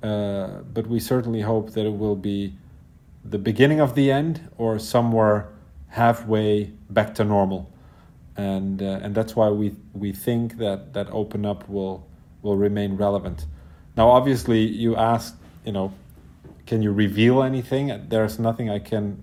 uh, 0.02 0.62
but 0.72 0.86
we 0.86 1.00
certainly 1.00 1.40
hope 1.40 1.72
that 1.72 1.84
it 1.84 1.96
will 1.96 2.16
be 2.16 2.54
the 3.24 3.38
beginning 3.38 3.80
of 3.80 3.94
the 3.94 4.10
end 4.12 4.48
or 4.56 4.78
somewhere 4.78 5.48
halfway 5.96 6.64
back 6.90 7.14
to 7.14 7.24
normal. 7.24 7.72
And, 8.36 8.82
uh, 8.82 9.00
and 9.02 9.14
that's 9.14 9.34
why 9.34 9.48
we, 9.48 9.74
we 9.94 10.12
think 10.12 10.58
that, 10.58 10.92
that 10.92 11.08
open 11.10 11.46
up 11.46 11.66
will, 11.70 12.06
will 12.42 12.58
remain 12.58 12.96
relevant. 12.96 13.46
Now, 13.96 14.10
obviously, 14.10 14.60
you 14.60 14.94
asked, 14.94 15.36
you 15.64 15.72
know, 15.72 15.94
can 16.66 16.82
you 16.82 16.92
reveal 16.92 17.42
anything? 17.42 18.08
There's 18.10 18.38
nothing 18.38 18.68
I 18.68 18.78
can, 18.78 19.16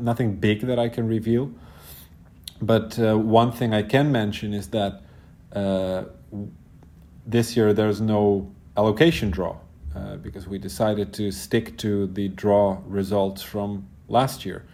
nothing 0.00 0.34
big 0.34 0.62
that 0.62 0.80
I 0.80 0.88
can 0.88 1.06
reveal. 1.06 1.52
But 2.60 2.98
uh, 2.98 3.16
one 3.16 3.52
thing 3.52 3.72
I 3.72 3.82
can 3.82 4.10
mention 4.10 4.52
is 4.52 4.66
that 4.70 5.02
uh, 5.52 6.04
this 7.24 7.56
year 7.56 7.72
there's 7.72 8.00
no 8.00 8.50
allocation 8.76 9.30
draw 9.30 9.58
uh, 9.94 10.16
because 10.16 10.48
we 10.48 10.58
decided 10.58 11.12
to 11.12 11.30
stick 11.30 11.78
to 11.78 12.08
the 12.08 12.28
draw 12.30 12.78
results 12.86 13.42
from 13.42 13.86
last 14.08 14.44
year. 14.44 14.64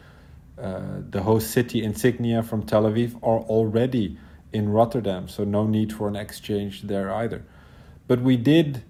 Uh, 0.58 1.00
the 1.10 1.22
host 1.22 1.50
city 1.50 1.82
insignia 1.82 2.42
from 2.42 2.62
Tel 2.62 2.84
Aviv 2.84 3.16
are 3.16 3.40
already 3.40 4.18
in 4.52 4.68
Rotterdam, 4.68 5.28
so 5.28 5.44
no 5.44 5.66
need 5.66 5.92
for 5.92 6.08
an 6.08 6.16
exchange 6.16 6.82
there 6.82 7.12
either. 7.12 7.44
But 8.06 8.20
we 8.20 8.36
did 8.36 8.82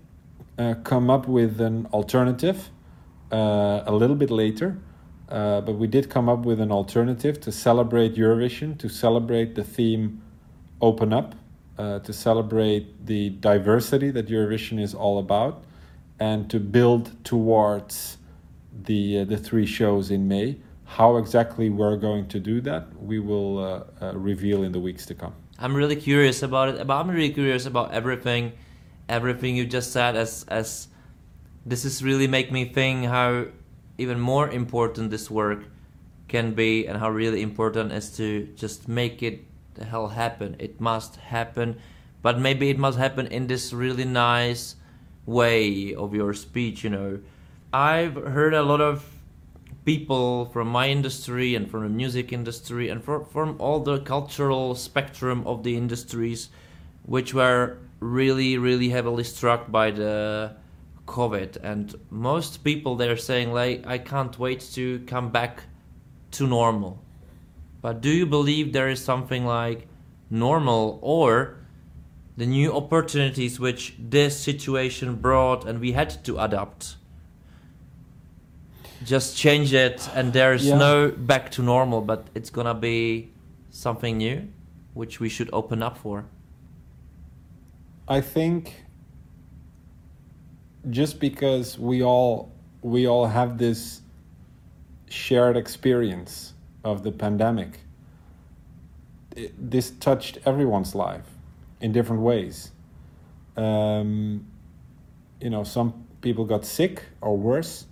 uh, 0.59 0.75
come 0.83 1.09
up 1.09 1.29
with 1.29 1.61
an 1.61 1.87
alternative 1.93 2.71
uh, 3.31 3.83
a 3.87 3.93
little 3.93 4.17
bit 4.17 4.31
later. 4.31 4.79
Uh, 5.29 5.63
but 5.63 5.79
we 5.79 5.87
did 5.87 6.11
come 6.11 6.29
up 6.29 6.41
with 6.41 6.61
an 6.61 6.71
alternative 6.71 7.41
to 7.41 7.51
celebrate 7.51 8.15
Eurovision, 8.17 8.79
to 8.79 8.87
celebrate 8.91 9.55
the 9.55 9.65
theme 9.65 10.21
Open 10.83 11.11
Up, 11.11 11.35
uh, 11.79 12.01
to 12.01 12.13
celebrate 12.13 13.07
the 13.07 13.31
diversity 13.31 14.11
that 14.11 14.29
Eurovision 14.29 14.79
is 14.79 14.95
all 14.95 15.19
about, 15.19 15.65
and 16.21 16.51
to 16.51 16.61
build 16.61 17.25
towards 17.25 18.19
the, 18.85 19.25
the 19.25 19.39
three 19.39 19.65
shows 19.65 20.11
in 20.11 20.29
May. 20.29 20.59
How 20.97 21.17
exactly 21.17 21.71
we're 21.71 21.97
going 21.97 22.29
to 22.29 22.39
do 22.39 22.61
that, 22.63 22.85
we 23.01 23.19
will 23.19 23.87
uh, 24.01 24.13
reveal 24.13 24.63
in 24.63 24.73
the 24.73 24.81
weeks 24.81 25.07
to 25.07 25.15
come. 25.15 25.35
I'm 25.59 25.75
really 25.75 25.97
curious 25.97 26.43
about 26.43 26.69
it. 26.69 26.91
I'm 26.91 27.11
really 27.11 27.33
curious 27.33 27.67
about 27.67 27.93
everything 27.93 28.53
everything 29.09 29.57
you 29.57 29.67
just 29.67 29.93
said 29.93 30.17
as 30.17 30.45
as 30.49 30.89
this 31.67 31.85
is 31.85 32.03
really 32.03 32.27
make 32.27 32.51
me 32.51 32.65
think 32.65 33.07
how 33.07 33.45
even 33.99 34.19
more 34.19 34.49
important 34.49 35.11
this 35.11 35.31
work 35.31 35.65
can 36.29 36.55
be 36.55 36.87
and 36.87 36.99
how 36.99 37.11
really 37.11 37.43
important 37.43 37.93
is 37.93 38.17
to 38.17 38.47
just 38.57 38.89
make 38.89 39.23
it 39.23 39.45
the 39.75 39.85
hell 39.85 40.09
happen 40.09 40.57
it 40.59 40.81
must 40.81 41.17
happen 41.17 41.77
but 42.23 42.39
maybe 42.39 42.71
it 42.71 42.79
must 42.79 42.99
happen 42.99 43.27
in 43.27 43.47
this 43.47 43.73
really 43.73 44.05
nice 44.05 44.77
way 45.27 45.95
of 45.95 46.15
your 46.15 46.33
speech 46.33 46.85
you 46.85 46.91
know 46.91 47.19
i've 47.73 48.15
heard 48.15 48.55
a 48.55 48.63
lot 48.63 48.81
of 48.81 49.12
people 49.85 50.47
from 50.47 50.69
my 50.69 50.89
industry 50.89 51.55
and 51.55 51.71
from 51.71 51.83
the 51.83 51.89
music 51.89 52.33
industry 52.33 52.89
and 52.89 53.03
for, 53.03 53.25
from 53.25 53.57
all 53.59 53.81
the 53.81 54.01
cultural 54.01 54.75
spectrum 54.75 55.45
of 55.47 55.63
the 55.65 55.77
industries 55.77 56.51
which 57.05 57.35
were 57.35 57.79
really, 58.01 58.59
really 58.59 58.89
heavily 58.89 59.25
struck 59.25 59.71
by 59.71 59.91
the 59.91 60.55
COVID, 61.07 61.57
and 61.63 61.95
most 62.11 62.63
people 62.65 62.97
they're 62.97 63.17
saying 63.17 63.53
like, 63.53 63.87
I 63.87 63.99
can't 63.99 64.39
wait 64.39 64.61
to 64.75 65.01
come 65.01 65.31
back 65.31 65.65
to 66.33 66.47
normal. 66.47 67.03
But 67.81 68.01
do 68.01 68.11
you 68.11 68.27
believe 68.27 68.73
there 68.73 68.89
is 68.89 69.05
something 69.05 69.45
like 69.45 69.89
normal 70.31 71.01
or 71.03 71.59
the 72.37 72.47
new 72.47 72.73
opportunities 72.73 73.59
which 73.59 73.95
this 73.99 74.39
situation 74.39 75.17
brought 75.17 75.67
and 75.67 75.81
we 75.81 75.93
had 75.93 76.25
to 76.25 76.39
adapt? 76.39 76.97
Just 79.05 79.37
change 79.37 79.73
it 79.73 80.09
and 80.15 80.33
there's 80.33 80.67
yeah. 80.67 80.77
no 80.77 81.11
back 81.11 81.51
to 81.53 81.63
normal, 81.63 82.01
but 82.01 82.27
it's 82.35 82.51
gonna 82.51 82.75
be 82.75 83.31
something 83.71 84.19
new 84.19 84.49
which 84.95 85.21
we 85.21 85.29
should 85.29 85.49
open 85.53 85.83
up 85.83 85.97
for. 85.97 86.27
I 88.07 88.21
think 88.21 88.85
just 90.91 91.21
because 91.21 91.79
we 91.79 92.03
all 92.03 92.53
we 92.83 93.07
all 93.07 93.27
have 93.27 93.59
this 93.59 94.03
shared 95.09 95.57
experience 95.57 96.55
of 96.85 97.05
the 97.05 97.13
pandemic 97.13 97.81
it, 99.37 99.53
this 99.71 99.91
touched 99.91 100.39
everyone's 100.45 100.95
life 100.95 101.27
in 101.81 101.93
different 101.93 102.23
ways 102.23 102.73
um, 103.57 104.45
you 105.41 105.51
know 105.51 105.63
some 105.63 106.07
people 106.21 106.45
got 106.45 106.65
sick 106.65 107.03
or 107.21 107.37
worse 107.37 107.87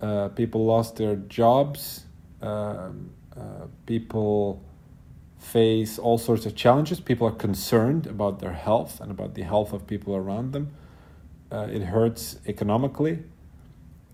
uh, 0.00 0.28
people 0.28 0.64
lost 0.64 0.96
their 0.96 1.16
jobs 1.16 2.04
um, 2.44 3.10
uh, 3.36 3.66
people 3.86 4.62
face 5.38 5.98
all 5.98 6.18
sorts 6.18 6.46
of 6.46 6.54
challenges. 6.54 7.00
People 7.00 7.26
are 7.26 7.32
concerned 7.32 8.06
about 8.06 8.40
their 8.40 8.52
health 8.52 9.00
and 9.00 9.10
about 9.10 9.34
the 9.34 9.42
health 9.42 9.72
of 9.72 9.86
people 9.86 10.14
around 10.14 10.52
them. 10.52 10.74
Uh, 11.50 11.68
it 11.70 11.82
hurts 11.82 12.38
economically, 12.46 13.22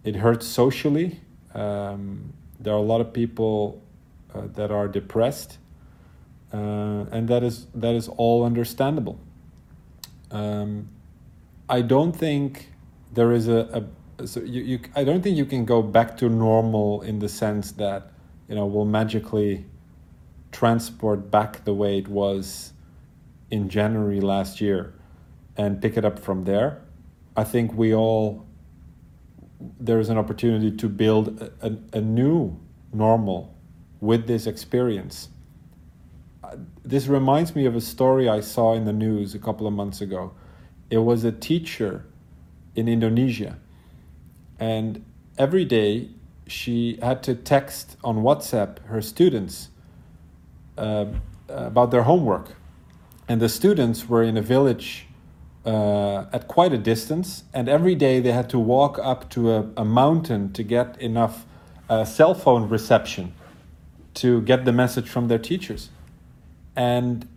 it 0.04 0.16
hurts 0.16 0.46
socially. 0.46 1.20
Um, 1.54 2.32
there 2.58 2.72
are 2.72 2.78
a 2.78 2.82
lot 2.82 3.00
of 3.00 3.12
people 3.12 3.82
uh, 4.34 4.42
that 4.54 4.70
are 4.70 4.86
depressed, 4.86 5.58
uh, 6.52 6.56
and 7.10 7.28
that 7.28 7.42
is 7.42 7.66
that 7.74 7.94
is 7.94 8.08
all 8.08 8.44
understandable. 8.44 9.18
Um, 10.30 10.88
I 11.68 11.82
don't 11.82 12.12
think 12.12 12.68
there 13.12 13.32
is 13.32 13.48
a, 13.48 13.68
a 13.72 13.84
so 14.26 14.40
you, 14.40 14.62
you 14.62 14.80
I 14.94 15.04
don't 15.04 15.22
think 15.22 15.36
you 15.36 15.46
can 15.46 15.64
go 15.64 15.82
back 15.82 16.16
to 16.18 16.28
normal 16.28 17.02
in 17.02 17.18
the 17.18 17.28
sense 17.28 17.72
that 17.72 18.12
you 18.48 18.54
know 18.54 18.66
will 18.66 18.84
magically 18.84 19.64
transport 20.52 21.30
back 21.30 21.64
the 21.64 21.74
way 21.74 21.98
it 21.98 22.08
was 22.08 22.72
in 23.50 23.68
January 23.68 24.20
last 24.20 24.60
year. 24.60 24.94
and 25.60 25.82
pick 25.82 25.96
it 25.96 26.04
up 26.04 26.18
from 26.18 26.44
there. 26.44 26.80
I 27.36 27.44
think 27.44 27.74
we 27.74 27.94
all 27.94 28.46
there 29.78 30.00
is 30.00 30.08
an 30.08 30.16
opportunity 30.16 30.70
to 30.74 30.88
build 30.88 31.38
a, 31.42 31.52
a, 31.66 31.98
a 31.98 32.00
new 32.00 32.58
normal 32.94 33.54
with 34.00 34.26
this 34.26 34.46
experience. 34.46 35.28
This 36.82 37.06
reminds 37.08 37.54
me 37.54 37.66
of 37.66 37.76
a 37.76 37.80
story 37.80 38.26
I 38.26 38.40
saw 38.40 38.72
in 38.72 38.86
the 38.86 38.92
news 38.92 39.34
a 39.34 39.38
couple 39.38 39.66
of 39.66 39.74
months 39.74 40.00
ago. 40.00 40.32
It 40.88 40.98
was 40.98 41.24
a 41.24 41.32
teacher 41.32 42.06
in 42.74 42.88
Indonesia, 42.88 43.58
and 44.60 45.02
every 45.38 45.64
day 45.64 46.10
she 46.46 46.98
had 47.02 47.22
to 47.22 47.34
text 47.34 47.96
on 48.04 48.18
WhatsApp 48.18 48.84
her 48.86 49.00
students 49.00 49.70
uh, 50.76 51.06
about 51.48 51.90
their 51.90 52.02
homework. 52.02 52.54
And 53.28 53.40
the 53.40 53.48
students 53.48 54.08
were 54.08 54.22
in 54.22 54.36
a 54.36 54.42
village 54.42 55.06
uh, 55.64 56.24
at 56.32 56.48
quite 56.48 56.72
a 56.72 56.78
distance, 56.78 57.44
and 57.54 57.68
every 57.68 57.94
day 57.94 58.20
they 58.20 58.32
had 58.32 58.50
to 58.50 58.58
walk 58.58 58.98
up 58.98 59.30
to 59.30 59.52
a, 59.52 59.68
a 59.76 59.84
mountain 59.84 60.52
to 60.52 60.62
get 60.62 61.00
enough 61.00 61.46
uh, 61.88 62.04
cell 62.04 62.34
phone 62.34 62.68
reception 62.68 63.34
to 64.14 64.42
get 64.42 64.64
the 64.64 64.72
message 64.72 65.08
from 65.08 65.28
their 65.28 65.38
teachers. 65.38 65.90
And 66.74 67.28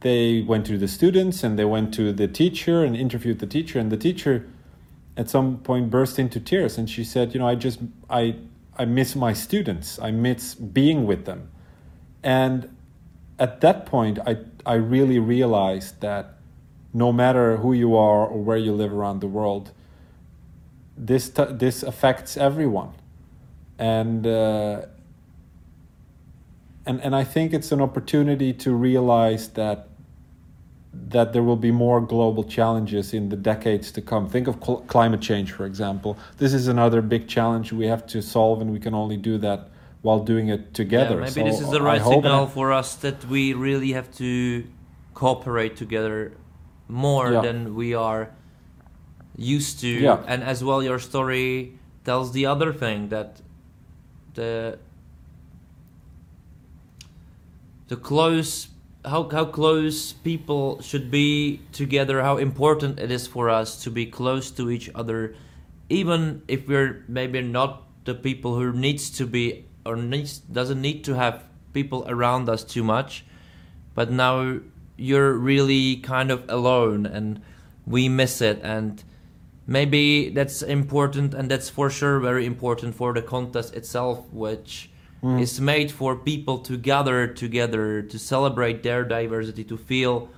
they 0.00 0.42
went 0.42 0.66
to 0.66 0.76
the 0.76 0.88
students 0.88 1.44
and 1.44 1.58
they 1.58 1.64
went 1.64 1.94
to 1.94 2.12
the 2.12 2.28
teacher 2.28 2.84
and 2.84 2.96
interviewed 2.96 3.38
the 3.38 3.46
teacher, 3.46 3.78
and 3.78 3.90
the 3.90 3.96
teacher 3.96 4.46
at 5.16 5.28
some 5.28 5.58
point 5.58 5.90
burst 5.90 6.18
into 6.18 6.40
tears 6.40 6.78
and 6.78 6.88
she 6.88 7.04
said, 7.04 7.34
you 7.34 7.40
know, 7.40 7.48
I 7.48 7.54
just 7.54 7.80
I 8.08 8.36
I 8.76 8.84
miss 8.84 9.14
my 9.14 9.32
students. 9.32 9.98
I 9.98 10.10
miss 10.10 10.54
being 10.54 11.06
with 11.06 11.24
them. 11.24 11.50
And 12.22 12.74
at 13.38 13.60
that 13.60 13.86
point 13.86 14.18
I 14.26 14.38
I 14.64 14.74
really 14.74 15.18
realized 15.18 16.00
that 16.00 16.34
no 16.94 17.12
matter 17.12 17.56
who 17.58 17.72
you 17.72 17.96
are 17.96 18.26
or 18.26 18.42
where 18.42 18.56
you 18.56 18.72
live 18.72 18.92
around 18.92 19.20
the 19.20 19.26
world, 19.26 19.72
this 20.96 21.28
t- 21.30 21.44
this 21.50 21.82
affects 21.82 22.36
everyone. 22.36 22.92
And 23.78 24.26
uh, 24.26 24.82
and 26.86 27.00
and 27.00 27.14
I 27.16 27.24
think 27.24 27.52
it's 27.52 27.72
an 27.72 27.80
opportunity 27.80 28.52
to 28.54 28.72
realize 28.72 29.48
that 29.50 29.88
that 30.92 31.32
there 31.32 31.42
will 31.42 31.56
be 31.56 31.70
more 31.70 32.00
global 32.00 32.44
challenges 32.44 33.14
in 33.14 33.28
the 33.30 33.36
decades 33.36 33.90
to 33.92 34.02
come. 34.02 34.28
Think 34.28 34.46
of 34.46 34.56
cl- 34.62 34.82
climate 34.82 35.20
change, 35.20 35.52
for 35.52 35.64
example. 35.64 36.18
This 36.38 36.52
is 36.52 36.68
another 36.68 37.00
big 37.00 37.28
challenge 37.28 37.72
we 37.72 37.86
have 37.86 38.06
to 38.08 38.20
solve, 38.22 38.60
and 38.60 38.70
we 38.72 38.78
can 38.78 38.94
only 38.94 39.16
do 39.16 39.38
that 39.38 39.68
while 40.02 40.18
doing 40.18 40.48
it 40.48 40.74
together. 40.74 41.14
Yeah, 41.14 41.20
maybe 41.20 41.30
so 41.32 41.44
this 41.44 41.60
is 41.60 41.70
the 41.70 41.80
right 41.82 42.02
signal 42.02 42.46
for 42.46 42.72
us 42.72 42.94
that 42.96 43.24
we 43.26 43.52
really 43.54 43.92
have 43.92 44.14
to 44.16 44.64
cooperate 45.14 45.76
together 45.76 46.32
more 46.88 47.32
Yeah. 47.32 47.40
than 47.40 47.74
we 47.74 47.94
are 47.94 48.30
used 49.36 49.80
to. 49.80 49.88
Yeah. 49.88 50.22
And 50.26 50.42
as 50.42 50.62
well, 50.62 50.82
your 50.82 50.98
story 50.98 51.78
tells 52.04 52.32
the 52.32 52.46
other 52.46 52.72
thing 52.72 53.08
that 53.08 53.40
the 54.34 54.78
the 57.88 57.96
close 57.96 58.68
how 59.04 59.28
how 59.30 59.44
close 59.44 60.12
people 60.12 60.80
should 60.80 61.10
be 61.10 61.60
together 61.72 62.22
how 62.22 62.36
important 62.36 63.00
it 63.00 63.10
is 63.10 63.26
for 63.26 63.50
us 63.50 63.82
to 63.82 63.90
be 63.90 64.06
close 64.06 64.50
to 64.50 64.70
each 64.70 64.88
other 64.94 65.34
even 65.88 66.42
if 66.48 66.66
we're 66.66 67.04
maybe 67.08 67.42
not 67.42 67.82
the 68.04 68.14
people 68.14 68.56
who 68.56 68.72
needs 68.72 69.10
to 69.10 69.26
be 69.26 69.66
or 69.84 69.96
needs 69.96 70.38
doesn't 70.38 70.80
need 70.80 71.04
to 71.04 71.14
have 71.14 71.44
people 71.72 72.04
around 72.08 72.48
us 72.48 72.64
too 72.64 72.82
much. 72.82 73.24
But 73.94 74.10
now 74.10 74.60
you're 74.96 75.32
really 75.32 75.96
kind 75.96 76.30
of 76.30 76.44
alone 76.48 77.06
and 77.06 77.42
we 77.86 78.08
miss 78.08 78.40
it. 78.40 78.60
And 78.62 79.02
maybe 79.66 80.30
that's 80.30 80.62
important 80.62 81.34
and 81.34 81.50
that's 81.50 81.68
for 81.68 81.90
sure 81.90 82.18
very 82.20 82.46
important 82.46 82.94
for 82.94 83.12
the 83.12 83.22
contest 83.22 83.74
itself 83.74 84.32
which 84.32 84.90
Mm. 85.22 85.40
is 85.40 85.60
made 85.60 85.92
for 85.92 86.16
people 86.16 86.58
to 86.58 86.76
gather 86.76 87.28
together 87.28 88.02
to 88.02 88.18
celebrate 88.18 88.82
their 88.82 89.04
diversity 89.04 89.62
to 89.64 89.76
feel 89.76 90.28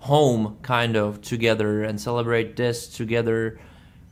home 0.00 0.56
kind 0.62 0.96
of 0.96 1.20
together 1.22 1.84
and 1.84 2.00
celebrate 2.00 2.56
this 2.56 2.88
together. 2.88 3.58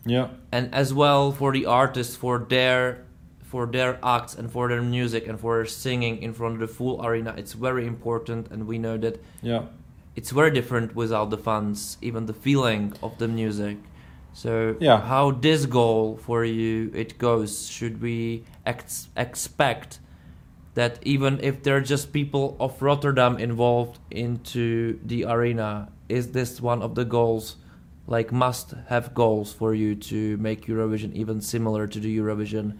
Yeah, 0.07 0.29
and 0.53 0.73
as 0.73 0.95
well 0.95 1.33
for 1.33 1.53
the 1.53 1.67
artists 1.67 2.15
for 2.17 2.39
their 2.49 3.05
for 3.43 3.67
their 3.67 3.99
acts 4.03 4.35
and 4.35 4.51
for 4.51 4.69
their 4.69 4.81
music 4.83 5.27
and 5.29 5.39
for 5.41 5.65
singing 5.67 6.23
in 6.23 6.33
front 6.33 6.55
of 6.55 6.61
the 6.61 6.69
full 6.69 7.05
arena 7.05 7.35
it's 7.37 7.53
very 7.53 7.85
important 7.87 8.47
and 8.53 8.67
we 8.67 8.79
know 8.79 8.97
that 8.97 9.21
yeah, 9.43 9.63
it's 10.17 10.31
very 10.31 10.51
different 10.53 10.95
without 10.95 11.31
the 11.31 11.37
fans, 11.39 11.99
even 12.01 12.27
the 12.27 12.33
feeling 12.33 12.93
of 13.03 13.19
the 13.19 13.27
music. 13.29 13.77
So 14.35 14.77
Yeah. 14.81 15.01
how 15.01 15.33
this 15.33 15.67
goal 15.67 16.17
for 16.17 16.45
you 16.45 16.91
it 16.95 17.19
goes 17.19 17.69
should 17.69 18.01
we 18.01 18.45
ex- 18.65 19.09
expect 19.17 19.99
that 20.75 20.99
even 21.03 21.39
if 21.43 21.63
there 21.63 21.77
are 21.77 21.81
just 21.81 22.13
people 22.13 22.57
of 22.59 22.81
rotterdam 22.81 23.39
involved 23.39 23.99
into 24.11 24.99
the 25.05 25.25
arena 25.25 25.91
is 26.09 26.33
this 26.33 26.61
one 26.61 26.83
of 26.83 26.95
the 26.95 27.05
goals 27.05 27.57
like 28.07 28.33
must 28.33 28.75
have 28.89 29.15
goals 29.15 29.53
for 29.53 29.75
you 29.75 29.95
to 29.95 30.37
make 30.39 30.67
eurovision 30.67 31.13
even 31.15 31.41
similar 31.41 31.87
to 31.87 32.01
the 32.01 32.17
eurovision 32.17 32.77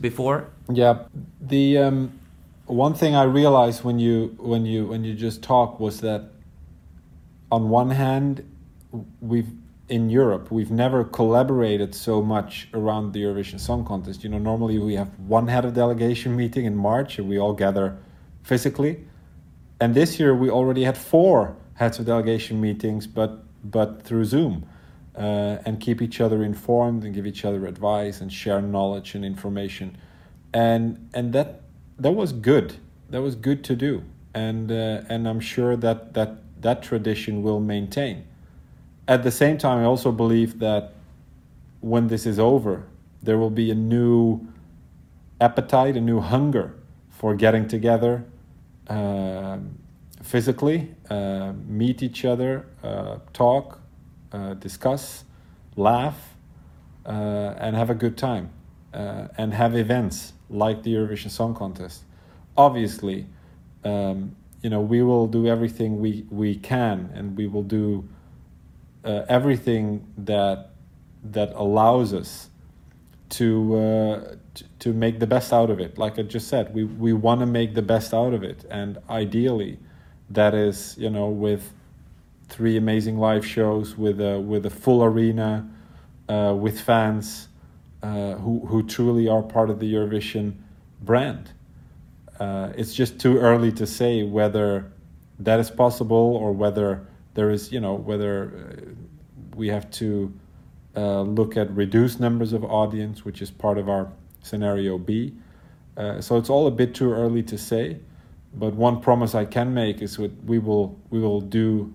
before 0.00 0.48
yeah. 0.72 1.04
The 1.40 1.78
um, 1.78 2.18
one 2.66 2.94
thing 2.94 3.14
I 3.14 3.24
realized 3.24 3.84
when 3.84 3.98
you 3.98 4.34
when 4.38 4.64
you 4.64 4.86
when 4.86 5.04
you 5.04 5.14
just 5.14 5.42
talk 5.42 5.78
was 5.78 6.00
that 6.00 6.30
on 7.52 7.68
one 7.68 7.90
hand, 7.90 8.50
we've 9.20 9.50
in 9.88 10.08
Europe 10.08 10.50
we've 10.50 10.70
never 10.70 11.04
collaborated 11.04 11.94
so 11.94 12.22
much 12.22 12.68
around 12.72 13.12
the 13.12 13.22
Eurovision 13.22 13.60
Song 13.60 13.84
Contest. 13.84 14.24
You 14.24 14.30
know, 14.30 14.38
normally 14.38 14.78
we 14.78 14.94
have 14.94 15.18
one 15.18 15.48
head 15.48 15.64
of 15.64 15.74
delegation 15.74 16.34
meeting 16.42 16.64
in 16.64 16.76
March 16.76 17.18
and 17.18 17.28
we 17.28 17.38
all 17.38 17.52
gather 17.52 17.98
physically. 18.42 19.04
And 19.80 19.94
this 19.94 20.18
year 20.18 20.34
we 20.34 20.50
already 20.50 20.84
had 20.84 20.96
four 20.96 21.56
heads 21.74 21.98
of 21.98 22.06
delegation 22.06 22.60
meetings, 22.60 23.06
but 23.06 23.40
but 23.64 24.02
through 24.02 24.26
Zoom, 24.26 24.66
uh, 25.16 25.58
and 25.64 25.80
keep 25.80 26.02
each 26.02 26.20
other 26.20 26.42
informed 26.42 27.04
and 27.04 27.14
give 27.14 27.26
each 27.26 27.44
other 27.44 27.66
advice 27.66 28.20
and 28.20 28.32
share 28.32 28.60
knowledge 28.60 29.14
and 29.14 29.24
information, 29.24 29.96
and 30.52 31.10
and 31.14 31.32
that 31.32 31.62
that 31.98 32.12
was 32.12 32.32
good. 32.32 32.76
That 33.10 33.22
was 33.22 33.34
good 33.34 33.64
to 33.64 33.76
do, 33.76 34.02
and 34.34 34.70
uh, 34.70 35.02
and 35.08 35.28
I'm 35.28 35.40
sure 35.40 35.76
that 35.76 36.14
that 36.14 36.62
that 36.62 36.82
tradition 36.82 37.42
will 37.42 37.60
maintain. 37.60 38.26
At 39.06 39.22
the 39.22 39.30
same 39.30 39.58
time, 39.58 39.78
I 39.80 39.84
also 39.84 40.10
believe 40.12 40.58
that 40.60 40.94
when 41.80 42.08
this 42.08 42.24
is 42.24 42.38
over, 42.38 42.86
there 43.22 43.36
will 43.36 43.50
be 43.50 43.70
a 43.70 43.74
new 43.74 44.40
appetite, 45.40 45.96
a 45.96 46.00
new 46.00 46.20
hunger 46.20 46.74
for 47.10 47.34
getting 47.34 47.68
together 47.68 48.24
um, 48.88 49.78
physically, 50.22 50.94
uh, 51.10 51.52
meet 51.66 52.02
each 52.02 52.24
other, 52.24 52.66
uh, 52.82 53.18
talk, 53.34 53.78
uh, 54.32 54.54
discuss, 54.54 55.24
laugh, 55.76 56.34
uh, 57.04 57.54
and 57.58 57.76
have 57.76 57.90
a 57.90 57.94
good 57.94 58.16
time, 58.16 58.50
uh, 58.94 59.28
and 59.36 59.52
have 59.52 59.76
events 59.76 60.32
like 60.48 60.82
the 60.82 60.94
Eurovision 60.94 61.30
Song 61.30 61.54
Contest. 61.54 62.04
Obviously, 62.56 63.26
um, 63.84 64.34
you 64.62 64.70
know 64.70 64.80
we 64.80 65.02
will 65.02 65.26
do 65.26 65.46
everything 65.46 66.00
we 66.00 66.24
we 66.30 66.56
can, 66.56 67.10
and 67.14 67.36
we 67.36 67.46
will 67.46 67.62
do 67.62 68.08
uh, 69.04 69.24
everything 69.28 70.06
that 70.18 70.70
that 71.22 71.52
allows 71.54 72.12
us 72.12 72.50
to, 73.30 73.76
uh, 73.76 74.34
t- 74.54 74.66
to 74.78 74.92
make 74.92 75.18
the 75.18 75.26
best 75.26 75.52
out 75.52 75.70
of 75.70 75.80
it. 75.80 75.96
Like 75.96 76.18
I 76.18 76.22
just 76.22 76.48
said, 76.48 76.74
we 76.74 76.84
we 76.84 77.12
want 77.12 77.40
to 77.40 77.46
make 77.46 77.74
the 77.74 77.82
best 77.82 78.12
out 78.14 78.34
of 78.34 78.42
it, 78.42 78.64
and 78.70 78.98
ideally, 79.08 79.78
that 80.30 80.54
is 80.54 80.96
you 80.98 81.10
know 81.10 81.28
with 81.28 81.72
three 82.48 82.76
amazing 82.76 83.18
live 83.18 83.46
shows 83.46 83.96
with 83.96 84.20
a 84.20 84.40
with 84.40 84.66
a 84.66 84.70
full 84.70 85.02
arena, 85.02 85.68
uh, 86.28 86.54
with 86.58 86.80
fans 86.80 87.48
uh, 88.02 88.34
who 88.34 88.60
who 88.66 88.82
truly 88.82 89.28
are 89.28 89.42
part 89.42 89.70
of 89.70 89.80
the 89.80 89.92
Eurovision 89.92 90.54
brand. 91.02 91.50
Uh, 92.38 92.72
it's 92.76 92.94
just 92.94 93.18
too 93.18 93.38
early 93.38 93.72
to 93.72 93.86
say 93.86 94.22
whether 94.22 94.92
that 95.38 95.60
is 95.60 95.70
possible 95.70 96.36
or 96.36 96.52
whether 96.52 97.06
there 97.34 97.50
is 97.50 97.70
you 97.72 97.80
know 97.80 97.94
whether 97.94 98.34
uh, 98.46 99.56
we 99.56 99.68
have 99.68 99.90
to 99.90 100.32
uh, 100.96 101.22
look 101.22 101.56
at 101.56 101.70
reduced 101.74 102.20
numbers 102.20 102.52
of 102.52 102.64
audience, 102.64 103.24
which 103.24 103.42
is 103.42 103.50
part 103.50 103.78
of 103.78 103.88
our 103.88 104.10
scenario 104.42 104.98
B. 104.98 105.34
Uh, 105.96 106.20
so 106.20 106.36
it's 106.36 106.50
all 106.50 106.66
a 106.66 106.70
bit 106.70 106.94
too 106.94 107.12
early 107.12 107.42
to 107.42 107.58
say, 107.58 107.98
but 108.54 108.74
one 108.74 109.00
promise 109.00 109.34
I 109.34 109.44
can 109.44 109.74
make 109.74 110.02
is 110.02 110.16
that 110.16 110.44
we 110.44 110.58
will 110.58 110.98
we 111.10 111.20
will 111.20 111.40
do 111.40 111.92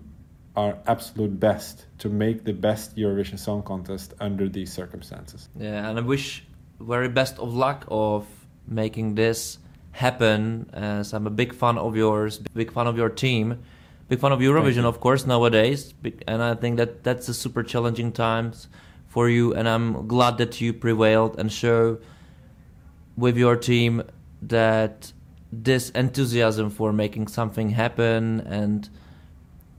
our 0.56 0.76
absolute 0.86 1.38
best 1.38 1.86
to 1.98 2.08
make 2.08 2.44
the 2.44 2.52
best 2.52 2.96
Eurovision 2.96 3.38
Song 3.38 3.62
Contest 3.62 4.14
under 4.20 4.48
these 4.48 4.72
circumstances. 4.72 5.48
Yeah, 5.58 5.88
and 5.88 5.98
I 5.98 6.02
wish 6.02 6.44
very 6.80 7.08
best 7.08 7.38
of 7.38 7.54
luck 7.54 7.84
of 7.88 8.26
making 8.66 9.14
this 9.14 9.58
happen. 9.92 10.68
As 10.72 11.12
I'm 11.12 11.26
a 11.26 11.30
big 11.30 11.54
fan 11.54 11.78
of 11.78 11.96
yours, 11.96 12.38
big 12.54 12.72
fan 12.72 12.86
of 12.86 12.96
your 12.96 13.08
team. 13.08 13.62
Big 14.10 14.18
fan 14.18 14.32
of 14.32 14.40
Eurovision, 14.40 14.84
of 14.84 14.98
course, 14.98 15.24
nowadays, 15.24 15.94
and 16.26 16.42
I 16.42 16.56
think 16.56 16.78
that 16.78 17.04
that's 17.04 17.28
a 17.28 17.32
super 17.34 17.62
challenging 17.62 18.10
times 18.10 18.66
for 19.06 19.28
you, 19.28 19.54
and 19.54 19.68
I'm 19.68 20.08
glad 20.08 20.36
that 20.38 20.60
you 20.60 20.72
prevailed 20.72 21.38
and 21.38 21.52
show 21.52 21.98
with 23.16 23.36
your 23.36 23.54
team 23.54 24.02
that 24.42 25.12
this 25.52 25.90
enthusiasm 25.90 26.70
for 26.70 26.92
making 26.92 27.28
something 27.28 27.70
happen 27.70 28.40
and 28.40 28.88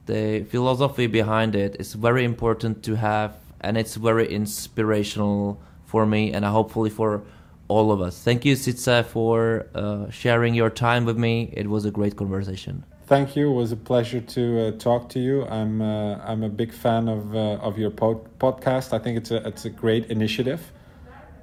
the 0.06 0.46
philosophy 0.50 1.08
behind 1.08 1.54
it 1.54 1.76
is 1.78 1.94
very 1.94 2.24
important 2.24 2.84
to 2.84 2.96
have 2.96 3.36
and 3.60 3.78
it's 3.78 3.96
very 3.96 4.34
inspirational 4.34 5.62
for 5.84 6.06
me 6.06 6.32
and 6.32 6.46
hopefully 6.46 6.90
for 6.90 7.22
all 7.68 7.92
of 7.92 8.00
us. 8.00 8.24
Thank 8.24 8.46
you, 8.46 8.56
Sietse, 8.56 9.04
for 9.06 9.68
uh, 9.76 10.10
sharing 10.10 10.54
your 10.54 10.70
time 10.70 11.04
with 11.04 11.18
me. 11.18 11.54
It 11.54 11.70
was 11.70 11.84
a 11.84 11.92
great 11.92 12.16
conversation. 12.16 12.86
Thank 13.12 13.36
you. 13.36 13.51
It 13.51 13.55
was 13.55 13.74
a 13.74 13.76
pleasure 13.76 14.22
to 14.22 14.68
uh, 14.68 14.72
talk 14.78 15.09
to 15.09 15.20
you. 15.20 15.45
I'm 15.47 15.82
uh, 15.82 16.16
I'm 16.24 16.43
a 16.43 16.47
big 16.47 16.72
fan 16.72 17.09
of 17.09 17.36
uh, 17.36 17.68
of 17.68 17.78
your 17.78 17.89
pod- 17.91 18.39
podcast. 18.39 18.93
I 18.93 18.99
think 18.99 19.18
it's 19.18 19.32
a 19.32 19.45
it's 19.45 19.66
a 19.66 19.70
great 19.70 20.05
initiative, 20.05 20.72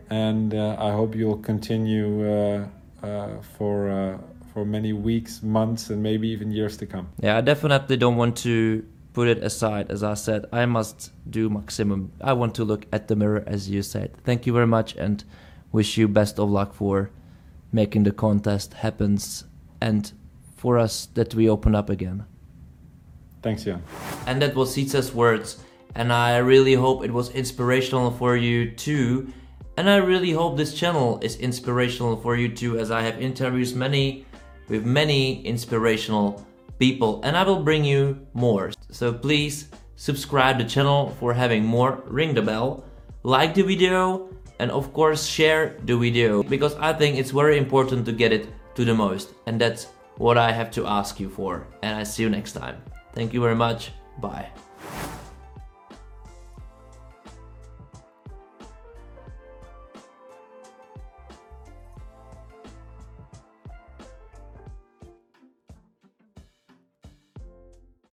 and 0.09 0.55
uh, 0.55 0.77
I 0.79 0.93
hope 0.93 1.15
you'll 1.15 1.43
continue 1.53 2.27
uh, 2.27 2.69
for 3.59 4.19
for 4.55 4.65
many 4.65 4.95
weeks, 4.95 5.43
months, 5.43 5.91
and 5.91 6.03
maybe 6.03 6.29
even 6.29 6.51
years 6.51 6.79
to 6.79 6.87
come. 6.87 7.11
Yeah, 7.21 7.37
I 7.37 7.43
definitely 7.43 7.99
don't 7.99 8.17
want 8.17 8.39
to 8.39 8.83
put 9.13 9.29
it 9.29 9.45
aside. 9.45 9.91
As 9.91 10.03
I 10.03 10.15
said, 10.15 10.47
I 10.51 10.65
must 10.65 11.13
do 11.29 11.51
maximum. 11.51 12.13
I 12.23 12.33
want 12.33 12.55
to 12.55 12.65
look 12.65 12.87
at 12.95 13.09
the 13.09 13.15
mirror, 13.15 13.45
as 13.47 13.69
you 13.69 13.83
said. 13.83 14.17
Thank 14.25 14.47
you 14.47 14.55
very 14.55 14.67
much, 14.67 14.97
and 14.97 15.23
wish 15.71 15.99
you 15.99 16.09
best 16.09 16.39
of 16.39 16.49
luck 16.49 16.73
for 16.73 17.11
making 17.73 18.05
the 18.05 18.13
contest 18.13 18.73
happens 18.73 19.45
and 19.83 20.13
for 20.59 20.79
us 20.79 21.07
that 21.15 21.35
we 21.35 21.49
open 21.49 21.75
up 21.75 21.89
again. 21.89 22.25
Thanks, 23.43 23.65
Jan. 23.65 23.83
And 24.27 24.43
that 24.43 24.55
was 24.55 24.75
Sietse's 24.75 25.15
words, 25.15 25.63
and 25.95 26.13
I 26.13 26.39
really 26.39 26.75
hope 26.75 27.05
it 27.05 27.13
was 27.13 27.31
inspirational 27.31 28.11
for 28.11 28.37
you 28.37 28.71
too. 28.73 29.33
And 29.77 29.89
I 29.89 29.97
really 29.97 30.33
hope 30.33 30.57
this 30.57 30.75
channel 30.75 31.21
is 31.23 31.37
inspirational 31.37 32.17
for 32.17 32.35
you 32.37 32.49
too, 32.49 32.79
as 32.79 32.91
I 32.91 33.03
have 33.03 33.23
interviews 33.23 33.75
many 33.75 34.27
with 34.69 34.85
many 34.85 35.41
inspirational 35.47 36.45
people 36.79 37.21
and 37.25 37.37
I 37.37 37.43
will 37.43 37.63
bring 37.63 37.85
you 37.85 38.27
more. 38.35 38.73
So 38.91 39.13
please 39.13 39.69
subscribe 39.97 40.59
the 40.59 40.65
channel 40.65 41.17
for 41.19 41.35
having 41.35 41.65
more, 41.65 42.03
ring 42.07 42.35
the 42.35 42.43
bell, 42.43 42.85
like 43.23 43.55
the 43.55 43.63
video 43.63 44.29
and 44.59 44.71
of 44.71 44.93
course 44.93 45.27
share 45.27 45.77
the 45.85 45.97
video 45.97 46.43
because 46.43 46.75
I 46.77 46.93
think 46.93 47.19
it's 47.19 47.31
very 47.31 47.59
important 47.59 48.07
to 48.07 48.13
get 48.13 48.33
it 48.33 48.49
to 48.75 48.85
the 48.85 48.95
most 48.95 49.31
and 49.47 49.61
that's 49.61 49.89
what 50.19 50.37
I 50.37 50.53
have 50.53 50.71
to 50.73 50.87
ask 50.87 51.19
you 51.19 51.31
for 51.31 51.67
and 51.83 51.97
I 51.97 52.03
see 52.03 52.23
you 52.23 52.31
next 52.31 52.53
time. 52.53 52.83
Thank 53.15 53.33
you 53.33 53.41
very 53.41 53.57
much. 53.57 53.93
Bye. 54.21 54.51